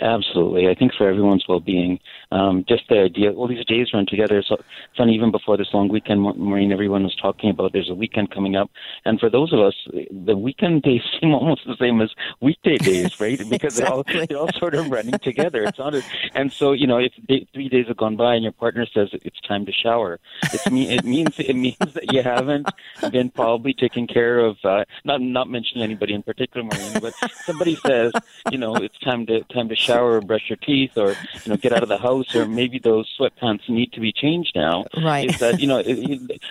Absolutely. 0.00 0.68
I 0.68 0.74
think 0.74 0.92
for 0.94 1.08
everyone's 1.08 1.44
well 1.48 1.60
being, 1.60 2.00
um, 2.30 2.64
just 2.68 2.84
the 2.88 2.98
idea, 3.00 3.32
all 3.32 3.48
these 3.48 3.64
days 3.64 3.88
run 3.92 4.06
together. 4.06 4.42
So 4.46 4.54
it's 4.54 4.96
funny, 4.96 5.14
even 5.14 5.30
before 5.30 5.56
this 5.56 5.68
long 5.72 5.88
weekend, 5.88 6.20
Maureen, 6.20 6.72
everyone 6.72 7.02
was 7.02 7.16
talking 7.16 7.50
about 7.50 7.72
there's 7.72 7.90
a 7.90 7.94
weekend 7.94 8.30
coming 8.30 8.56
up. 8.56 8.70
And 9.04 9.18
for 9.18 9.28
those 9.28 9.52
of 9.52 9.60
us, 9.60 9.74
the 10.10 10.36
weekend 10.36 10.82
days 10.82 11.02
seem 11.20 11.32
almost 11.32 11.62
the 11.66 11.76
same 11.76 12.00
as 12.00 12.10
weekday 12.40 12.76
days, 12.76 13.20
right? 13.20 13.40
Because 13.50 13.78
exactly. 13.78 14.04
they're, 14.12 14.20
all, 14.20 14.26
they're 14.26 14.38
all 14.38 14.58
sort 14.58 14.74
of 14.74 14.90
running 14.90 15.18
together. 15.18 15.64
It's 15.64 15.78
not 15.78 15.94
a, 15.94 16.02
and 16.34 16.52
so, 16.52 16.72
you 16.72 16.86
know, 16.86 16.98
if 16.98 17.12
day, 17.26 17.46
three 17.52 17.68
days 17.68 17.88
have 17.88 17.96
gone 17.96 18.16
by 18.16 18.34
and 18.34 18.44
your 18.44 18.52
partner 18.52 18.86
says 18.86 19.08
it's 19.12 19.40
time 19.40 19.66
to 19.66 19.72
shower, 19.72 20.20
it's 20.52 20.70
me, 20.70 20.94
it 20.94 21.04
means, 21.04 21.38
it 21.38 21.54
means 21.54 21.76
that 21.78 22.12
you 22.12 22.22
haven't 22.22 22.68
been 23.10 23.30
probably 23.30 23.74
taking 23.74 24.06
care 24.06 24.38
of, 24.38 24.56
uh, 24.64 24.84
not, 25.04 25.20
not 25.20 25.50
mentioning 25.50 25.82
anybody 25.82 26.14
in 26.14 26.22
particular, 26.22 26.64
Maureen, 26.64 27.00
but 27.00 27.12
somebody 27.44 27.74
says, 27.74 28.12
you 28.52 28.58
know, 28.58 28.76
it's 28.76 28.98
time 28.98 29.26
to, 29.26 29.42
time 29.44 29.68
to 29.68 29.76
shower 29.76 30.12
or 30.12 30.20
brush 30.20 30.48
your 30.48 30.58
teeth 30.58 30.96
or, 30.96 31.10
you 31.44 31.48
know, 31.48 31.56
get 31.56 31.72
out 31.72 31.82
of 31.82 31.88
the 31.88 31.98
house 31.98 32.19
or 32.34 32.46
maybe 32.46 32.78
those 32.78 33.08
sweatpants 33.18 33.68
need 33.68 33.92
to 33.92 34.00
be 34.00 34.12
changed 34.12 34.52
now. 34.54 34.84
Right. 34.96 35.30
Is 35.30 35.38
that 35.38 35.60
you 35.60 35.66
know? 35.66 35.82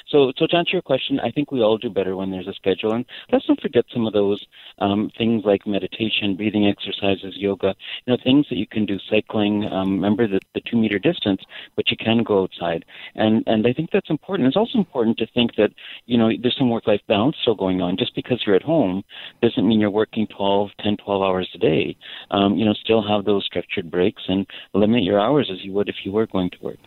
So 0.08 0.32
so 0.38 0.48
to 0.48 0.56
answer 0.56 0.74
your 0.74 0.82
question, 0.82 1.20
I 1.20 1.32
think 1.32 1.52
we 1.52 1.62
all 1.62 1.78
do 1.78 1.90
better 1.90 2.16
when 2.16 2.32
there's 2.32 2.48
a 2.48 2.54
schedule, 2.54 2.94
and 2.94 3.06
let's 3.32 3.48
not 3.48 3.62
forget 3.62 3.86
some 3.94 4.06
of 4.06 4.14
those 4.14 4.46
um, 4.80 5.12
things 5.18 5.44
like 5.46 5.68
meditation, 5.68 6.36
breathing 6.36 6.68
exercises, 6.68 7.38
yoga. 7.38 7.76
You 8.06 8.14
know, 8.14 8.18
things 8.24 8.48
that 8.50 8.58
you 8.58 8.68
can 8.68 8.86
do. 8.86 8.98
Cycling. 9.10 9.66
Um, 9.66 9.94
remember 9.96 10.28
the, 10.28 10.40
the 10.54 10.62
two 10.62 10.78
meter 10.78 11.00
distance, 11.00 11.42
but 11.76 11.90
you 11.90 11.98
can 11.98 12.24
go 12.24 12.44
outside, 12.44 12.86
and 13.16 13.44
and 13.48 13.66
I 13.66 13.74
think 13.74 13.92
that's 13.92 14.10
important. 14.10 14.48
It's 14.48 14.58
also 14.58 14.78
important 14.78 15.18
to 15.18 15.28
think 15.28 15.56
that 15.56 15.72
you 16.06 16.18
know 16.18 16.30
there's 16.42 16.58
some 16.58 16.70
work 16.70 16.88
life 16.88 17.02
balance 17.08 17.38
still 17.42 17.56
going 17.56 17.82
on. 17.82 17.98
Just 17.98 18.16
because 18.16 18.44
you're 18.46 18.56
at 18.56 18.64
home 18.64 19.04
doesn't 19.42 19.68
mean 19.68 19.80
you're 19.80 19.90
working 19.90 20.28
12, 20.28 20.70
10, 20.84 20.98
12 20.98 21.22
hours 21.22 21.50
a 21.54 21.58
day. 21.58 21.98
Um, 22.32 22.56
you 22.56 22.66
know, 22.66 22.74
still 22.74 23.06
have 23.08 23.26
those 23.26 23.46
structured 23.46 23.92
breaks 23.92 24.24
and 24.28 24.46
limit 24.74 25.04
your 25.04 25.20
hours 25.20 25.50
as 25.52 25.59
you 25.64 25.74
would 25.74 25.90
if 25.90 25.96
you 26.04 26.12
were 26.12 26.28
going 26.28 26.50
to 26.52 26.58
work. 26.62 26.78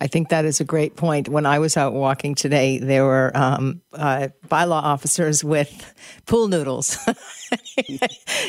I 0.00 0.06
think 0.06 0.28
that 0.30 0.44
is 0.44 0.60
a 0.60 0.64
great 0.64 0.96
point. 0.96 1.28
When 1.28 1.46
I 1.46 1.58
was 1.58 1.76
out 1.76 1.92
walking 1.92 2.34
today, 2.34 2.78
there 2.78 3.04
were 3.04 3.30
um, 3.34 3.80
uh, 3.92 4.28
bylaw 4.48 4.82
officers 4.82 5.44
with 5.44 5.94
pool 6.26 6.48
noodles. 6.48 6.98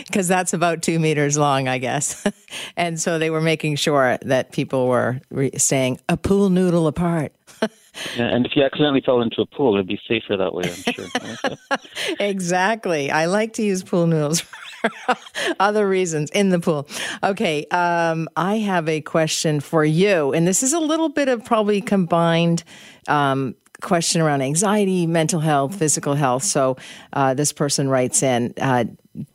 Because 0.06 0.28
that's 0.28 0.54
about 0.54 0.84
two 0.84 1.00
meters 1.00 1.38
long, 1.38 1.68
I 1.68 1.80
guess. 1.80 2.26
and 2.78 3.00
so 3.00 3.18
they 3.18 3.30
were 3.30 3.42
making 3.42 3.78
sure 3.78 4.20
that 4.22 4.52
people 4.52 4.88
were 4.88 5.20
re- 5.32 5.58
staying 5.58 6.00
a 6.08 6.18
pool 6.18 6.50
noodle 6.50 6.88
apart. 6.88 7.34
Yeah, 8.16 8.34
and 8.34 8.46
if 8.46 8.54
you 8.56 8.64
accidentally 8.64 9.02
fell 9.02 9.22
into 9.22 9.42
a 9.42 9.46
pool, 9.46 9.76
it'd 9.76 9.86
be 9.86 10.00
safer 10.08 10.38
that 10.38 10.54
way, 10.54 10.64
I'm 10.64 10.94
sure. 10.94 12.18
exactly. 12.22 13.12
I 13.12 13.26
like 13.26 13.52
to 13.56 13.64
use 13.64 13.84
pool 13.84 14.08
noodles 14.08 14.44
other 15.60 15.88
reasons 15.88 16.30
in 16.32 16.50
the 16.50 16.60
pool. 16.60 16.88
Okay, 17.24 17.66
um, 17.68 18.28
I 18.36 18.58
have 18.58 18.88
a 18.88 19.02
question 19.02 19.60
for 19.60 19.84
you, 19.84 20.34
and 20.34 20.48
this 20.48 20.64
is 20.64 20.74
a 20.74 20.80
little 20.80 21.10
bit 21.10 21.30
of 21.30 21.44
probably 21.46 21.82
combined. 21.82 22.64
Um, 23.08 23.56
question 23.82 24.22
around 24.22 24.44
anxiety, 24.44 25.08
mental 25.08 25.40
health, 25.40 25.76
physical 25.76 26.14
health. 26.14 26.44
So, 26.44 26.78
uh, 27.14 27.34
this 27.34 27.52
person 27.52 27.90
writes 27.90 28.22
in 28.22 28.54
uh, 28.62 28.86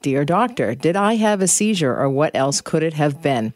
Dear 0.01 0.25
doctor, 0.25 0.75
did 0.75 0.97
I 0.97 1.17
have 1.17 1.43
a 1.43 1.49
seizure 1.49 1.95
or 1.95 2.09
what 2.09 2.35
else 2.35 2.63
could 2.63 2.83
it 2.83 2.95
have 2.95 3.21
been? 3.21 3.53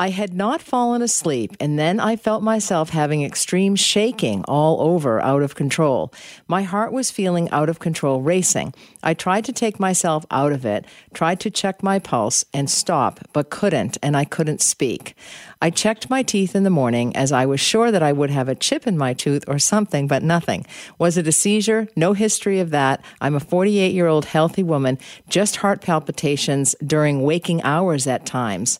I 0.00 0.08
had 0.08 0.32
not 0.32 0.62
fallen 0.62 1.02
asleep, 1.02 1.54
and 1.60 1.78
then 1.78 2.00
I 2.00 2.16
felt 2.16 2.42
myself 2.42 2.88
having 2.88 3.22
extreme 3.22 3.76
shaking 3.76 4.42
all 4.48 4.80
over, 4.80 5.20
out 5.20 5.42
of 5.42 5.54
control. 5.54 6.10
My 6.48 6.62
heart 6.62 6.90
was 6.90 7.10
feeling 7.10 7.50
out 7.50 7.68
of 7.68 7.80
control, 7.80 8.22
racing. 8.22 8.72
I 9.02 9.12
tried 9.12 9.44
to 9.44 9.52
take 9.52 9.78
myself 9.78 10.24
out 10.30 10.52
of 10.52 10.64
it, 10.64 10.86
tried 11.12 11.38
to 11.40 11.50
check 11.50 11.82
my 11.82 11.98
pulse 11.98 12.46
and 12.54 12.70
stop, 12.70 13.20
but 13.34 13.50
couldn't, 13.50 13.98
and 14.02 14.16
I 14.16 14.24
couldn't 14.24 14.62
speak. 14.62 15.14
I 15.62 15.68
checked 15.68 16.08
my 16.08 16.22
teeth 16.22 16.56
in 16.56 16.64
the 16.64 16.70
morning 16.70 17.14
as 17.14 17.32
I 17.32 17.44
was 17.44 17.60
sure 17.60 17.90
that 17.90 18.02
I 18.02 18.12
would 18.12 18.30
have 18.30 18.48
a 18.48 18.54
chip 18.54 18.86
in 18.86 18.96
my 18.96 19.12
tooth 19.12 19.44
or 19.46 19.58
something, 19.58 20.06
but 20.06 20.22
nothing. 20.22 20.64
Was 20.98 21.18
it 21.18 21.28
a 21.28 21.32
seizure? 21.32 21.86
No 21.94 22.14
history 22.14 22.60
of 22.60 22.70
that. 22.70 23.04
I'm 23.20 23.34
a 23.34 23.40
48 23.40 23.92
year 23.92 24.06
old 24.06 24.24
healthy 24.24 24.62
woman, 24.62 24.98
just 25.28 25.56
heart 25.56 25.82
palpitations 25.82 26.74
during 26.84 27.22
waking 27.22 27.62
hours 27.62 28.06
at 28.06 28.24
times. 28.24 28.78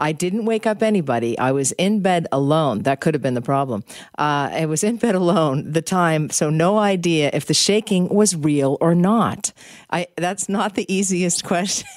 I 0.00 0.12
didn't 0.12 0.46
wake 0.46 0.66
up 0.66 0.82
anybody. 0.82 1.38
I 1.38 1.52
was 1.52 1.72
in 1.72 2.00
bed 2.00 2.26
alone. 2.32 2.82
That 2.82 3.00
could 3.00 3.12
have 3.14 3.22
been 3.22 3.34
the 3.34 3.42
problem. 3.42 3.84
Uh, 4.18 4.48
I 4.52 4.66
was 4.66 4.82
in 4.82 4.96
bed 4.96 5.14
alone 5.14 5.72
the 5.72 5.82
time, 5.82 6.30
so 6.30 6.48
no 6.48 6.78
idea 6.78 7.30
if 7.34 7.44
the 7.44 7.54
shaking 7.54 8.08
was 8.08 8.34
real 8.34 8.78
or 8.80 8.94
not. 8.94 9.52
I 9.90 10.06
that's 10.16 10.48
not 10.48 10.74
the 10.74 10.90
easiest 10.92 11.44
question. 11.52 11.88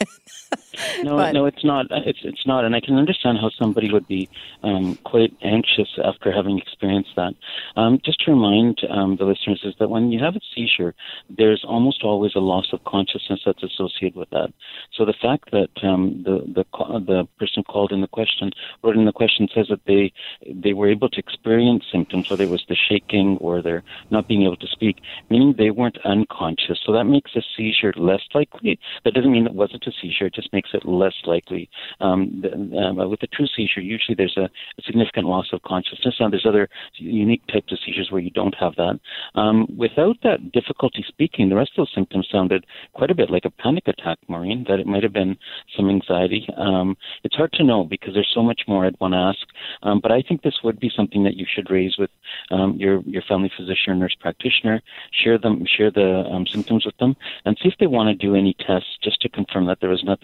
No, 1.04 1.18
But- 1.18 1.34
no, 1.34 1.45
it's 1.45 1.64
not. 1.64 1.88
It's 1.91 2.20
it's 2.24 2.45
not, 2.45 2.66
and 2.66 2.76
I 2.76 2.80
can 2.80 2.95
understand 2.97 3.38
how 3.39 3.49
somebody 3.49 3.91
would 3.91 4.08
be 4.08 4.30
um, 4.64 4.95
quite 5.04 5.34
anxious 5.41 5.89
after 6.04 6.32
having 6.32 6.58
experienced 6.60 7.12
that. 7.16 7.34
Um, 7.76 7.99
just 8.04 8.20
to 8.26 8.32
remind 8.32 8.80
um, 8.89 9.18
the 9.18 9.26
listeners 9.26 9.62
is 9.64 9.76
that 9.80 9.89
when 9.89 10.12
you 10.12 10.24
have 10.24 10.36
a 10.36 10.41
seizure, 10.56 10.93
there's 11.30 11.64
almost 11.68 12.04
always 12.04 12.36
a 12.36 12.39
loss 12.39 12.68
of 12.74 12.84
consciousness 12.86 13.41
that's 13.45 13.64
associated 13.64 14.16
with 14.16 14.30
that. 14.30 14.54
So 14.93 15.06
the 15.06 15.14
fact 15.14 15.51
that 15.51 15.70
um, 15.84 16.24
the 16.24 16.39
the 16.58 16.66
the 16.99 17.28
person 17.39 17.64
called 17.64 17.91
in 17.91 18.01
the 18.01 18.08
question 18.08 18.51
wrote 18.82 18.95
in 18.95 19.06
the 19.06 19.12
question 19.12 19.47
says 19.54 19.68
that 19.70 19.84
they 19.86 20.12
they 20.47 20.74
were 20.74 20.89
able 20.89 21.10
to 21.10 21.20
experience 21.20 21.86
symptoms, 21.91 22.30
whether 22.30 22.43
it 22.43 22.49
was 22.49 22.66
the 22.70 22.76
shaking 22.76 23.38
or 23.38 23.62
their 23.62 23.84
not 24.10 24.28
being 24.28 24.43
able 24.43 24.58
to 24.58 24.68
speak, 24.68 24.97
meaning 25.30 25.54
they 25.58 25.72
weren't 25.72 25.97
unconscious. 26.06 26.80
So 26.86 26.91
that 26.93 27.06
makes 27.06 27.36
a 27.36 27.41
seizure 27.56 27.93
less 27.97 28.22
likely. 28.34 28.80
That 29.04 29.14
doesn't 29.14 29.32
mean 29.32 29.45
it 29.47 29.54
wasn't 29.54 29.86
a 29.88 29.91
seizure. 30.01 30.28
It 30.28 30.34
just 30.43 30.53
makes 30.53 30.69
it 30.73 30.85
less 30.85 31.13
likely. 31.25 31.69
Um, 32.01 32.41
the, 32.41 32.77
um, 32.77 33.09
with 33.09 33.23
a 33.23 33.27
true 33.27 33.47
seizure, 33.47 33.81
usually 33.81 34.15
there's 34.15 34.37
a, 34.37 34.49
significant 34.85 35.27
loss 35.27 35.47
of 35.53 35.61
consciousness. 35.61 36.15
Now, 36.19 36.29
there's 36.29 36.45
other 36.45 36.67
unique 36.95 37.45
types 37.47 37.71
of 37.71 37.79
seizures 37.85 38.11
where 38.11 38.21
you 38.21 38.31
don't 38.31 38.55
have 38.55 38.75
that. 38.75 38.99
Um, 39.35 39.67
without 39.77 40.17
that 40.23 40.51
difficulty 40.51 41.05
speaking, 41.07 41.49
the 41.49 41.55
rest 41.55 41.71
of 41.71 41.77
those 41.77 41.93
symptoms 41.95 42.27
sounded 42.31 42.65
quite 42.93 43.11
a 43.11 43.15
bit 43.15 43.29
like 43.29 43.45
a 43.45 43.49
panic 43.49 43.87
attack, 43.87 44.17
Maureen, 44.27 44.65
that 44.67 44.79
it 44.79 44.87
might 44.87 45.03
have 45.03 45.13
been 45.13 45.37
some 45.75 45.89
anxiety. 45.89 46.47
Um, 46.57 46.97
it's 47.23 47.35
hard 47.35 47.53
to 47.53 47.63
know 47.63 47.83
because 47.83 48.13
there's 48.13 48.31
so 48.33 48.43
much 48.43 48.61
more 48.67 48.85
I'd 48.85 48.99
want 48.99 49.13
to 49.13 49.17
ask. 49.17 49.47
Um, 49.83 49.99
but 50.01 50.11
I 50.11 50.21
think 50.21 50.41
this 50.41 50.59
would 50.63 50.79
be 50.79 50.91
something 50.93 51.23
that 51.23 51.37
you 51.37 51.45
should 51.47 51.71
raise 51.71 51.97
with 51.97 52.09
um, 52.51 52.75
your, 52.77 53.01
your 53.03 53.21
family 53.21 53.51
physician 53.55 53.93
or 53.93 53.95
nurse 53.95 54.15
practitioner, 54.19 54.81
share 55.11 55.37
them, 55.37 55.63
share 55.65 55.91
the 55.91 56.25
um, 56.29 56.45
symptoms 56.45 56.85
with 56.85 56.97
them, 56.97 57.15
and 57.45 57.57
see 57.61 57.69
if 57.69 57.75
they 57.79 57.87
want 57.87 58.09
to 58.09 58.27
do 58.27 58.35
any 58.35 58.55
tests 58.59 58.97
just 59.01 59.21
to 59.21 59.29
confirm 59.29 59.65
that 59.67 59.79
there 59.79 59.89
was 59.89 60.03
nothing 60.03 60.22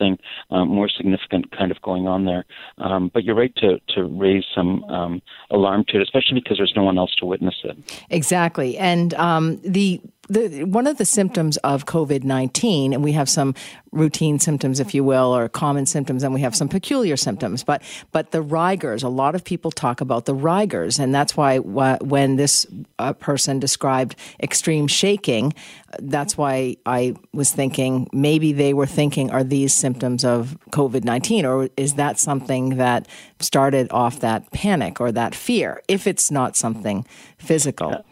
um, 0.52 0.70
more 0.70 0.90
significant 0.90 1.52
kind 1.52 1.72
of 1.72 1.82
going 1.82 2.08
on 2.08 2.26
there. 2.26 2.46
Um, 2.78 3.10
but 3.14 3.24
you're 3.24 3.36
right 3.36 3.56
to, 3.58 3.80
to 3.96 4.04
raise 4.04 4.46
some 4.54 4.84
um, 4.86 5.22
alarm 5.50 5.86
to 5.90 5.98
it, 5.98 6.04
especially 6.04 6.40
because 6.40 6.58
there's 6.58 6.74
no 6.76 6.84
one 6.84 6.98
else 6.98 7.14
to 7.16 7.26
witness 7.26 7.56
it. 7.64 7.78
Exactly. 8.10 8.78
And 8.78 9.14
um, 9.16 9.60
the 9.62 10.02
the, 10.30 10.64
one 10.64 10.88
of 10.88 10.98
the 10.98 11.06
symptoms 11.06 11.58
of 11.58 11.86
COVID 11.86 12.24
19, 12.24 12.94
and 12.94 13.04
we 13.04 13.14
have 13.14 13.28
some 13.28 13.56
routine 13.92 14.38
symptoms, 14.38 14.80
if 14.80 14.94
you 14.94 15.04
will, 15.04 15.36
or 15.36 15.50
common 15.50 15.86
symptoms, 15.86 16.24
and 16.24 16.34
we 16.34 16.42
have 16.42 16.56
some 16.56 16.70
peculiar 16.70 17.18
symptoms. 17.18 17.64
But, 17.64 17.82
but 18.12 18.32
the 18.32 18.42
rigors, 18.42 19.02
a 19.02 19.10
lot 19.10 19.34
of 19.34 19.44
people 19.44 19.72
talk 19.72 20.02
about 20.02 20.26
the 20.26 20.36
rigors, 20.36 21.00
and 21.00 21.14
that's 21.14 21.36
why 21.36 21.58
wh- 21.58 22.00
when 22.02 22.36
this 22.36 22.68
uh, 23.00 23.14
person 23.14 23.60
described 23.60 24.16
extreme 24.42 24.88
shaking, 24.88 25.54
that's 25.98 26.38
why 26.38 26.78
I 26.86 27.16
was 27.34 27.52
thinking 27.52 28.08
maybe 28.14 28.54
they 28.54 28.74
were 28.74 28.86
thinking, 28.86 29.32
are 29.32 29.44
these 29.44 29.74
symptoms 29.74 30.24
of 30.24 30.58
COVID 30.70 31.04
19, 31.04 31.46
or 31.46 31.70
is 31.76 31.96
that 31.96 32.20
something 32.20 32.78
that 32.78 33.08
started 33.40 33.88
off 33.92 34.20
that 34.20 34.52
panic 34.52 35.02
or 35.02 35.12
that 35.12 35.34
fear, 35.34 35.82
if 35.88 36.06
it's 36.06 36.30
not 36.30 36.56
something 36.56 37.06
physical? 37.40 38.06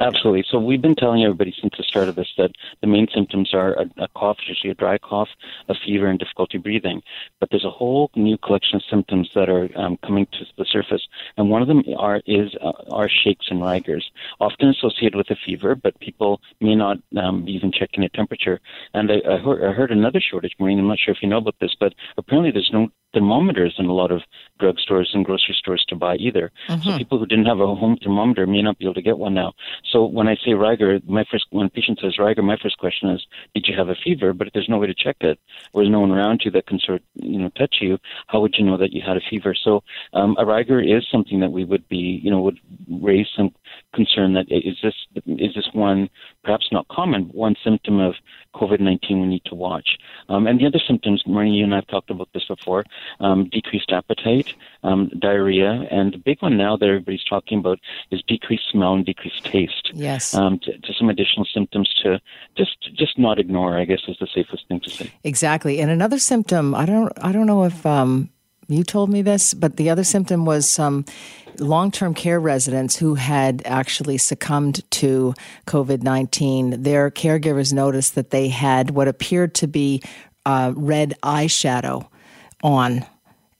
Absolutely. 0.00 0.44
So 0.50 0.58
we've 0.58 0.80
been 0.80 0.94
telling 0.94 1.22
everybody 1.24 1.54
since 1.60 1.74
the 1.76 1.84
start 1.84 2.08
of 2.08 2.16
this 2.16 2.28
that 2.38 2.52
the 2.80 2.86
main 2.86 3.06
symptoms 3.14 3.52
are 3.52 3.74
a, 3.74 4.04
a 4.04 4.08
cough, 4.16 4.38
usually 4.48 4.70
a 4.70 4.74
dry 4.74 4.96
cough, 4.96 5.28
a 5.68 5.74
fever, 5.74 6.06
and 6.06 6.18
difficulty 6.18 6.56
breathing. 6.56 7.02
But 7.38 7.50
there's 7.50 7.66
a 7.66 7.70
whole 7.70 8.10
new 8.16 8.38
collection 8.38 8.76
of 8.76 8.82
symptoms 8.88 9.28
that 9.34 9.50
are 9.50 9.68
um, 9.76 9.98
coming 9.98 10.26
to 10.32 10.46
the 10.56 10.64
surface, 10.64 11.06
and 11.36 11.50
one 11.50 11.60
of 11.60 11.68
them 11.68 11.82
are 11.98 12.22
is 12.26 12.50
uh, 12.62 12.72
are 12.90 13.10
shakes 13.10 13.46
and 13.50 13.62
rigors, 13.62 14.10
often 14.40 14.70
associated 14.70 15.16
with 15.16 15.30
a 15.30 15.36
fever, 15.44 15.74
but 15.74 16.00
people 16.00 16.40
may 16.62 16.74
not 16.74 16.96
um, 17.18 17.44
be 17.44 17.52
even 17.52 17.70
checking 17.70 18.00
their 18.00 18.08
temperature. 18.14 18.58
And 18.94 19.12
I, 19.12 19.16
I, 19.30 19.36
heard, 19.36 19.62
I 19.62 19.72
heard 19.72 19.90
another 19.90 20.20
shortage, 20.20 20.54
Maureen. 20.58 20.78
I'm 20.78 20.88
not 20.88 20.98
sure 20.98 21.12
if 21.12 21.22
you 21.22 21.28
know 21.28 21.38
about 21.38 21.56
this, 21.60 21.76
but 21.78 21.92
apparently 22.16 22.52
there's 22.52 22.70
no 22.72 22.88
thermometers 23.12 23.74
in 23.78 23.86
a 23.86 23.92
lot 23.92 24.10
of 24.10 24.22
drugstores 24.60 25.06
and 25.14 25.24
grocery 25.24 25.56
stores 25.58 25.84
to 25.88 25.96
buy 25.96 26.16
either. 26.16 26.52
So 26.82 26.98
people 26.98 27.18
who 27.18 27.26
didn't 27.26 27.46
have 27.46 27.60
a 27.60 27.74
home 27.74 27.96
thermometer 28.02 28.46
may 28.46 28.62
not 28.62 28.78
be 28.78 28.84
able 28.84 28.94
to 28.94 29.02
get 29.02 29.18
one 29.18 29.34
now. 29.34 29.52
So 29.90 30.04
when 30.04 30.28
I 30.28 30.36
say 30.44 30.52
rigor, 30.52 31.00
my 31.06 31.24
first 31.30 31.46
when 31.50 31.66
a 31.66 31.70
patient 31.70 31.98
says 32.00 32.18
rigor, 32.18 32.42
my 32.42 32.56
first 32.62 32.78
question 32.78 33.10
is, 33.10 33.26
did 33.54 33.66
you 33.66 33.74
have 33.76 33.88
a 33.88 33.94
fever? 33.94 34.32
But 34.32 34.48
if 34.48 34.52
there's 34.52 34.68
no 34.68 34.78
way 34.78 34.86
to 34.86 34.94
check 34.94 35.16
it, 35.20 35.38
or 35.72 35.82
there's 35.82 35.92
no 35.92 36.00
one 36.00 36.10
around 36.10 36.42
you 36.44 36.50
that 36.52 36.66
can 36.66 36.78
sort 36.78 37.00
of, 37.00 37.02
you 37.14 37.38
know 37.38 37.50
touch 37.50 37.76
you, 37.80 37.98
how 38.28 38.40
would 38.40 38.54
you 38.58 38.64
know 38.64 38.76
that 38.76 38.92
you 38.92 39.02
had 39.04 39.16
a 39.16 39.20
fever? 39.28 39.54
So 39.54 39.82
um, 40.12 40.36
a 40.38 40.46
rigor 40.46 40.80
is 40.80 41.06
something 41.10 41.40
that 41.40 41.52
we 41.52 41.64
would 41.64 41.88
be 41.88 42.20
you 42.22 42.30
know 42.30 42.40
would 42.40 42.60
raise 42.88 43.28
some 43.36 43.54
concern 43.94 44.34
that 44.34 44.46
is 44.50 44.76
this 44.82 44.94
is 45.26 45.54
this 45.54 45.68
one 45.72 46.08
perhaps 46.44 46.68
not 46.72 46.86
common, 46.88 47.24
but 47.24 47.34
one 47.34 47.54
symptom 47.62 48.00
of 48.00 48.14
COVID-19 48.54 49.20
we 49.20 49.26
need 49.26 49.44
to 49.46 49.54
watch. 49.54 49.98
Um, 50.28 50.46
and 50.46 50.58
the 50.58 50.66
other 50.66 50.80
symptoms, 50.86 51.22
Maureen, 51.26 51.52
you 51.52 51.64
and 51.64 51.74
I 51.74 51.78
have 51.78 51.86
talked 51.86 52.10
about 52.10 52.28
this 52.32 52.44
before, 52.48 52.84
um, 53.20 53.48
decreased 53.50 53.92
appetite, 53.92 54.54
um, 54.82 55.10
diarrhea, 55.18 55.86
and 55.90 56.14
the 56.14 56.18
big 56.18 56.40
one 56.40 56.56
now 56.56 56.76
that 56.76 56.86
everybody's 56.86 57.24
talking 57.24 57.58
about 57.58 57.78
is 58.10 58.22
decreased 58.26 58.70
smell 58.70 58.94
and 58.94 59.04
decreased 59.04 59.44
taste. 59.44 59.90
Yes. 59.94 60.34
Um, 60.34 60.58
to, 60.60 60.78
to 60.78 60.92
some 60.94 61.08
additional 61.08 61.46
symptoms 61.52 61.92
to 62.02 62.20
just 62.56 62.94
just 62.94 63.18
not 63.18 63.38
ignore, 63.38 63.78
I 63.78 63.84
guess, 63.84 64.00
is 64.08 64.16
the 64.20 64.28
safest 64.32 64.68
thing 64.68 64.80
to 64.80 64.90
say. 64.90 65.10
Exactly. 65.24 65.80
And 65.80 65.90
another 65.90 66.18
symptom, 66.18 66.74
I 66.74 66.86
don't 66.86 67.12
I 67.22 67.32
don't 67.32 67.46
know 67.46 67.64
if 67.64 67.84
um, 67.84 68.30
you 68.68 68.84
told 68.84 69.10
me 69.10 69.22
this, 69.22 69.54
but 69.54 69.76
the 69.76 69.90
other 69.90 70.04
symptom 70.04 70.44
was 70.44 70.68
some 70.68 71.04
long-term 71.58 72.14
care 72.14 72.40
residents 72.40 72.96
who 72.96 73.16
had 73.16 73.62
actually 73.64 74.16
succumbed 74.16 74.88
to 74.92 75.34
COVID-19. 75.66 76.84
Their 76.84 77.10
caregivers 77.10 77.72
noticed 77.72 78.14
that 78.14 78.30
they 78.30 78.48
had 78.48 78.90
what 78.90 79.08
appeared 79.08 79.54
to 79.56 79.66
be 79.66 80.02
uh, 80.46 80.72
red 80.74 81.14
eyeshadow 81.22 82.08
on 82.62 83.04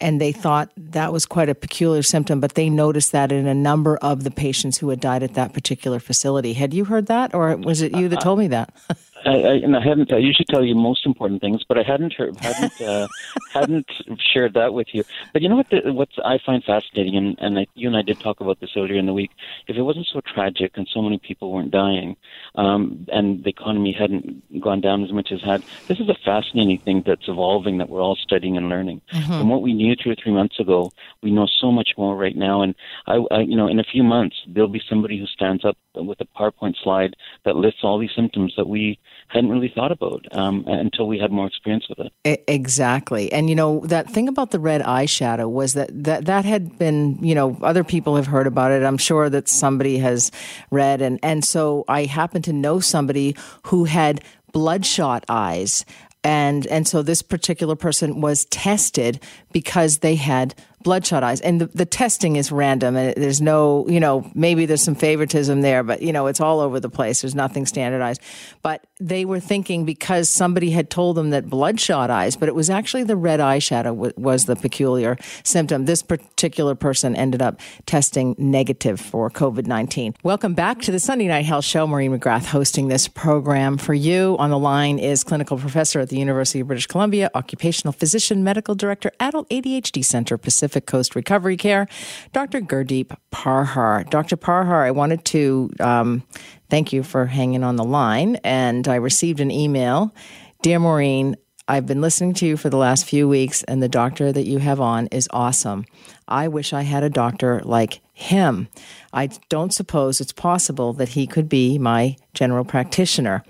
and 0.01 0.21
they 0.21 0.33
thought 0.33 0.71
that 0.77 1.13
was 1.13 1.27
quite 1.27 1.49
a 1.49 1.55
peculiar 1.55 2.03
symptom, 2.03 2.41
but 2.41 2.55
they 2.55 2.71
noticed 2.71 3.13
that 3.13 3.31
in 3.31 3.47
a 3.47 3.55
number 3.55 3.97
of 3.99 4.25
the 4.25 4.31
patients 4.31 4.79
who 4.79 4.89
had 4.89 5.01
died 5.01 5.23
at 5.23 5.35
that 5.35 5.53
particular 5.53 6.01
facility. 6.01 6.55
Had 6.55 6.73
you 6.73 6.87
heard 6.87 7.07
that, 7.07 7.35
or 7.35 7.55
was 7.57 7.83
it 7.83 7.95
you 7.95 8.09
that 8.09 8.21
told 8.21 8.39
me 8.39 8.49
that? 8.49 8.75
I, 9.25 9.31
I, 9.31 9.53
and 9.57 9.77
I 9.77 9.81
hadn't. 9.81 10.13
I 10.13 10.19
usually 10.19 10.47
tell 10.47 10.65
you 10.65 10.75
most 10.75 11.05
important 11.05 11.41
things, 11.41 11.63
but 11.67 11.79
I 11.79 11.83
hadn't 11.83 12.15
heard, 12.15 12.37
hadn't 12.39 12.81
uh, 12.81 13.09
hadn't 13.53 13.91
shared 14.19 14.55
that 14.55 14.73
with 14.73 14.89
you. 14.93 15.05
But 15.33 15.43
you 15.43 15.49
know 15.49 15.57
what? 15.57 15.71
The, 15.71 15.93
what 15.93 16.09
I 16.25 16.39
find 16.45 16.63
fascinating, 16.65 17.17
and, 17.17 17.39
and 17.39 17.59
I, 17.59 17.67
you 17.75 17.89
and 17.89 17.97
I 17.97 18.03
did 18.03 18.21
talk 18.21 18.41
about 18.41 18.61
this 18.61 18.71
earlier 18.77 18.99
in 18.99 19.07
the 19.07 19.13
week. 19.13 19.31
If 19.67 19.77
it 19.77 19.83
wasn't 19.83 20.07
so 20.13 20.21
tragic 20.21 20.73
and 20.77 20.89
so 20.93 21.03
many 21.03 21.19
people 21.19 21.53
weren't 21.53 21.71
dying, 21.71 22.17
um, 22.55 23.07
and 23.13 23.45
the 23.45 23.51
economy 23.51 23.93
hadn't 23.93 24.61
gone 24.61 24.81
down 24.81 25.05
as 25.05 25.13
much 25.13 25.33
as 25.33 25.43
had, 25.43 25.63
this 25.89 26.01
is 26.01 26.09
a 26.09 26.17
fascinating 26.25 26.79
thing 26.79 27.03
that's 27.07 27.29
evolving 27.29 27.79
that 27.79 27.89
we're 27.89 28.03
all 28.03 28.17
studying 28.17 28.57
and 28.57 28.69
learning. 28.69 29.01
From 29.27 29.49
what 29.49 29.63
we 29.63 29.73
knew 29.73 29.97
two 29.97 30.11
or 30.11 30.15
three 30.15 30.33
months 30.33 30.59
ago, 30.59 30.93
we 31.23 31.31
know 31.31 31.47
so 31.47 31.71
much 31.71 31.91
more 31.97 32.17
right 32.17 32.37
now. 32.37 32.63
And 32.63 32.75
I, 33.07 33.23
I, 33.31 33.41
you 33.41 33.57
know, 33.57 33.69
in 33.69 33.79
a 33.79 33.85
few 33.85 34.03
months, 34.03 34.37
there'll 34.47 34.69
be 34.69 34.83
somebody 34.89 35.19
who 35.19 35.27
stands 35.27 35.65
up 35.65 35.77
with 35.95 36.21
a 36.21 36.27
PowerPoint 36.39 36.77
slide 36.83 37.17
that 37.45 37.57
lists 37.57 37.81
all 37.83 37.99
these 37.99 38.15
symptoms 38.15 38.55
that 38.57 38.69
we 38.69 38.99
hadn't 39.33 39.51
really 39.51 39.73
thought 39.75 39.93
about 39.93 40.27
um, 40.33 40.65
until 40.67 41.07
we 41.07 41.19
had 41.19 41.31
more 41.31 41.47
experience 41.47 41.87
with 41.89 42.01
it. 42.25 42.45
Exactly. 42.49 43.33
And 43.33 43.49
you 43.49 43.55
know, 43.55 43.81
that 43.87 44.11
thing 44.11 44.29
about 44.29 44.51
the 44.51 44.59
red 44.59 44.83
eyeshadow 44.83 45.49
was 45.49 45.75
that, 45.75 45.91
that 46.05 46.25
that 46.27 46.45
had 46.45 46.79
been, 46.79 47.17
you 47.25 47.35
know, 47.35 47.57
other 47.63 47.85
people 47.85 48.17
have 48.17 48.27
heard 48.27 48.47
about 48.47 48.73
it. 48.73 48.83
I'm 48.83 48.99
sure 48.99 49.31
that 49.31 49.49
somebody 49.49 49.99
has 49.99 50.33
read 50.71 51.01
and 51.01 51.21
and 51.23 51.45
so 51.45 51.85
I 51.87 52.07
happen 52.07 52.43
to 52.43 52.53
know 52.53 52.81
somebody 52.81 53.37
who 53.67 53.85
had 53.85 54.23
bloodshot 54.53 55.25
eyes. 55.29 55.85
and 56.23 56.67
and 56.67 56.87
so 56.87 57.03
this 57.03 57.23
particular 57.23 57.77
person 57.77 58.21
was 58.21 58.45
tested 58.47 59.21
because 59.53 59.99
they 59.99 60.15
had 60.15 60.55
bloodshot 60.83 61.23
eyes. 61.23 61.41
And 61.41 61.61
the, 61.61 61.67
the 61.67 61.85
testing 61.85 62.37
is 62.37 62.51
random. 62.51 62.97
And 62.97 63.15
there's 63.17 63.41
no 63.41 63.87
you 63.89 64.01
know 64.01 64.31
maybe 64.35 64.67
there's 64.67 64.83
some 64.83 64.95
favoritism 64.95 65.61
there 65.61 65.83
but 65.83 66.03
you 66.03 66.13
know 66.13 66.27
it's 66.27 66.41
all 66.41 66.61
over 66.61 66.81
the 66.81 66.89
place. 66.89 67.21
There's 67.23 67.35
nothing 67.35 67.67
standardized. 67.67 68.21
But 68.63 68.87
they 68.99 69.25
were 69.25 69.41
thinking 69.41 69.85
because 69.85 70.29
somebody 70.29 70.71
had 70.71 70.91
told 70.91 71.17
them 71.17 71.31
that 71.31 71.49
bloodshot 71.49 72.11
eyes 72.11 72.37
but 72.37 72.49
it 72.49 72.55
was 72.55 72.71
actually 72.71 73.05
the 73.05 73.17
red 73.17 73.41
eyeshadow 73.41 73.85
w- 73.85 74.13
was 74.17 74.47
the 74.47 74.57
peculiar 74.57 75.17
symptom. 75.45 75.85
This 75.85 76.03
particular 76.03 76.75
person 76.75 77.15
ended 77.15 77.43
up 77.43 77.61
testing 77.87 78.35
negative 78.39 79.01
for 79.01 79.31
covid-19 79.31 80.15
welcome 80.23 80.55
back 80.55 80.81
to 80.81 80.91
the 80.91 80.99
sunday 80.99 81.27
night 81.27 81.45
health 81.45 81.65
show. 81.65 81.87
Maureen 81.87 82.19
mcgrath 82.19 82.47
hosting 82.47 82.89
this 82.89 83.09
program 83.09 83.77
for 83.77 83.95
you. 83.95 84.37
On 84.39 84.51
the 84.51 84.59
line 84.59 84.99
is 84.99 85.25
clinical 85.25 85.59
professor 85.59 86.01
at 86.01 86.09
the 86.09 86.19
university 86.19 86.61
of 86.61 86.67
british 86.67 86.87
columbia 86.87 87.31
occupational 87.35 87.93
physician 87.93 88.43
medical 88.43 88.75
director 88.75 89.11
adult 89.21 89.40
adhd 89.45 90.05
center 90.05 90.39
pacific 90.39 90.87
Coast 90.87 91.15
Recovery 91.15 91.57
Care, 91.57 91.89
Dr. 92.33 92.61
Gurdeep 92.61 93.17
Parhar. 93.33 94.09
Dr. 94.09 94.37
Parhar, 94.37 94.85
I 94.85 94.91
wanted 94.91 95.25
to 95.27 95.71
um, 95.81 96.23
thank 96.69 96.93
you 96.93 97.03
for 97.03 97.27
hanging 97.27 97.65
on 97.65 97.77
the 97.77 97.85
line, 97.85 98.37
and 98.45 98.87
I 98.89 98.97
received 98.97 99.41
an 99.41 99.51
email. 99.51 100.15
Dear 100.63 100.79
Maureen, 100.79 101.37
I've 101.71 101.87
been 101.87 102.01
listening 102.01 102.35
to 102.35 102.47
you 102.47 102.57
for 102.57 102.69
the 102.69 102.77
last 102.77 103.05
few 103.05 103.29
weeks, 103.29 103.63
and 103.63 103.81
the 103.81 103.89
doctor 103.89 104.33
that 104.33 104.47
you 104.47 104.59
have 104.59 104.81
on 104.81 105.07
is 105.09 105.29
awesome. 105.33 105.85
I 106.27 106.49
wish 106.49 106.73
I 106.73 106.83
had 106.83 107.05
a 107.05 107.09
doctor 107.09 107.63
like 107.65 108.01
him. 108.13 108.67
I 109.13 109.29
don't 109.49 109.73
suppose 109.73 110.21
it's 110.21 110.33
possible 110.33 110.93
that 110.95 111.11
he 111.11 111.29
could 111.29 111.49
be 111.49 111.79
my 111.79 112.17
general 112.35 112.65
practitioner. 112.65 113.45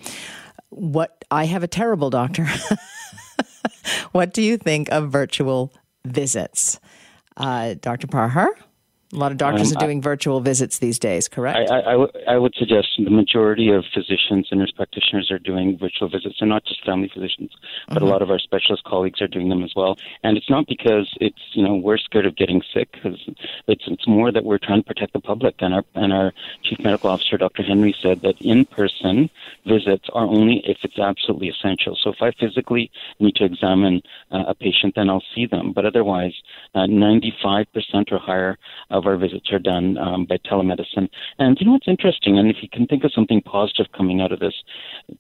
What 0.68 1.24
I 1.30 1.47
have 1.47 1.62
a 1.62 1.68
terrible 1.68 2.11
doctor. 2.11 2.47
what 4.12 4.34
do 4.34 4.43
you 4.43 4.57
think 4.57 4.91
of 4.91 5.11
virtual 5.11 5.72
visits? 6.05 6.80
uh, 7.36 7.74
Dr. 7.80 8.07
Parhar? 8.07 8.48
A 9.13 9.17
lot 9.17 9.33
of 9.33 9.39
doctors 9.39 9.73
um, 9.73 9.77
are 9.77 9.87
doing 9.87 9.99
I, 9.99 10.03
virtual 10.03 10.41
visits 10.41 10.79
these 10.79 10.99
days, 10.99 11.27
correct? 11.27 11.69
I, 11.69 11.81
I, 11.81 11.93
w- 11.93 12.13
I 12.29 12.39
would 12.39 12.55
suggest 12.55 12.89
the 12.97 13.11
majority 13.11 13.69
of 13.71 13.85
physicians 13.93 14.47
and 14.51 14.61
nurse 14.61 14.71
practitioners 14.71 15.33
are 15.33 15.39
doing 15.41 15.77
virtual 15.77 16.09
visits, 16.09 16.37
and 16.41 16.49
not 16.49 16.65
just 16.65 16.85
family 16.85 17.11
physicians, 17.13 17.51
but 17.89 17.97
mm-hmm. 17.97 18.05
a 18.05 18.09
lot 18.09 18.23
of 18.23 18.31
our 18.31 18.39
specialist 18.39 18.85
colleagues 18.85 19.21
are 19.21 19.27
doing 19.27 19.49
them 19.49 19.65
as 19.65 19.73
well. 19.75 19.99
And 20.23 20.37
it's 20.37 20.49
not 20.49 20.69
because 20.69 21.13
it's 21.21 21.41
you 21.55 21.65
know 21.65 21.75
we're 21.75 21.99
scared 21.99 22.25
of 22.25 22.37
getting 22.37 22.63
sick, 22.73 22.93
because 22.93 23.19
it's 23.67 23.83
it's 23.89 24.07
more 24.07 24.31
that 24.31 24.45
we're 24.45 24.59
trying 24.59 24.83
to 24.83 24.87
protect 24.87 25.13
the 25.13 25.21
public. 25.21 25.57
And 25.59 25.75
our 25.75 25.85
and 25.97 26.13
our 26.13 26.33
chief 26.63 26.79
medical 26.79 27.11
officer, 27.11 27.37
Dr. 27.37 27.65
Henry, 27.65 27.97
said 28.01 28.21
that 28.23 28.41
in-person 28.41 29.29
visits 29.67 30.09
are 30.13 30.25
only 30.25 30.63
if 30.65 30.79
it's 30.85 31.01
absolutely 31.01 31.49
essential. 31.49 31.97
So 32.01 32.11
if 32.11 32.23
I 32.23 32.31
physically 32.31 32.93
need 33.19 33.35
to 33.37 33.45
examine 33.45 34.03
uh, 34.31 34.45
a 34.47 34.55
patient, 34.55 34.95
then 34.95 35.11
I'll 35.11 35.25
see 35.35 35.47
them. 35.47 35.73
But 35.73 35.85
otherwise, 35.85 36.35
uh, 36.77 36.87
95% 36.87 37.67
or 38.13 38.19
higher 38.19 38.57
of 39.01 39.07
our 39.07 39.16
visits 39.16 39.51
are 39.53 39.59
done 39.59 39.98
um, 39.98 40.26
by 40.26 40.36
telemedicine. 40.38 41.09
And 41.38 41.57
you 41.59 41.66
know 41.66 41.72
what's 41.72 41.88
interesting, 41.88 42.38
and 42.38 42.51
if 42.51 42.59
you 42.62 42.68
can 42.68 42.86
think 42.86 43.05
of 43.05 43.12
something 43.12 43.40
positive 43.40 43.86
coming 43.96 44.20
out 44.20 44.30
of 44.30 44.38
this 44.38 44.55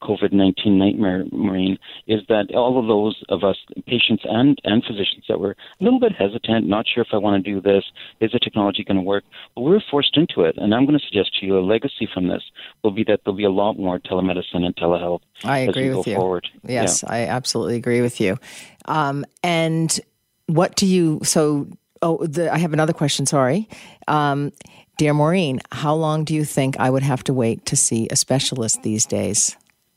COVID 0.02 0.32
19 0.32 0.78
nightmare, 0.78 1.24
Maureen, 1.32 1.78
is 2.06 2.20
that 2.28 2.54
all 2.54 2.78
of 2.78 2.86
those 2.86 3.22
of 3.28 3.42
us, 3.42 3.56
patients 3.86 4.22
and, 4.24 4.60
and 4.64 4.84
physicians, 4.84 5.24
that 5.28 5.40
were 5.40 5.56
a 5.80 5.84
little 5.84 5.98
bit 5.98 6.12
hesitant, 6.12 6.66
not 6.66 6.86
sure 6.86 7.02
if 7.02 7.08
I 7.12 7.16
want 7.16 7.42
to 7.42 7.50
do 7.50 7.60
this, 7.60 7.84
is 8.20 8.32
the 8.32 8.38
technology 8.38 8.84
going 8.84 8.98
to 8.98 9.02
work? 9.02 9.24
But 9.54 9.62
we 9.62 9.74
are 9.74 9.82
forced 9.90 10.16
into 10.16 10.42
it. 10.42 10.56
And 10.58 10.74
I'm 10.74 10.86
going 10.86 10.98
to 10.98 11.04
suggest 11.04 11.38
to 11.40 11.46
you 11.46 11.58
a 11.58 11.60
legacy 11.60 12.08
from 12.12 12.28
this 12.28 12.42
will 12.82 12.90
be 12.90 13.04
that 13.04 13.20
there'll 13.24 13.36
be 13.36 13.44
a 13.44 13.50
lot 13.50 13.78
more 13.78 13.98
telemedicine 13.98 14.64
and 14.64 14.76
telehealth. 14.76 15.20
I 15.44 15.60
agree 15.60 15.94
with 15.94 16.06
you. 16.06 16.14
Forward. 16.14 16.48
Yes, 16.64 17.02
yeah. 17.02 17.12
I 17.12 17.18
absolutely 17.26 17.76
agree 17.76 18.00
with 18.02 18.20
you. 18.20 18.38
Um, 18.86 19.24
and 19.42 19.98
what 20.46 20.74
do 20.76 20.86
you 20.86 21.20
so 21.22 21.68
Oh, 22.02 22.24
the, 22.24 22.52
I 22.52 22.58
have 22.58 22.72
another 22.72 22.92
question. 22.92 23.26
Sorry. 23.26 23.68
Um, 24.08 24.52
dear 24.96 25.14
Maureen, 25.14 25.60
how 25.72 25.94
long 25.94 26.24
do 26.24 26.34
you 26.34 26.44
think 26.44 26.78
I 26.78 26.90
would 26.90 27.02
have 27.02 27.22
to 27.24 27.34
wait 27.34 27.66
to 27.66 27.76
see 27.76 28.08
a 28.10 28.16
specialist 28.16 28.82
these 28.82 29.04
days? 29.04 29.56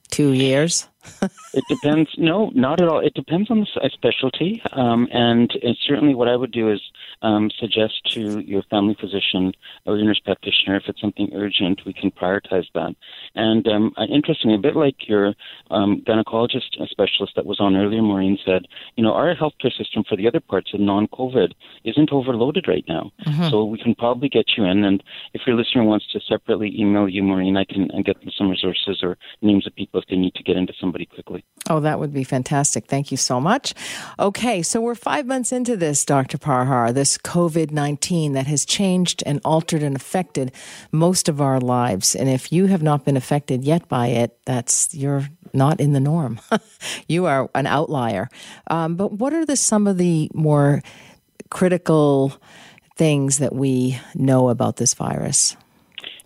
Two 0.10 0.34
years? 0.34 0.88
it 1.22 1.64
depends. 1.70 2.10
No, 2.18 2.51
not 2.54 2.82
at 2.82 2.88
all. 2.88 2.99
It 2.99 3.14
depends 3.14 3.49
on 3.49 3.62
the 3.62 3.89
specialty. 3.93 4.62
Um, 4.74 5.08
and, 5.12 5.51
and 5.64 5.78
certainly 5.88 6.14
what 6.14 6.28
I 6.28 6.36
would 6.36 6.51
do 6.51 6.72
is 6.72 6.82
um, 7.24 7.49
suggest 7.57 8.01
to 8.13 8.39
your 8.39 8.61
family 8.63 8.95
physician 8.99 9.53
or 9.86 9.97
your 9.97 10.05
nurse 10.05 10.19
practitioner 10.19 10.76
if 10.76 10.84
it's 10.88 11.01
something 11.01 11.32
urgent, 11.34 11.82
we 11.86 11.93
can 11.93 12.11
prioritize 12.11 12.65
that. 12.74 12.95
And 13.36 13.67
um, 13.67 13.93
uh, 13.97 14.03
interestingly, 14.03 14.55
a 14.55 14.59
bit 14.59 14.76
like 14.76 15.07
your 15.07 15.34
um, 15.71 16.03
gynecologist 16.05 16.76
specialist 16.89 17.34
that 17.36 17.45
was 17.45 17.59
on 17.59 17.76
earlier, 17.76 18.01
Maureen 18.01 18.38
said, 18.45 18.67
you 18.95 19.03
know, 19.03 19.13
our 19.13 19.36
healthcare 19.36 19.76
system 19.76 20.03
for 20.07 20.17
the 20.17 20.28
other 20.28 20.39
parts 20.39 20.74
of 20.74 20.80
non-COVID 20.80 21.53
isn't 21.86 22.11
overloaded 22.11 22.67
right 22.67 22.86
now. 22.88 23.11
Mm-hmm. 23.26 23.49
So 23.49 23.63
we 23.63 23.78
can 23.78 23.95
probably 23.95 24.30
get 24.30 24.45
you 24.57 24.65
in. 24.65 24.84
And 24.84 25.03
if 25.34 25.41
your 25.47 25.55
listener 25.55 25.84
wants 25.84 26.11
to 26.11 26.19
separately 26.19 26.74
email 26.78 27.07
you, 27.07 27.24
Maureen, 27.24 27.57
I 27.57 27.63
can 27.63 27.89
get 28.05 28.19
them 28.19 28.32
some 28.38 28.49
resources 28.49 28.99
or 29.01 29.17
names 29.41 29.65
of 29.65 29.76
people 29.76 30.01
if 30.01 30.07
they 30.09 30.17
need 30.17 30.36
to 30.36 30.43
get 30.43 30.57
into 30.57 30.74
somebody 30.80 31.05
quickly. 31.05 31.43
Oh, 31.69 31.80
that 31.80 31.99
would 31.99 32.13
be 32.13 32.24
fantastic. 32.24 32.86
Thank 32.88 33.11
you 33.11 33.17
so 33.17 33.39
much. 33.39 33.74
Okay, 34.19 34.61
so 34.61 34.82
we're 34.82 34.95
five 34.95 35.26
months 35.26 35.51
into 35.51 35.78
this, 35.78 36.03
Dr. 36.03 36.38
Parhar, 36.38 36.93
this 36.93 37.12
COVID 37.18 37.72
19 37.72 38.34
that 38.34 38.47
has 38.47 38.66
changed 38.66 39.24
and 39.26 39.39
altered 39.43 39.84
and 39.84 39.95
affected 39.95 40.51
most 40.91 41.30
of 41.30 41.41
our 41.41 41.59
lives. 41.59 42.16
And 42.16 42.30
if 42.30 42.51
you 42.51 42.68
have 42.68 42.84
not 42.84 43.05
been 43.05 43.18
affected 43.18 43.64
yet 43.64 43.88
by 43.88 44.07
it, 44.07 44.38
that's 44.45 44.93
you're 44.93 45.28
not 45.53 45.80
in 45.80 45.93
the 45.93 45.99
norm. 45.99 46.39
you 47.07 47.26
are 47.26 47.49
an 47.55 47.68
outlier. 47.68 48.30
Um, 48.68 48.95
but 48.95 49.14
what 49.14 49.34
are 49.34 49.45
the 49.45 49.55
some 49.55 49.88
of 49.88 49.97
the 49.97 50.30
more 50.34 50.82
critical 51.49 52.34
things 52.95 53.38
that 53.39 53.53
we 53.53 53.99
know 54.16 54.49
about 54.49 54.78
this 54.78 54.93
virus? 54.93 55.55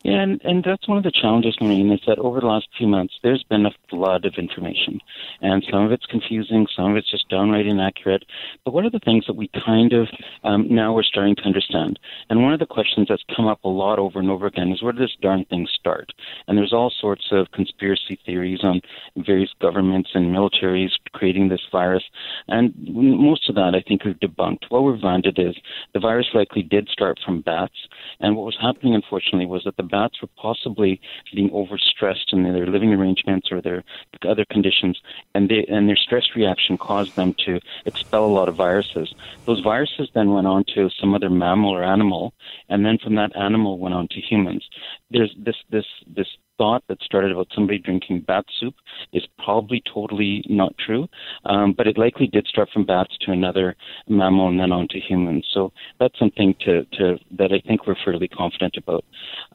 Yeah, 0.07 0.21
and, 0.21 0.39
and 0.45 0.63
that's 0.63 0.87
one 0.87 0.97
of 0.97 1.03
the 1.03 1.11
challenges, 1.11 1.57
Maureen, 1.59 1.91
is 1.91 1.99
that 2.07 2.17
over 2.17 2.39
the 2.39 2.45
last 2.45 2.69
few 2.77 2.87
months, 2.87 3.15
there's 3.23 3.43
been 3.43 3.65
a 3.65 3.75
flood 3.89 4.23
of 4.23 4.35
information. 4.37 5.01
And 5.41 5.61
some 5.69 5.83
of 5.83 5.91
it's 5.91 6.05
confusing, 6.05 6.65
some 6.73 6.91
of 6.91 6.95
it's 6.95 7.11
just 7.11 7.27
downright 7.27 7.67
inaccurate. 7.67 8.23
But 8.63 8.73
what 8.73 8.85
are 8.85 8.89
the 8.89 9.01
things 9.03 9.25
that 9.27 9.35
we 9.35 9.49
kind 9.65 9.91
of 9.91 10.07
um, 10.45 10.73
now 10.73 10.93
we're 10.93 11.03
starting 11.03 11.35
to 11.35 11.41
understand? 11.41 11.99
And 12.29 12.41
one 12.41 12.53
of 12.53 12.61
the 12.61 12.65
questions 12.65 13.07
that's 13.09 13.25
come 13.35 13.47
up 13.47 13.65
a 13.65 13.67
lot 13.67 13.99
over 13.99 14.17
and 14.17 14.29
over 14.29 14.45
again 14.45 14.71
is 14.71 14.81
where 14.81 14.93
did 14.93 15.01
this 15.01 15.17
darn 15.21 15.43
thing 15.43 15.67
start? 15.77 16.13
And 16.47 16.57
there's 16.57 16.71
all 16.71 16.93
sorts 17.01 17.27
of 17.31 17.51
conspiracy 17.51 18.17
theories 18.25 18.61
on 18.63 18.79
various 19.17 19.51
governments 19.59 20.11
and 20.13 20.33
militaries 20.33 20.91
creating 21.11 21.49
this 21.49 21.67
virus. 21.69 22.03
And 22.47 22.73
most 22.77 23.49
of 23.49 23.55
that, 23.55 23.75
I 23.75 23.83
think, 23.85 24.05
are 24.05 24.13
debunked. 24.13 24.69
What 24.69 24.85
we've 24.85 25.03
landed 25.03 25.37
is 25.37 25.57
the 25.93 25.99
virus 25.99 26.27
likely 26.33 26.63
did 26.63 26.87
start 26.87 27.19
from 27.25 27.41
bats. 27.41 27.75
And 28.21 28.37
what 28.37 28.45
was 28.45 28.57
happening, 28.61 28.95
unfortunately, 28.95 29.47
was 29.47 29.63
that 29.65 29.75
the 29.75 29.96
bats 29.97 30.21
were 30.21 30.29
possibly 30.47 30.99
being 31.33 31.49
overstressed 31.49 32.29
in 32.33 32.43
their 32.43 32.67
living 32.67 32.93
arrangements 32.93 33.47
or 33.51 33.61
their 33.61 33.83
other 34.27 34.45
conditions, 34.51 34.95
and 35.33 35.49
they 35.49 35.65
and 35.69 35.87
their 35.87 36.01
stress 36.05 36.27
reaction 36.35 36.77
caused 36.77 37.13
them 37.15 37.33
to 37.45 37.59
expel 37.85 38.25
a 38.25 38.35
lot 38.39 38.49
of 38.49 38.55
viruses. 38.55 39.09
Those 39.47 39.61
viruses 39.71 40.07
then 40.13 40.29
went 40.35 40.47
on 40.47 40.63
to 40.75 40.89
some 40.99 41.13
other 41.13 41.29
mammal 41.29 41.71
or 41.71 41.83
animal, 41.83 42.33
and 42.69 42.85
then 42.85 42.97
from 43.03 43.15
that 43.15 43.35
animal 43.35 43.79
went 43.79 43.95
on 43.95 44.07
to 44.13 44.19
humans. 44.29 44.63
There's 45.11 45.33
this 45.45 45.55
this 45.71 45.85
this 46.17 46.27
thought 46.57 46.83
that 46.87 47.01
started 47.01 47.31
about 47.31 47.47
somebody 47.53 47.77
drinking 47.77 48.21
bat 48.27 48.45
soup 48.59 48.75
is 49.13 49.23
probably 49.43 49.81
totally 49.93 50.43
not 50.49 50.73
true, 50.77 51.07
um, 51.45 51.73
but 51.73 51.87
it 51.87 51.97
likely 51.97 52.27
did 52.27 52.47
start 52.47 52.69
from 52.73 52.85
bats 52.85 53.15
to 53.21 53.31
another 53.31 53.75
mammal 54.07 54.49
and 54.49 54.59
then 54.59 54.71
on 54.71 54.87
to 54.89 54.99
humans. 54.99 55.47
So 55.53 55.71
that's 55.99 56.17
something 56.17 56.55
to, 56.65 56.85
to 56.85 57.17
that 57.37 57.51
I 57.51 57.61
think 57.67 57.85
we're 57.85 57.95
fairly 58.03 58.27
confident 58.27 58.75
about. 58.77 59.05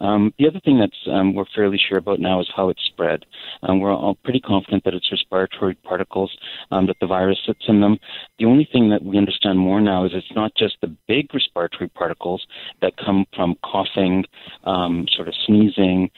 Um, 0.01 0.33
the 0.39 0.47
other 0.47 0.61
thing 0.61 0.79
that's 0.79 0.97
um, 1.11 1.35
we're 1.35 1.45
fairly 1.55 1.79
sure 1.89 1.99
about 1.99 2.21
now 2.21 2.41
is 2.41 2.49
how 2.55 2.69
it's 2.69 2.85
spread. 2.85 3.25
Um, 3.63 3.81
we're 3.81 3.95
all 3.95 4.17
pretty 4.25 4.41
confident 4.41 4.85
that 4.85 4.95
it's 4.95 5.11
respiratory 5.11 5.75
particles 5.75 6.37
um, 6.71 6.87
that 6.87 6.97
the 7.01 7.07
virus 7.07 7.39
sits 7.47 7.65
in 7.69 7.81
them. 7.81 7.99
The 8.39 8.47
only 8.47 8.69
thing 8.73 8.91
that 8.91 9.03
we 9.03 9.19
understand 9.19 9.59
more 9.59 9.81
now 9.81 10.05
is 10.05 10.13
it's 10.15 10.27
not 10.35 10.53
just 10.57 10.77
the 10.81 10.95
big 11.09 11.33
respiratory 11.35 11.89
particles 11.89 12.47
that 12.81 12.97
come 12.97 13.27
from 13.35 13.57
coughing, 13.65 14.25
um, 14.65 15.07
sort 15.15 15.29
of 15.29 15.35
sneezing, 15.47 16.11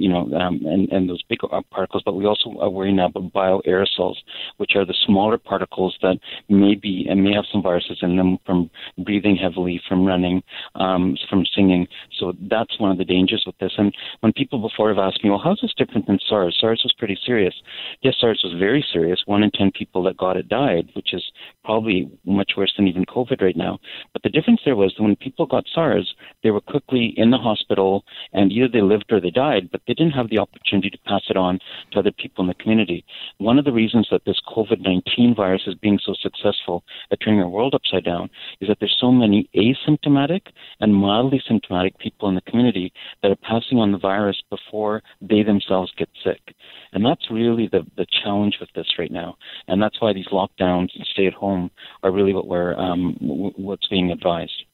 you 0.00 0.09
know, 0.10 0.30
um, 0.36 0.60
and, 0.66 0.88
and 0.90 1.08
those 1.08 1.22
big 1.28 1.40
particles, 1.70 2.02
but 2.04 2.14
we 2.14 2.26
also 2.26 2.54
are 2.60 2.70
worrying 2.70 2.96
now 2.96 3.06
about 3.06 3.32
bioaerosols, 3.32 4.16
which 4.58 4.72
are 4.74 4.84
the 4.84 4.94
smaller 5.06 5.38
particles 5.38 5.96
that 6.02 6.18
may 6.48 6.74
be 6.74 7.06
and 7.08 7.22
may 7.24 7.32
have 7.32 7.44
some 7.50 7.62
viruses 7.62 7.98
in 8.02 8.16
them 8.16 8.38
from 8.44 8.70
breathing 8.98 9.36
heavily, 9.36 9.80
from 9.88 10.04
running, 10.04 10.42
um, 10.74 11.16
from 11.28 11.44
singing. 11.54 11.86
So 12.18 12.32
that's 12.50 12.78
one 12.78 12.90
of 12.90 12.98
the 12.98 13.04
dangers 13.04 13.44
with 13.46 13.56
this. 13.58 13.72
And 13.78 13.94
when 14.20 14.32
people 14.32 14.58
before 14.58 14.88
have 14.88 14.98
asked 14.98 15.24
me, 15.24 15.30
well, 15.30 15.40
how's 15.42 15.60
this 15.60 15.74
different 15.76 16.06
than 16.06 16.18
SARS? 16.28 16.56
SARS 16.60 16.80
was 16.84 16.94
pretty 16.98 17.18
serious. 17.24 17.54
Yes, 18.02 18.14
SARS 18.20 18.40
was 18.44 18.58
very 18.58 18.84
serious. 18.92 19.22
One 19.26 19.42
in 19.42 19.50
10 19.52 19.72
people 19.72 20.02
that 20.04 20.16
got 20.16 20.36
it 20.36 20.48
died, 20.48 20.90
which 20.94 21.14
is 21.14 21.24
probably 21.64 22.10
much 22.24 22.52
worse 22.56 22.72
than 22.76 22.88
even 22.88 23.04
COVID 23.04 23.40
right 23.40 23.56
now. 23.56 23.78
But 24.12 24.22
the 24.22 24.30
difference 24.30 24.60
there 24.64 24.76
was 24.76 24.94
when 24.98 25.16
people 25.16 25.46
got 25.46 25.64
SARS, 25.72 26.14
they 26.42 26.50
were 26.50 26.60
quickly 26.60 27.14
in 27.16 27.30
the 27.30 27.38
hospital 27.38 28.04
and 28.32 28.52
either 28.52 28.68
they 28.68 28.82
lived 28.82 29.06
or 29.10 29.20
they 29.20 29.30
died, 29.30 29.70
but 29.70 29.82
they 29.86 29.94
didn't 30.00 30.14
have 30.14 30.30
the 30.30 30.38
opportunity 30.38 30.88
to 30.88 30.98
pass 31.04 31.20
it 31.28 31.36
on 31.36 31.58
to 31.92 31.98
other 31.98 32.10
people 32.10 32.42
in 32.42 32.48
the 32.48 32.54
community. 32.54 33.04
One 33.36 33.58
of 33.58 33.66
the 33.66 33.72
reasons 33.72 34.08
that 34.10 34.24
this 34.24 34.40
COVID 34.48 34.80
19 34.80 35.34
virus 35.34 35.62
is 35.66 35.74
being 35.74 35.98
so 36.02 36.14
successful 36.20 36.82
at 37.10 37.18
turning 37.22 37.40
our 37.40 37.48
world 37.48 37.74
upside 37.74 38.04
down 38.04 38.30
is 38.62 38.68
that 38.68 38.78
there's 38.80 38.96
so 38.98 39.12
many 39.12 39.50
asymptomatic 39.54 40.40
and 40.80 40.94
mildly 40.94 41.42
symptomatic 41.46 41.98
people 41.98 42.30
in 42.30 42.34
the 42.34 42.40
community 42.40 42.92
that 43.22 43.30
are 43.30 43.36
passing 43.36 43.78
on 43.78 43.92
the 43.92 43.98
virus 43.98 44.42
before 44.48 45.02
they 45.20 45.42
themselves 45.42 45.92
get 45.98 46.08
sick. 46.24 46.54
And 46.92 47.04
that's 47.04 47.30
really 47.30 47.68
the, 47.70 47.86
the 47.98 48.06
challenge 48.24 48.56
with 48.58 48.70
this 48.74 48.98
right 48.98 49.12
now. 49.12 49.36
And 49.68 49.82
that's 49.82 50.00
why 50.00 50.14
these 50.14 50.28
lockdowns 50.28 50.88
and 50.94 51.06
stay 51.12 51.26
at 51.26 51.34
home 51.34 51.70
are 52.02 52.10
really 52.10 52.32
what 52.32 52.46
we're, 52.46 52.74
um, 52.74 53.16
what's 53.20 53.86
being 53.88 54.10
advised. 54.10 54.64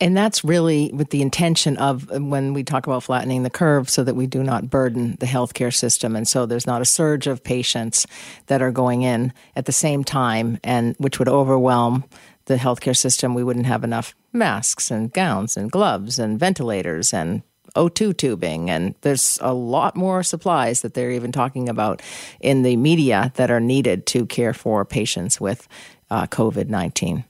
And 0.00 0.16
that's 0.16 0.44
really 0.44 0.90
with 0.92 1.10
the 1.10 1.22
intention 1.22 1.76
of 1.76 2.10
when 2.10 2.52
we 2.52 2.64
talk 2.64 2.86
about 2.86 3.02
flattening 3.02 3.42
the 3.42 3.50
curve 3.50 3.88
so 3.88 4.04
that 4.04 4.14
we 4.14 4.26
do 4.26 4.42
not 4.42 4.70
burden 4.70 5.16
the 5.20 5.26
healthcare 5.26 5.74
system. 5.74 6.16
And 6.16 6.26
so 6.26 6.46
there's 6.46 6.66
not 6.66 6.82
a 6.82 6.86
surge 6.86 7.26
of 7.26 7.42
patients 7.42 8.06
that 8.46 8.62
are 8.62 8.72
going 8.72 9.02
in 9.02 9.32
at 9.56 9.66
the 9.66 9.72
same 9.72 10.04
time 10.04 10.58
and 10.62 10.94
which 10.98 11.18
would 11.18 11.28
overwhelm 11.28 12.04
the 12.46 12.56
healthcare 12.56 12.96
system. 12.96 13.34
We 13.34 13.44
wouldn't 13.44 13.66
have 13.66 13.84
enough 13.84 14.14
masks 14.32 14.90
and 14.90 15.12
gowns 15.12 15.56
and 15.56 15.70
gloves 15.70 16.18
and 16.18 16.38
ventilators 16.38 17.14
and 17.14 17.42
O2 17.74 18.16
tubing. 18.16 18.70
And 18.70 18.94
there's 19.00 19.38
a 19.40 19.52
lot 19.52 19.96
more 19.96 20.22
supplies 20.22 20.82
that 20.82 20.94
they're 20.94 21.10
even 21.10 21.32
talking 21.32 21.68
about 21.68 22.02
in 22.40 22.62
the 22.62 22.76
media 22.76 23.32
that 23.34 23.50
are 23.50 23.60
needed 23.60 24.06
to 24.06 24.26
care 24.26 24.54
for 24.54 24.84
patients 24.84 25.40
with 25.40 25.66
uh, 26.10 26.26
COVID 26.26 26.68
19. 26.68 27.24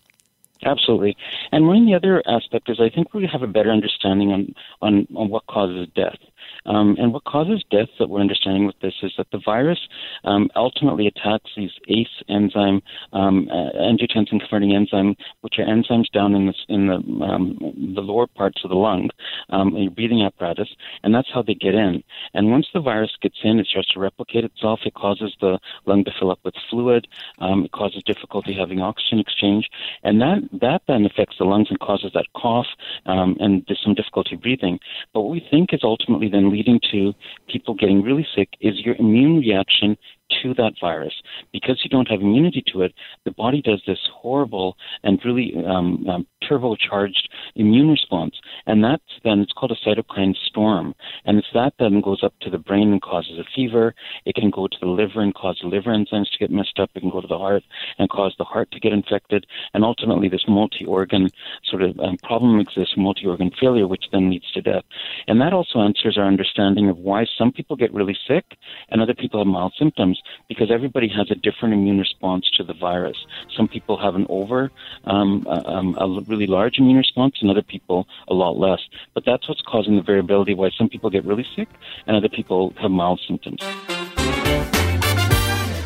Absolutely. 0.65 1.17
And 1.53 1.67
one 1.67 1.77
of 1.79 1.87
the 1.87 1.95
other 1.95 2.23
aspect 2.27 2.71
is 2.71 2.81
I 2.81 2.89
think 2.89 3.13
we 3.13 3.29
have 3.31 3.43
a 3.43 3.47
better 3.47 3.71
understanding 3.71 4.33
on, 4.33 4.55
on, 4.81 5.07
on 5.15 5.29
what 5.29 5.47
causes 5.47 5.89
death. 5.95 6.19
Um, 6.67 6.97
and 6.99 7.13
what 7.13 7.25
causes 7.25 7.63
death 7.71 7.89
that 7.99 8.09
we're 8.09 8.21
understanding 8.21 8.67
with 8.67 8.79
this 8.81 8.95
is 9.03 9.13
that 9.19 9.27
the 9.33 9.41
virus 9.45 9.79
um, 10.25 10.51
ultimately 10.57 11.07
attacks 11.07 11.51
these 11.57 11.73
ACE 11.89 12.23
enzyme, 12.29 12.83
um, 13.13 13.49
uh, 13.51 13.71
angiotensin 13.79 14.41
converting 14.41 14.75
enzyme, 14.75 15.17
which 15.43 15.59
are 15.59 15.67
enzymes 15.67 16.11
down 16.13 16.35
in 16.35 16.47
the, 16.47 16.55
in 16.69 16.87
the, 16.87 17.25
um, 17.25 17.59
the 17.95 18.01
lower 18.01 18.27
parts 18.27 18.63
of 18.65 18.71
the 18.71 18.77
lung, 18.77 19.11
um, 19.51 19.77
your 19.77 19.91
breathing 19.91 20.23
apparatus, 20.23 20.69
and 21.03 21.15
that's 21.15 21.29
how 21.33 21.43
they 21.43 21.55
get 21.55 21.75
in. 21.75 22.03
And 22.33 22.51
once 22.51 22.67
the 22.73 22.81
virus 22.81 23.13
gets 23.21 23.39
in, 23.43 23.59
it 23.59 23.67
starts 23.67 23.93
to 23.93 24.01
replicate 24.01 24.45
itself. 24.45 24.81
It 24.85 24.95
causes 24.95 25.35
the 25.41 25.59
lung 25.87 26.05
to 26.05 26.13
fill 26.19 26.31
up 26.31 26.41
with 26.45 26.55
fluid. 26.71 27.07
Um, 27.39 27.65
it 27.65 27.73
causes 27.73 28.03
difficulty 28.05 28.55
having 28.55 28.81
oxygen 28.81 29.19
exchange, 29.19 29.69
and 30.03 30.21
that 30.21 30.39
that 30.61 30.83
then 30.87 31.05
affects 31.05 31.37
the 31.39 31.45
lungs 31.45 31.69
and 31.71 31.79
causes 31.81 32.13
that 32.15 32.27
cough 32.37 32.67
um, 33.07 33.37
and 33.41 33.67
some 33.83 33.95
difficulty 33.95 34.37
breathing. 34.37 34.79
But 35.13 35.23
what 35.23 35.31
we 35.31 35.47
think 35.51 35.73
is 35.73 35.81
ultimately 35.83 36.29
then 36.29 36.51
leading 36.55 36.81
to 36.93 37.13
people 37.49 37.75
getting 37.75 38.03
really 38.03 38.27
sick 38.35 38.49
is 38.61 38.75
your 38.85 38.95
immune 38.97 39.39
reaction 39.41 39.97
to 40.43 40.55
that 40.55 40.73
virus. 40.81 41.15
Because 41.53 41.81
you 41.85 41.91
don't 41.91 42.09
have 42.09 42.21
immunity 42.21 42.63
to 42.73 42.83
it, 42.83 42.95
the 43.25 43.31
body 43.31 43.63
does 43.63 43.83
this 43.87 43.99
horrible 44.13 44.77
and 45.03 45.21
really 45.25 45.55
um, 45.67 46.07
um, 46.09 46.27
turbocharged 46.43 47.29
immune 47.55 47.89
response. 47.89 48.35
And 48.67 48.83
that's 48.83 49.03
then, 49.23 49.41
it's 49.41 49.53
called 49.53 49.73
a 49.73 49.89
cytokine 49.89 50.35
storm. 50.49 50.95
And 51.25 51.39
it's 51.39 51.49
that 51.55 51.75
then 51.79 52.01
goes 52.01 52.23
up 52.23 52.35
to 52.41 52.51
the 52.51 52.59
brain 52.59 52.93
and 52.93 53.03
causes 53.03 53.39
a 53.39 53.45
fever. 53.55 53.95
It 54.25 54.35
can 54.35 54.51
go 54.51 54.67
to 54.67 54.77
the 54.81 54.87
liver 54.87 55.21
and 55.21 55.35
cause 55.35 55.61
liver 55.63 55.91
enzymes 55.91 56.31
to 56.33 56.39
get 56.39 56.51
messed 56.51 56.79
up. 56.79 56.91
It 56.95 57.01
can 57.01 57.11
go 57.11 57.21
to 57.21 57.27
the 57.27 57.39
heart 57.39 57.63
and 57.99 58.09
cause 58.11 58.35
the 58.39 58.45
heart 58.45 58.71
to 58.73 58.81
get 58.81 58.93
infected. 58.93 59.47
And 59.73 59.85
ultimately, 59.85 60.29
this 60.29 60.45
multi 60.49 60.85
organ 60.85 61.29
sort 61.65 61.83
of 61.83 61.99
um, 62.01 62.17
problem 62.23 62.61
exists, 62.61 62.95
multi 62.97 63.27
organ 63.27 63.51
failure, 63.61 63.87
which 63.87 64.05
then 64.13 64.31
leads 64.31 64.51
to 64.53 64.63
death. 64.63 64.85
And 65.27 65.41
that 65.41 65.53
also 65.53 65.81
answers 65.81 66.19
our 66.19 66.27
understanding 66.27 66.89
of 66.89 66.99
why 66.99 67.27
some 67.39 67.53
people 67.53 67.77
get 67.77 67.93
really 67.93 68.17
sick 68.27 68.45
and 68.91 69.01
other 69.01 69.15
people 69.15 69.41
have 69.41 69.47
mild 69.47 69.75
symptoms 69.79 70.14
because 70.49 70.71
everybody 70.71 71.09
has 71.09 71.31
a 71.31 71.35
different 71.35 71.75
immune 71.75 71.99
response 71.99 72.51
to 72.57 72.65
the 72.65 72.75
virus. 72.75 73.17
Some 73.57 73.69
people 73.69 73.97
have 73.99 74.15
an 74.15 74.27
over, 74.29 74.71
um, 75.05 75.47
um, 75.47 75.97
a 75.99 76.21
really 76.23 76.47
large 76.47 76.79
immune 76.79 76.97
response, 76.97 77.37
and 77.41 77.51
other 77.51 77.63
people 77.63 78.07
a 78.29 78.35
lot 78.35 78.57
less. 78.57 78.81
But 79.15 79.25
that's 79.25 79.49
what's 79.49 79.63
causing 79.63 79.97
the 79.97 80.03
variability 80.03 80.55
why 80.55 80.71
some 80.71 80.89
people 80.89 81.11
get 81.11 81.25
really 81.25 81.47
sick 81.57 81.69
and 82.07 82.17
other 82.17 82.29
people 82.29 82.73
have 82.81 82.91
mild 82.91 83.21
symptoms. 83.27 83.63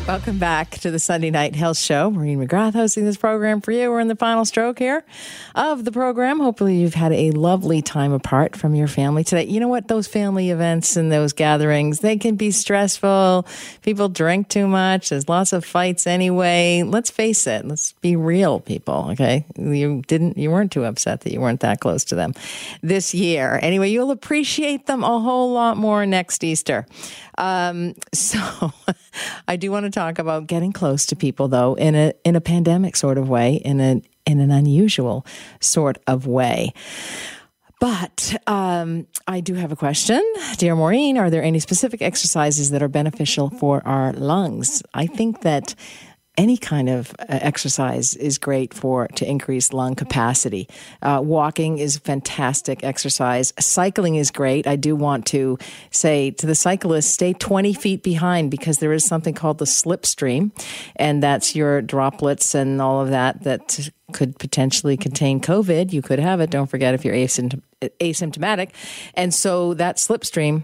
Welcome 0.09 0.39
back 0.39 0.71
to 0.79 0.89
the 0.89 0.97
Sunday 0.97 1.29
Night 1.29 1.53
Health 1.53 1.77
Show. 1.77 2.09
Maureen 2.09 2.43
McGrath 2.43 2.73
hosting 2.73 3.05
this 3.05 3.15
program 3.15 3.61
for 3.61 3.71
you. 3.71 3.91
We're 3.91 3.99
in 3.99 4.07
the 4.07 4.15
final 4.15 4.43
stroke 4.43 4.79
here 4.79 5.03
of 5.53 5.85
the 5.85 5.91
program. 5.91 6.39
Hopefully, 6.39 6.77
you've 6.77 6.95
had 6.95 7.11
a 7.11 7.29
lovely 7.29 7.83
time 7.83 8.11
apart 8.11 8.55
from 8.55 8.73
your 8.73 8.87
family 8.87 9.23
today. 9.23 9.45
You 9.45 9.59
know 9.59 9.67
what? 9.67 9.87
Those 9.87 10.07
family 10.07 10.49
events 10.49 10.97
and 10.97 11.11
those 11.11 11.31
gatherings, 11.31 11.99
they 11.99 12.17
can 12.17 12.37
be 12.37 12.49
stressful. 12.49 13.45
People 13.83 14.09
drink 14.09 14.49
too 14.49 14.67
much. 14.67 15.09
There's 15.09 15.29
lots 15.29 15.53
of 15.53 15.63
fights 15.63 16.07
anyway. 16.07 16.81
Let's 16.81 17.11
face 17.11 17.45
it. 17.45 17.67
Let's 17.67 17.91
be 18.01 18.15
real, 18.15 18.61
people. 18.61 19.09
Okay. 19.11 19.45
You 19.59 20.01
didn't, 20.07 20.39
you 20.39 20.49
weren't 20.49 20.71
too 20.71 20.85
upset 20.85 21.21
that 21.21 21.31
you 21.31 21.39
weren't 21.39 21.59
that 21.59 21.81
close 21.81 22.03
to 22.05 22.15
them 22.15 22.33
this 22.81 23.13
year. 23.13 23.59
Anyway, 23.61 23.91
you'll 23.91 24.09
appreciate 24.09 24.87
them 24.87 25.03
a 25.03 25.19
whole 25.19 25.53
lot 25.53 25.77
more 25.77 26.07
next 26.07 26.43
Easter. 26.43 26.87
Um, 27.37 27.93
so 28.13 28.73
I 29.47 29.55
do 29.55 29.71
want 29.71 29.85
to 29.85 29.91
talk 29.91 30.19
about 30.19 30.47
getting 30.47 30.71
close 30.71 31.05
to 31.07 31.15
people 31.15 31.47
though 31.47 31.75
in 31.75 31.95
a 31.95 32.13
in 32.23 32.35
a 32.35 32.41
pandemic 32.41 32.95
sort 32.95 33.17
of 33.17 33.29
way, 33.29 33.55
in 33.55 33.79
a 33.79 34.01
in 34.25 34.39
an 34.39 34.51
unusual 34.51 35.25
sort 35.59 35.97
of 36.07 36.27
way. 36.27 36.73
But 37.79 38.35
um, 38.45 39.07
I 39.25 39.39
do 39.39 39.53
have 39.53 39.71
a 39.71 39.75
question. 39.75 40.21
Dear 40.57 40.75
Maureen, 40.75 41.17
are 41.17 41.29
there 41.29 41.41
any 41.41 41.59
specific 41.59 42.01
exercises 42.01 42.71
that 42.71 42.83
are 42.83 42.89
beneficial 42.89 43.49
for 43.49 43.81
our 43.87 44.11
lungs? 44.11 44.83
I 44.93 45.07
think 45.07 45.41
that 45.41 45.75
any 46.39 46.55
kind 46.55 46.87
of 46.87 47.13
uh, 47.19 47.25
exercise 47.41 48.15
is 48.15 48.37
great 48.37 48.73
for 48.73 49.09
to 49.09 49.29
increase 49.29 49.73
lung 49.73 49.93
capacity. 49.93 50.69
Uh, 51.01 51.19
walking 51.21 51.79
is 51.79 51.97
fantastic 51.97 52.81
exercise. 52.81 53.51
Cycling 53.59 54.15
is 54.15 54.31
great. 54.31 54.65
I 54.65 54.77
do 54.77 54.95
want 54.95 55.25
to 55.27 55.57
say 55.91 56.31
to 56.31 56.45
the 56.45 56.55
cyclists, 56.55 57.07
stay 57.07 57.33
20 57.33 57.73
feet 57.73 58.03
behind 58.03 58.51
because 58.51 58.77
there 58.77 58.93
is 58.93 59.03
something 59.03 59.33
called 59.33 59.57
the 59.57 59.65
slipstream, 59.65 60.51
and 60.95 61.21
that's 61.21 61.57
your 61.57 61.81
droplets 61.81 62.55
and 62.55 62.81
all 62.81 63.01
of 63.01 63.09
that 63.09 63.43
that 63.43 63.89
could 64.13 64.39
potentially 64.39 64.95
contain 64.95 65.41
COVID. 65.41 65.91
You 65.91 66.01
could 66.01 66.19
have 66.19 66.39
it. 66.39 66.49
Don't 66.49 66.67
forget 66.67 66.93
if 66.93 67.03
you're 67.03 67.15
asymptomatic. 67.15 68.69
And 69.13 69.33
so 69.33 69.73
that 69.73 69.97
slipstream 69.97 70.63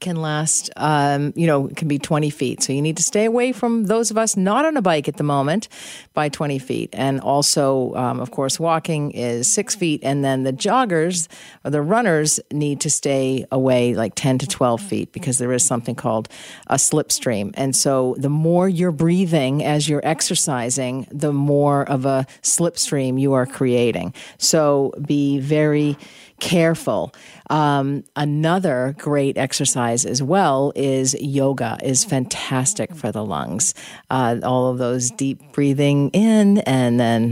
can 0.00 0.16
last, 0.16 0.70
um, 0.76 1.32
you 1.36 1.46
know, 1.46 1.68
can 1.68 1.88
be 1.88 1.98
20 1.98 2.30
feet. 2.30 2.62
So 2.62 2.72
you 2.72 2.82
need 2.82 2.96
to 2.96 3.02
stay 3.02 3.24
away 3.24 3.52
from 3.52 3.84
those 3.84 4.10
of 4.10 4.18
us 4.18 4.36
not 4.36 4.64
on 4.64 4.76
a 4.76 4.82
bike 4.82 5.08
at 5.08 5.16
the 5.16 5.22
moment 5.24 5.68
by 6.12 6.28
20 6.28 6.58
feet. 6.58 6.90
And 6.92 7.20
also, 7.20 7.94
um, 7.94 8.20
of 8.20 8.30
course, 8.30 8.58
walking 8.58 9.12
is 9.12 9.52
six 9.52 9.74
feet. 9.74 10.00
And 10.02 10.24
then 10.24 10.42
the 10.42 10.52
joggers 10.52 11.28
or 11.64 11.70
the 11.70 11.82
runners 11.82 12.40
need 12.52 12.80
to 12.80 12.90
stay 12.90 13.46
away 13.50 13.94
like 13.94 14.14
10 14.14 14.38
to 14.38 14.46
12 14.46 14.80
feet 14.80 15.12
because 15.12 15.38
there 15.38 15.52
is 15.52 15.64
something 15.64 15.94
called 15.94 16.28
a 16.66 16.76
slipstream. 16.76 17.52
And 17.54 17.74
so 17.74 18.16
the 18.18 18.28
more 18.28 18.68
you're 18.68 18.92
breathing 18.92 19.64
as 19.64 19.88
you're 19.88 20.04
exercising, 20.04 21.06
the 21.10 21.32
more 21.32 21.88
of 21.88 22.04
a 22.04 22.26
slipstream 22.42 23.20
you 23.20 23.32
are 23.34 23.46
creating. 23.46 24.14
So 24.38 24.92
be 25.06 25.38
very 25.38 25.96
careful. 26.44 27.10
Um, 27.48 28.04
another 28.16 28.94
great 28.98 29.38
exercise 29.38 30.04
as 30.04 30.22
well 30.22 30.72
is 30.74 31.14
yoga 31.18 31.78
is 31.82 32.04
fantastic 32.04 32.94
for 32.94 33.10
the 33.10 33.24
lungs. 33.24 33.72
Uh, 34.10 34.36
all 34.42 34.68
of 34.68 34.76
those 34.76 35.10
deep 35.10 35.40
breathing 35.52 36.10
in 36.10 36.58
and 36.58 37.00
then 37.00 37.30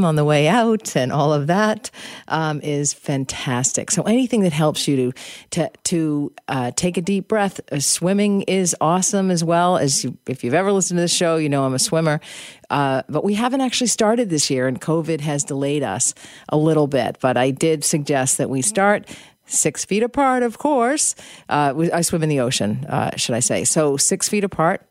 mm, 0.00 0.04
on 0.04 0.16
the 0.16 0.24
way 0.24 0.48
out 0.48 0.96
and 0.96 1.12
all 1.12 1.32
of 1.32 1.46
that 1.46 1.90
um, 2.26 2.60
is 2.62 2.92
fantastic. 2.92 3.92
So 3.92 4.02
anything 4.02 4.40
that 4.40 4.52
helps 4.52 4.88
you 4.88 4.96
to 4.96 5.12
to 5.50 5.70
to 5.84 6.32
uh, 6.48 6.72
take 6.74 6.96
a 6.96 7.02
deep 7.02 7.28
breath. 7.28 7.60
Uh, 7.70 7.78
swimming 7.78 8.42
is 8.42 8.74
awesome 8.80 9.30
as 9.30 9.44
well. 9.44 9.76
As 9.76 10.02
you, 10.02 10.18
if 10.26 10.42
you've 10.42 10.54
ever 10.54 10.72
listened 10.72 10.98
to 10.98 11.02
the 11.02 11.08
show, 11.08 11.36
you 11.36 11.48
know 11.48 11.64
I'm 11.64 11.74
a 11.74 11.78
swimmer. 11.78 12.20
Uh, 12.70 13.02
but 13.08 13.24
we 13.24 13.34
haven't 13.34 13.60
actually 13.60 13.86
started 13.86 14.30
this 14.30 14.50
year, 14.50 14.66
and 14.66 14.80
COVID 14.80 15.20
has 15.20 15.44
delayed 15.44 15.82
us 15.82 16.14
a 16.48 16.56
little 16.56 16.86
bit. 16.86 17.18
But 17.20 17.36
I 17.36 17.50
did 17.50 17.84
suggest 17.84 18.38
that 18.38 18.50
we 18.50 18.62
start 18.62 19.08
six 19.46 19.84
feet 19.84 20.02
apart, 20.02 20.42
of 20.42 20.58
course. 20.58 21.14
Uh, 21.48 21.88
I 21.92 22.02
swim 22.02 22.22
in 22.22 22.28
the 22.28 22.40
ocean, 22.40 22.84
uh, 22.86 23.16
should 23.16 23.34
I 23.34 23.40
say. 23.40 23.64
So 23.64 23.96
six 23.96 24.28
feet 24.28 24.44
apart. 24.44 24.84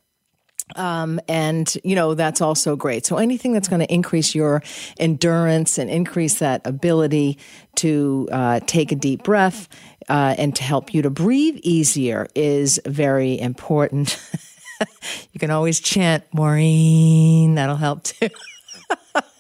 Um, 0.76 1.22
and 1.30 1.74
you 1.86 1.96
know 1.96 2.14
that's 2.14 2.42
also 2.42 2.76
great. 2.76 3.06
So 3.06 3.18
anything 3.18 3.54
that's 3.54 3.70
going 3.70 3.80
to 3.80 3.94
increase 3.94 4.36
your 4.36 4.62
endurance 5.00 5.78
and 5.78 5.90
increase 5.90 6.40
that 6.40 6.62
ability 6.66 7.38
to 7.76 8.28
uh, 8.32 8.60
take 8.66 8.92
a 8.92 8.96
deep 8.96 9.24
breath 9.24 9.70
uh, 10.10 10.36
and 10.38 10.54
to 10.58 10.64
help 10.64 10.94
you 10.94 11.02
to 11.04 11.10
breathe 11.10 11.58
easier 11.64 12.28
is 12.36 12.82
very 12.86 13.40
important. 13.40 14.20
you 15.32 15.40
can 15.40 15.52
always 15.52 15.80
chant 15.80 16.24
Maureen. 16.34 17.56
That'll 17.56 17.76
help 17.76 18.04
too. 18.04 18.30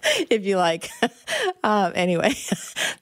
if 0.29 0.45
you 0.45 0.57
like. 0.57 0.89
Um, 1.63 1.91
anyway, 1.95 2.33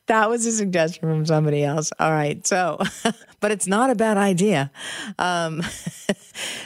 that 0.08 0.28
was 0.28 0.46
a 0.48 0.52
suggestion 0.52 1.02
from 1.02 1.26
somebody 1.26 1.64
else. 1.64 1.92
All 2.00 2.12
right. 2.12 2.46
So, 2.48 2.80
but 3.40 3.52
it's 3.52 3.68
not 3.68 3.92
a 3.92 3.96
bad 3.96 4.18
idea. 4.18 4.72
Um, 5.20 5.62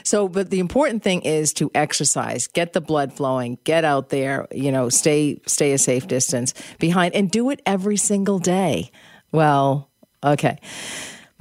so, 0.03 0.30
but 0.30 0.49
the 0.49 0.59
important 0.59 1.03
thing 1.03 1.24
is 1.24 1.51
to 1.53 1.70
exercise, 1.76 2.47
get 2.47 2.72
the 2.72 2.80
blood 2.80 3.11
flowing, 3.11 3.57
get 3.65 3.84
out 3.84 4.09
there, 4.09 4.47
you 4.51 4.72
know, 4.72 4.88
stay, 4.88 5.41
stay 5.45 5.74
a 5.74 5.78
safe 5.78 6.07
distance 6.07 6.53
behind 6.80 7.15
and 7.15 7.30
do 7.30 7.49
it 7.49 7.61
every 7.65 7.97
single 7.97 8.39
day. 8.39 8.91
Well, 9.32 9.89
okay 10.24 10.59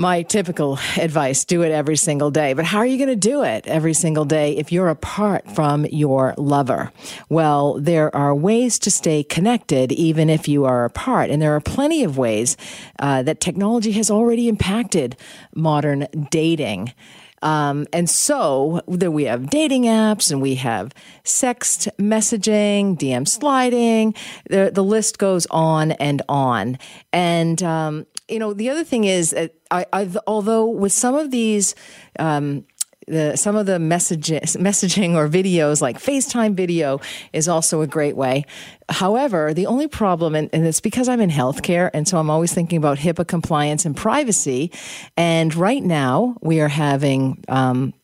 my 0.01 0.23
typical 0.23 0.79
advice 0.97 1.45
do 1.45 1.63
it 1.63 1.73
every 1.73 1.97
single 1.97 2.31
day. 2.31 2.53
But 2.53 2.65
how 2.65 2.79
are 2.79 2.87
you 2.87 2.97
going 2.97 3.09
to 3.09 3.17
do 3.17 3.43
it 3.43 3.67
every 3.67 3.93
single 3.93 4.25
day 4.25 4.57
if 4.57 4.71
you're 4.71 4.89
apart 4.89 5.51
from 5.51 5.85
your 5.87 6.35
lover? 6.39 6.93
Well, 7.29 7.81
there 7.81 8.15
are 8.15 8.35
ways 8.35 8.79
to 8.81 8.91
stay 8.93 9.25
connected 9.25 9.91
even 9.91 10.31
if 10.31 10.47
you 10.47 10.65
are 10.65 10.85
apart. 10.85 11.31
And 11.31 11.43
there 11.43 11.55
are 11.55 11.61
plenty 11.61 12.05
of 12.05 12.17
ways 12.17 12.57
uh, 13.01 13.25
that 13.25 13.41
technology 13.41 13.91
has 13.93 14.09
already 14.09 14.49
impacted 14.49 15.17
modern 15.53 16.07
dating. 16.31 16.95
Um, 17.43 17.87
and 17.93 18.09
so 18.09 18.81
there 18.89 19.11
we 19.11 19.25
have 19.25 19.51
dating 19.51 19.85
apps 19.85 20.31
and 20.31 20.41
we 20.41 20.57
have 20.57 20.93
sext 21.25 21.89
messaging, 21.97 22.97
DM 22.97 23.27
sliding. 23.29 24.15
The, 24.49 24.71
the 24.73 24.83
list 24.83 25.19
goes 25.19 25.47
on 25.51 25.93
and 25.93 26.23
on. 26.29 26.79
And, 27.13 27.63
um, 27.63 28.07
you 28.29 28.39
know, 28.39 28.53
the 28.53 28.71
other 28.71 28.85
thing 28.85 29.05
is, 29.05 29.35
I, 29.71 29.87
I've, 29.93 30.19
although 30.27 30.67
with 30.67 30.93
some 30.93 31.15
of 31.15 31.31
these, 31.31 31.75
um, 32.19 32.65
the, 33.07 33.37
some 33.37 33.57
of 33.57 33.67
the 33.67 33.79
messages, 33.79 34.57
messaging 34.57 35.15
or 35.15 35.29
videos 35.29 35.81
like 35.81 35.99
FaceTime 35.99 36.55
video 36.55 37.01
is 37.33 37.49
also 37.49 37.81
a 37.81 37.87
great 37.87 38.17
way. 38.17 38.45
However, 38.91 39.55
the 39.55 39.67
only 39.67 39.89
problem, 39.89 40.35
and, 40.35 40.51
and, 40.53 40.67
it's 40.67 40.81
because 40.81 41.09
I'm 41.09 41.21
in 41.21 41.31
healthcare, 41.31 41.91
and 41.95 42.07
so 42.07 42.19
I'm 42.19 42.31
always 42.31 42.53
thinking 42.53 42.77
about 42.79 42.99
HIPAA 42.99 43.27
compliance 43.27 43.87
and 43.87 43.97
privacy. 43.97 44.71
And 45.17 45.55
right 45.55 45.83
now, 45.83 46.37
we 46.43 46.61
are 46.61 46.69
having 46.69 47.43
um, 47.49 47.95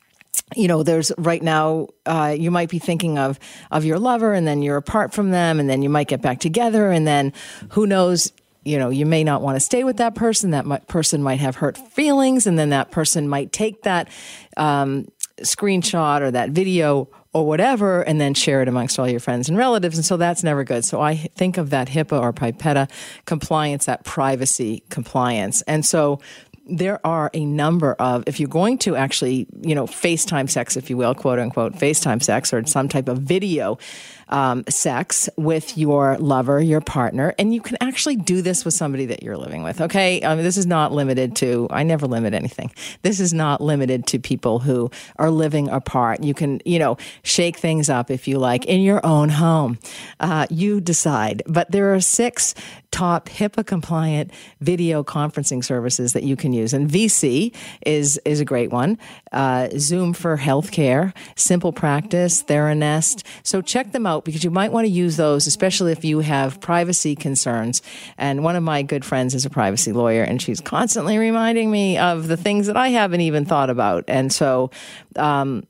you 0.55 0.69
know, 0.69 0.83
there's 0.83 1.11
right 1.19 1.43
now, 1.43 1.89
uh, 2.07 2.35
you 2.39 2.51
might 2.51 2.69
be 2.69 2.79
thinking 2.79 3.19
of, 3.19 3.39
of 3.71 3.85
your 3.85 3.99
lover 3.99 4.35
and 4.35 4.47
then 4.47 4.63
you're 4.63 4.77
apart 4.77 5.13
from 5.13 5.31
them 5.31 5.59
and 5.59 5.69
then 5.69 5.83
you 5.83 5.89
might 5.89 6.07
get 6.07 6.23
back 6.23 6.39
together 6.39 6.91
and 6.91 7.07
then 7.07 7.33
who 7.71 7.87
knows, 7.87 8.33
you 8.65 8.79
know, 8.79 8.91
you 8.91 9.07
may 9.07 9.25
not 9.25 9.43
want 9.43 9.57
to 9.57 9.61
stay 9.61 9.85
with 9.85 9.99
that 9.99 10.15
person. 10.15 10.51
That 10.51 10.89
person 10.89 11.23
might 11.23 11.41
have 11.41 11.57
hurt 11.57 11.77
feelings, 11.77 12.47
and 12.47 12.59
then 12.59 12.71
that 12.71 12.91
person 12.91 13.29
might 13.29 13.53
take 13.53 13.83
that 13.83 14.09
um, 14.57 15.09
screenshot 15.41 16.21
or 16.21 16.31
that 16.31 16.51
video 16.51 17.09
or 17.33 17.45
whatever, 17.45 18.03
and 18.03 18.21
then 18.21 18.33
share 18.33 18.63
it 18.63 18.69
amongst 18.69 18.97
all 18.97 19.09
your 19.09 19.19
friends 19.19 19.49
and 19.49 19.59
relatives. 19.59 19.99
And 19.99 20.05
so 20.05 20.17
that's 20.17 20.45
never 20.45 20.63
good. 20.63 20.85
So 20.85 21.01
I 21.01 21.17
think 21.17 21.59
of 21.59 21.71
that 21.71 21.89
HIPAA 21.89 22.21
or 22.21 22.33
PIPEDA 22.33 22.89
compliance, 23.25 23.87
that 23.87 24.05
privacy 24.05 24.85
compliance. 24.89 25.61
And 25.63 25.85
so 25.85 26.21
there 26.67 27.05
are 27.07 27.31
a 27.35 27.45
number 27.45 27.95
of, 27.95 28.25
if 28.27 28.41
you're 28.41 28.49
going 28.49 28.79
to 28.79 28.97
actually, 28.97 29.47
you 29.61 29.75
know, 29.75 29.87
FaceTime 29.87 30.49
sex, 30.49 30.77
if 30.77 30.89
you 30.89 30.97
will, 30.97 31.15
quote 31.15 31.39
unquote, 31.39 31.75
FaceTime 31.75 32.23
sex 32.23 32.53
or 32.53 32.65
some 32.67 32.89
type 32.89 33.09
of 33.09 33.19
video 33.19 33.79
um, 34.29 34.65
sex 34.69 35.29
with 35.37 35.77
your 35.77 36.17
lover, 36.19 36.61
your 36.61 36.81
partner, 36.81 37.35
and 37.39 37.55
you 37.55 37.61
can 37.61 37.77
actually 37.81 38.17
do 38.17 38.43
this 38.43 38.65
with 38.65 38.75
somebody 38.75 39.07
that 39.07 39.23
you're 39.23 39.37
living 39.37 39.63
with. 39.63 39.81
Okay, 39.81 40.25
I 40.25 40.35
mean, 40.35 40.45
this 40.45 40.57
is 40.57 40.67
not 40.67 40.93
limited 40.93 41.37
to. 41.37 41.67
I 41.71 41.83
never 41.83 42.07
limit 42.07 42.35
anything. 42.35 42.73
This 43.03 43.21
is 43.21 43.35
not 43.35 43.61
limited 43.61 44.07
to 44.09 44.19
people 44.19 44.61
who 44.61 44.91
are 45.17 45.31
living 45.31 45.69
apart. 45.69 46.23
You 46.23 46.33
can, 46.33 46.61
you 46.65 46.79
know, 46.79 46.97
shake 47.23 47.59
things 47.59 47.91
up 47.91 48.11
if 48.11 48.27
you 48.27 48.39
like 48.39 48.65
in 48.65 48.81
your 48.81 49.05
own 49.05 49.29
home. 49.29 49.79
Uh, 50.21 50.47
you 50.51 50.81
decide. 50.81 51.43
But 51.47 51.71
there 51.71 51.95
are 51.95 52.01
six 52.01 52.55
top 52.91 53.29
HIPAA 53.29 53.67
compliant 53.67 54.31
video 54.61 55.03
conferencing 55.03 55.65
services 55.65 56.13
that 56.13 56.23
you 56.23 56.37
can 56.37 56.54
and 56.73 56.89
VSee 56.89 57.55
is 57.85 58.19
is 58.25 58.41
a 58.41 58.45
great 58.45 58.71
one. 58.71 58.99
Uh, 59.33 59.69
Zoom 59.77 60.15
for 60.15 60.39
healthcare, 60.39 61.13
Simple 61.37 61.73
Practice, 61.73 62.43
Theranest. 62.43 63.23
So 63.43 63.61
check 63.61 63.93
them 63.93 64.07
out 64.07 64.15
out 64.15 64.25
because 64.25 64.45
you 64.45 64.51
might 64.51 64.73
want 64.73 64.87
to 64.87 64.91
use 64.91 65.17
those, 65.17 65.47
especially 65.47 65.93
if 65.93 66.05
you 66.05 66.21
have 66.21 66.61
privacy 66.61 67.15
concerns. 67.15 67.83
And 68.17 68.43
one 68.43 68.57
of 68.57 68.63
my 68.63 68.83
good 68.83 69.05
friends 69.05 69.35
is 69.35 69.45
a 69.45 69.51
privacy 69.51 69.93
lawyer, 69.93 70.23
and 70.23 70.41
she's 70.41 70.61
constantly 70.61 71.19
reminding 71.19 71.71
me 71.71 71.99
of 71.99 72.29
the 72.29 72.37
things 72.37 72.67
that 72.69 72.77
I 72.77 72.89
haven't 72.89 73.21
even 73.21 73.45
thought 73.45 73.71
about. 73.71 74.05
And 74.09 74.33
so, 74.33 74.71
um, 75.17 75.67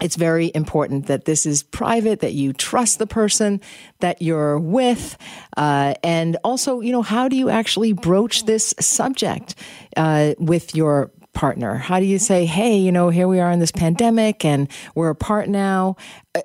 it's 0.00 0.16
very 0.16 0.50
important 0.54 1.06
that 1.06 1.24
this 1.24 1.46
is 1.46 1.62
private, 1.62 2.20
that 2.20 2.32
you 2.32 2.52
trust 2.52 2.98
the 2.98 3.06
person 3.06 3.60
that 4.00 4.22
you're 4.22 4.58
with. 4.58 5.16
Uh, 5.56 5.94
and 6.02 6.36
also, 6.44 6.80
you 6.80 6.92
know, 6.92 7.02
how 7.02 7.28
do 7.28 7.36
you 7.36 7.48
actually 7.48 7.92
broach 7.92 8.44
this 8.44 8.74
subject 8.80 9.54
uh, 9.96 10.34
with 10.38 10.74
your 10.74 11.10
partner? 11.38 11.76
How 11.76 12.00
do 12.00 12.04
you 12.04 12.18
say, 12.18 12.46
hey, 12.46 12.76
you 12.76 12.90
know, 12.90 13.10
here 13.10 13.28
we 13.28 13.38
are 13.38 13.50
in 13.52 13.60
this 13.60 13.70
pandemic 13.70 14.44
and 14.44 14.68
we're 14.94 15.10
apart 15.10 15.48
now? 15.48 15.96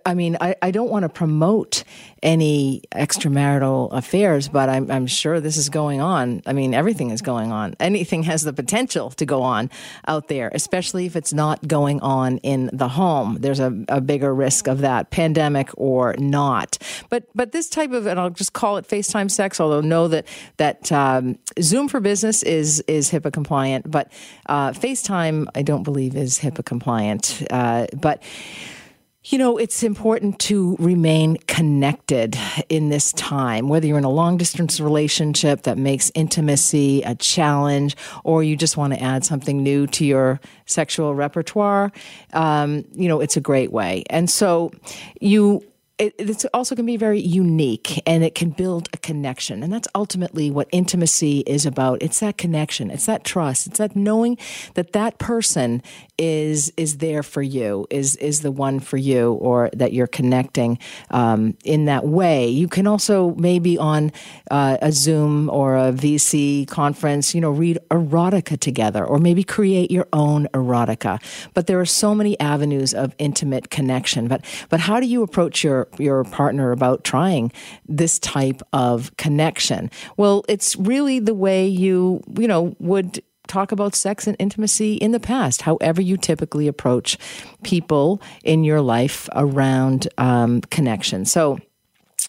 I 0.05 0.13
mean, 0.13 0.37
I, 0.39 0.55
I 0.61 0.71
don't 0.71 0.89
want 0.89 1.03
to 1.03 1.09
promote 1.09 1.83
any 2.21 2.83
extramarital 2.93 3.91
affairs, 3.91 4.47
but 4.47 4.69
I'm, 4.69 4.89
I'm 4.89 5.07
sure 5.07 5.39
this 5.39 5.57
is 5.57 5.69
going 5.69 6.01
on. 6.01 6.41
I 6.45 6.53
mean, 6.53 6.73
everything 6.73 7.09
is 7.09 7.21
going 7.21 7.51
on. 7.51 7.75
Anything 7.79 8.23
has 8.23 8.43
the 8.43 8.53
potential 8.53 9.11
to 9.11 9.25
go 9.25 9.41
on 9.41 9.69
out 10.07 10.29
there, 10.29 10.49
especially 10.53 11.05
if 11.05 11.15
it's 11.15 11.33
not 11.33 11.67
going 11.67 11.99
on 12.01 12.37
in 12.39 12.69
the 12.71 12.87
home. 12.87 13.37
There's 13.41 13.59
a, 13.59 13.83
a 13.89 13.99
bigger 13.99 14.33
risk 14.33 14.67
of 14.67 14.79
that, 14.79 15.11
pandemic 15.11 15.69
or 15.75 16.15
not. 16.17 16.77
But 17.09 17.27
but 17.35 17.51
this 17.51 17.69
type 17.69 17.91
of, 17.91 18.07
and 18.07 18.19
I'll 18.19 18.29
just 18.29 18.53
call 18.53 18.77
it 18.77 18.87
FaceTime 18.87 19.29
sex, 19.29 19.59
although 19.59 19.81
know 19.81 20.07
that 20.07 20.25
that 20.57 20.91
um, 20.91 21.37
Zoom 21.61 21.87
for 21.87 21.99
Business 21.99 22.41
is 22.43 22.81
is 22.87 23.11
HIPAA 23.11 23.33
compliant, 23.33 23.89
but 23.89 24.11
uh, 24.45 24.71
FaceTime 24.71 25.47
I 25.55 25.61
don't 25.61 25.83
believe 25.83 26.15
is 26.15 26.39
HIPAA 26.39 26.65
compliant. 26.65 27.43
Uh, 27.49 27.87
but 27.93 28.23
you 29.25 29.37
know, 29.37 29.57
it's 29.57 29.83
important 29.83 30.37
to 30.39 30.75
remain 30.79 31.37
connected 31.47 32.37
in 32.67 32.89
this 32.89 33.13
time, 33.13 33.69
whether 33.69 33.87
you're 33.87 33.97
in 33.97 34.03
a 34.03 34.09
long 34.09 34.37
distance 34.37 34.79
relationship 34.81 35.63
that 35.63 35.77
makes 35.77 36.11
intimacy 36.13 37.01
a 37.03 37.15
challenge, 37.15 37.95
or 38.25 38.43
you 38.43 38.57
just 38.57 38.75
want 38.75 38.93
to 38.93 39.01
add 39.01 39.23
something 39.23 39.63
new 39.63 39.87
to 39.87 40.05
your 40.05 40.41
sexual 40.65 41.15
repertoire. 41.15 41.91
Um, 42.33 42.83
you 42.93 43.07
know, 43.07 43.21
it's 43.21 43.37
a 43.37 43.41
great 43.41 43.71
way. 43.71 44.03
And 44.09 44.29
so 44.29 44.71
you 45.21 45.63
it, 45.99 46.15
it's 46.17 46.43
also 46.53 46.75
can 46.75 46.87
be 46.87 46.97
very 46.97 47.19
unique 47.19 48.01
and 48.07 48.23
it 48.23 48.33
can 48.33 48.49
build 48.49 48.89
a 48.93 48.97
connection. 48.97 49.61
And 49.61 49.71
that's 49.71 49.87
ultimately 49.93 50.49
what 50.49 50.67
intimacy 50.71 51.39
is 51.41 51.67
about. 51.67 52.01
It's 52.01 52.19
that 52.19 52.37
connection. 52.37 52.89
It's 52.89 53.05
that 53.05 53.23
trust. 53.23 53.67
It's 53.67 53.77
that 53.77 53.95
knowing 53.95 54.39
that 54.73 54.93
that 54.93 55.19
person 55.19 55.83
is, 56.17 56.73
is 56.77 56.97
there 56.97 57.21
for 57.21 57.43
you, 57.43 57.85
is, 57.91 58.15
is 58.15 58.41
the 58.41 58.51
one 58.51 58.79
for 58.79 58.97
you, 58.97 59.33
or 59.33 59.69
that 59.73 59.93
you're 59.93 60.07
connecting, 60.07 60.79
um, 61.11 61.55
in 61.63 61.85
that 61.85 62.05
way. 62.05 62.47
You 62.47 62.67
can 62.67 62.87
also 62.87 63.35
maybe 63.35 63.77
on 63.77 64.11
uh, 64.49 64.77
a 64.81 64.91
Zoom 64.91 65.49
or 65.49 65.77
a 65.77 65.91
VSee 65.91 66.67
conference, 66.67 67.35
you 67.35 67.41
know, 67.41 67.51
read 67.51 67.77
erotica 67.91 68.59
together 68.59 69.05
or 69.05 69.19
maybe 69.19 69.43
create 69.43 69.91
your 69.91 70.07
own 70.11 70.47
erotica. 70.53 71.21
But 71.53 71.67
there 71.67 71.79
are 71.79 71.85
so 71.85 72.15
many 72.15 72.39
avenues 72.39 72.95
of 72.95 73.13
intimate 73.19 73.69
connection. 73.69 74.27
But, 74.27 74.43
but 74.69 74.79
how 74.79 74.99
do 74.99 75.05
you 75.05 75.21
approach 75.21 75.63
your 75.63 75.82
your 75.97 76.23
partner 76.25 76.71
about 76.71 77.03
trying 77.03 77.51
this 77.87 78.19
type 78.19 78.61
of 78.73 79.15
connection? 79.17 79.89
Well, 80.17 80.43
it's 80.47 80.75
really 80.75 81.19
the 81.19 81.33
way 81.33 81.67
you, 81.67 82.21
you 82.37 82.47
know, 82.47 82.75
would 82.79 83.21
talk 83.47 83.71
about 83.71 83.95
sex 83.95 84.25
and 84.25 84.35
intimacy 84.39 84.95
in 84.95 85.11
the 85.11 85.19
past, 85.19 85.61
however 85.63 86.01
you 86.01 86.17
typically 86.17 86.67
approach 86.67 87.17
people 87.63 88.21
in 88.43 88.63
your 88.63 88.81
life 88.81 89.27
around 89.35 90.07
um, 90.17 90.61
connection. 90.61 91.25
So, 91.25 91.59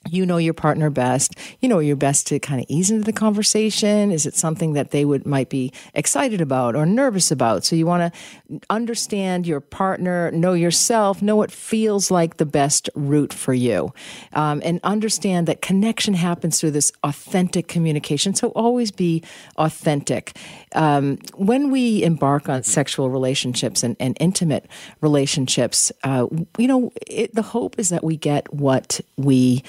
you 0.08 0.26
know 0.26 0.36
your 0.36 0.54
partner 0.54 0.90
best. 0.90 1.34
You 1.60 1.68
know 1.68 1.78
your 1.78 1.96
best 1.96 2.26
to 2.28 2.38
kind 2.38 2.60
of 2.60 2.66
ease 2.68 2.90
into 2.90 3.04
the 3.04 3.12
conversation. 3.12 4.10
Is 4.10 4.26
it 4.26 4.34
something 4.34 4.74
that 4.74 4.90
they 4.90 5.04
would 5.04 5.26
might 5.26 5.48
be 5.48 5.72
excited 5.94 6.40
about 6.40 6.76
or 6.76 6.86
nervous 6.86 7.30
about? 7.30 7.64
So 7.64 7.76
you 7.76 7.86
want 7.86 8.12
to 8.12 8.60
understand 8.70 9.46
your 9.46 9.60
partner, 9.60 10.30
know 10.30 10.52
yourself, 10.52 11.22
know 11.22 11.36
what 11.36 11.50
feels 11.50 12.10
like 12.10 12.36
the 12.36 12.46
best 12.46 12.90
route 12.94 13.32
for 13.32 13.54
you, 13.54 13.92
um, 14.32 14.60
and 14.64 14.80
understand 14.82 15.46
that 15.46 15.62
connection 15.62 16.14
happens 16.14 16.60
through 16.60 16.72
this 16.72 16.92
authentic 17.02 17.68
communication. 17.68 18.34
So 18.34 18.48
always 18.48 18.90
be 18.90 19.22
authentic. 19.56 20.36
Um, 20.74 21.18
when 21.36 21.70
we 21.70 22.02
embark 22.02 22.48
on 22.48 22.62
sexual 22.62 23.10
relationships 23.10 23.82
and, 23.82 23.96
and 24.00 24.16
intimate 24.20 24.66
relationships, 25.00 25.92
uh, 26.02 26.26
you 26.58 26.68
know, 26.68 26.92
it, 27.06 27.34
the 27.34 27.42
hope 27.42 27.78
is 27.78 27.88
that 27.88 28.04
we 28.04 28.16
get 28.16 28.52
what 28.52 29.00
we 29.16 29.62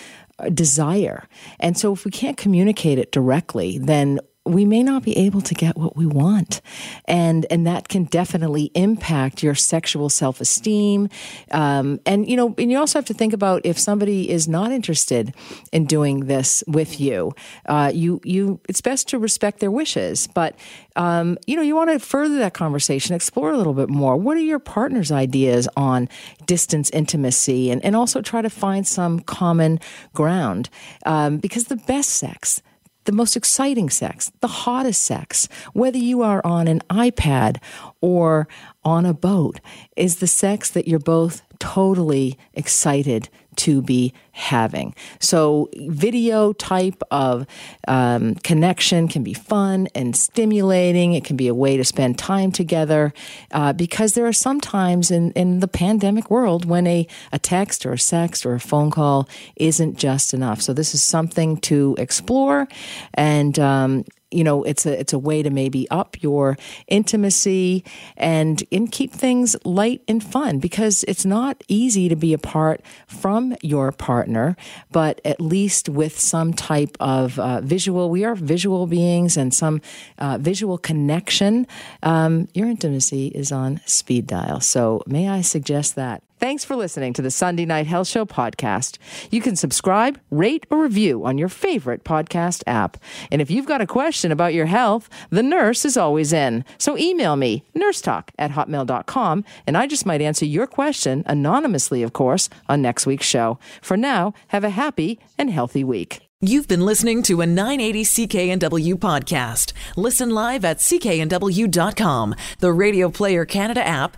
desire. 0.54 1.28
And 1.60 1.78
so 1.78 1.94
if 1.94 2.06
we 2.06 2.12
can't 2.12 2.38
communicate 2.38 3.00
it 3.00 3.12
directly, 3.12 3.78
then 3.78 4.20
we 4.46 4.64
may 4.64 4.84
not 4.84 5.04
be 5.04 5.18
able 5.18 5.42
to 5.42 5.56
get 5.56 5.76
what 5.76 5.98
we 5.98 6.06
want. 6.06 6.62
And, 7.06 7.48
and 7.50 7.66
that 7.66 7.90
can 7.90 8.04
definitely 8.06 8.72
impact 8.76 9.42
your 9.42 9.56
sexual 9.56 10.10
self 10.10 10.40
esteem. 10.40 11.10
Um, 11.52 12.00
and, 12.06 12.30
you 12.30 12.38
know, 12.38 12.54
and 12.58 12.72
you 12.72 12.78
also 12.78 13.00
have 13.00 13.06
to 13.06 13.14
think 13.14 13.34
about 13.34 13.66
if 13.66 13.80
somebody 13.80 14.30
is 14.30 14.48
not 14.48 14.72
interested 14.72 15.34
in 15.72 15.86
doing 15.86 16.26
this 16.26 16.64
with 16.68 17.00
you, 17.00 17.34
uh, 17.66 17.92
you, 17.94 18.22
you, 18.24 18.60
it's 18.70 18.82
best 18.82 19.08
to 19.10 19.20
respect 19.20 19.60
their 19.60 19.72
wishes. 19.72 20.28
But, 20.28 20.56
um, 20.96 21.38
you 21.48 21.56
know, 21.56 21.64
you 21.64 21.76
want 21.76 21.90
to 21.90 22.00
further 22.00 22.38
that 22.38 22.54
conversation, 22.54 23.16
explore 23.16 23.52
a 23.52 23.58
little 23.58 23.74
bit 23.74 23.90
more. 23.90 24.16
What 24.16 24.38
are 24.38 24.42
your 24.42 24.60
partner's 24.60 25.12
ideas 25.12 25.68
on 25.76 26.08
distance 26.46 26.92
intimacy? 26.92 27.72
And, 27.72 27.84
and 27.84 27.96
also 27.96 28.22
try 28.22 28.44
to 28.44 28.50
find 28.50 28.86
some 28.86 29.22
common 29.22 29.80
ground. 30.14 30.70
Um, 31.06 31.38
because 31.38 31.66
the 31.66 31.76
best 31.76 32.12
sex, 32.12 32.62
the 33.06 33.12
most 33.12 33.36
exciting 33.36 33.90
sex, 33.90 34.32
the 34.42 34.48
hottest 34.48 35.02
sex, 35.02 35.48
whether 35.74 35.98
you 35.98 36.22
are 36.22 36.46
on 36.46 36.68
an 36.68 36.82
iPad 36.90 37.58
or 38.02 38.48
on 38.84 39.06
a 39.06 39.14
boat, 39.14 39.60
is 39.96 40.18
the 40.18 40.28
sex 40.28 40.70
that 40.72 40.88
you're 40.88 41.00
both 41.00 41.42
totally 41.60 42.38
excited 42.54 43.30
to 43.58 43.82
be 43.82 44.14
having. 44.32 44.94
So, 45.20 45.70
video 45.76 46.54
type 46.54 47.02
of 47.10 47.48
um, 47.88 48.36
connection 48.36 49.08
can 49.08 49.24
be 49.24 49.34
fun 49.34 49.88
and 49.96 50.16
stimulating. 50.16 51.14
It 51.14 51.24
can 51.24 51.38
be 51.38 51.48
a 51.48 51.56
way 51.56 51.78
to 51.78 51.84
spend 51.84 52.18
time 52.18 52.52
together 52.52 53.14
uh, 53.52 53.74
because 53.74 54.14
there 54.14 54.26
are 54.26 54.34
some 54.34 54.60
times 54.60 55.10
in, 55.10 55.32
in 55.32 55.62
the 55.62 55.68
pandemic 55.68 56.30
world 56.30 56.66
when 56.66 56.86
a, 56.86 57.08
a 57.32 57.40
text 57.40 57.86
or 57.86 57.94
a 57.94 57.98
sext 57.98 58.46
or 58.46 58.56
a 58.56 58.60
phone 58.60 58.92
call 58.92 59.30
isn't 59.56 59.98
just 59.98 60.34
enough. 60.34 60.62
So, 60.62 60.74
this 60.74 60.94
is 60.94 61.02
something 61.02 61.58
to 61.62 61.96
explore 61.98 62.68
and 63.14 63.58
um, 63.58 64.06
you 64.36 64.44
know 64.44 64.64
it's 64.64 64.86
a 64.86 65.00
it's 65.00 65.14
a 65.14 65.20
way 65.20 65.42
to 65.42 65.50
maybe 65.50 65.90
up 65.90 66.22
your 66.22 66.58
intimacy 66.88 67.84
and 68.18 68.64
and 68.72 68.92
keep 68.92 69.12
things 69.12 69.56
light 69.64 70.02
and 70.08 70.24
fun 70.24 70.60
because 70.60 71.04
it's 71.08 71.26
not 71.26 71.64
easy 71.68 72.10
to 72.10 72.16
be 72.16 72.34
apart 72.34 72.82
from 73.08 73.56
your 73.62 73.92
partner 73.92 74.56
but 74.92 75.22
at 75.24 75.40
least 75.40 75.90
with 75.90 76.20
some 76.20 76.54
type 76.54 76.98
of 77.00 77.40
uh, 77.40 77.62
visual 77.62 78.10
we 78.10 78.24
are 78.24 78.36
visual 78.36 78.88
beings 78.88 79.38
and 79.38 79.54
some 79.54 79.82
uh, 80.18 80.38
visual 80.40 80.78
connection 80.78 81.66
um, 82.04 82.48
your 82.54 82.68
intimacy 82.68 83.28
is 83.28 83.52
on 83.52 83.82
speed 83.86 84.28
dial. 84.28 84.60
So 84.60 85.02
may 85.08 85.30
i 85.30 85.42
suggest 85.42 85.96
that 85.96 86.24
Thanks 86.38 86.66
for 86.66 86.76
listening 86.76 87.14
to 87.14 87.22
the 87.22 87.32
Sunday 87.32 87.66
Night 87.66 87.88
Health 87.88 88.10
Show 88.10 88.26
podcast. 88.26 88.98
You 89.32 89.40
can 89.42 89.56
subscribe, 89.56 90.20
rate, 90.30 90.66
or 90.70 90.84
review 90.84 91.26
on 91.26 91.38
your 91.38 91.48
favorite 91.48 92.04
podcast 92.04 92.62
app. 92.68 92.98
And 93.32 93.42
if 93.42 93.50
you've 93.50 93.66
got 93.66 93.80
a 93.80 93.88
question 93.88 94.34
about 94.34 94.54
your 94.54 94.66
health, 94.66 95.10
the 95.30 95.42
nurse 95.42 95.86
is 95.86 95.96
always 95.96 96.34
in. 96.34 96.66
So 96.78 96.98
email 96.98 97.38
me, 97.38 97.64
nursetalk 97.74 98.30
at 98.38 98.52
hotmail.com, 98.52 99.46
and 99.66 99.78
I 99.78 99.88
just 99.88 100.06
might 100.06 100.22
answer 100.22 100.46
your 100.46 100.68
question 100.68 101.24
anonymously, 101.26 102.04
of 102.04 102.12
course, 102.12 102.50
on 102.68 102.82
next 102.82 103.06
week's 103.06 103.26
show. 103.26 103.58
For 103.82 103.96
now, 103.96 104.34
have 104.50 104.66
a 104.66 104.70
happy 104.70 105.20
and 105.38 105.50
healthy 105.50 105.86
week. 105.86 106.22
You've 106.42 106.68
been 106.68 106.86
listening 106.86 107.24
to 107.24 107.40
a 107.40 107.46
980 107.46 108.04
CKNW 108.04 108.96
podcast. 108.96 109.72
Listen 109.96 110.32
live 110.32 110.66
at 110.66 110.80
cknw.com, 110.80 112.36
the 112.60 112.74
Radio 112.74 113.10
Player 113.10 113.46
Canada 113.46 113.88
app, 113.88 114.18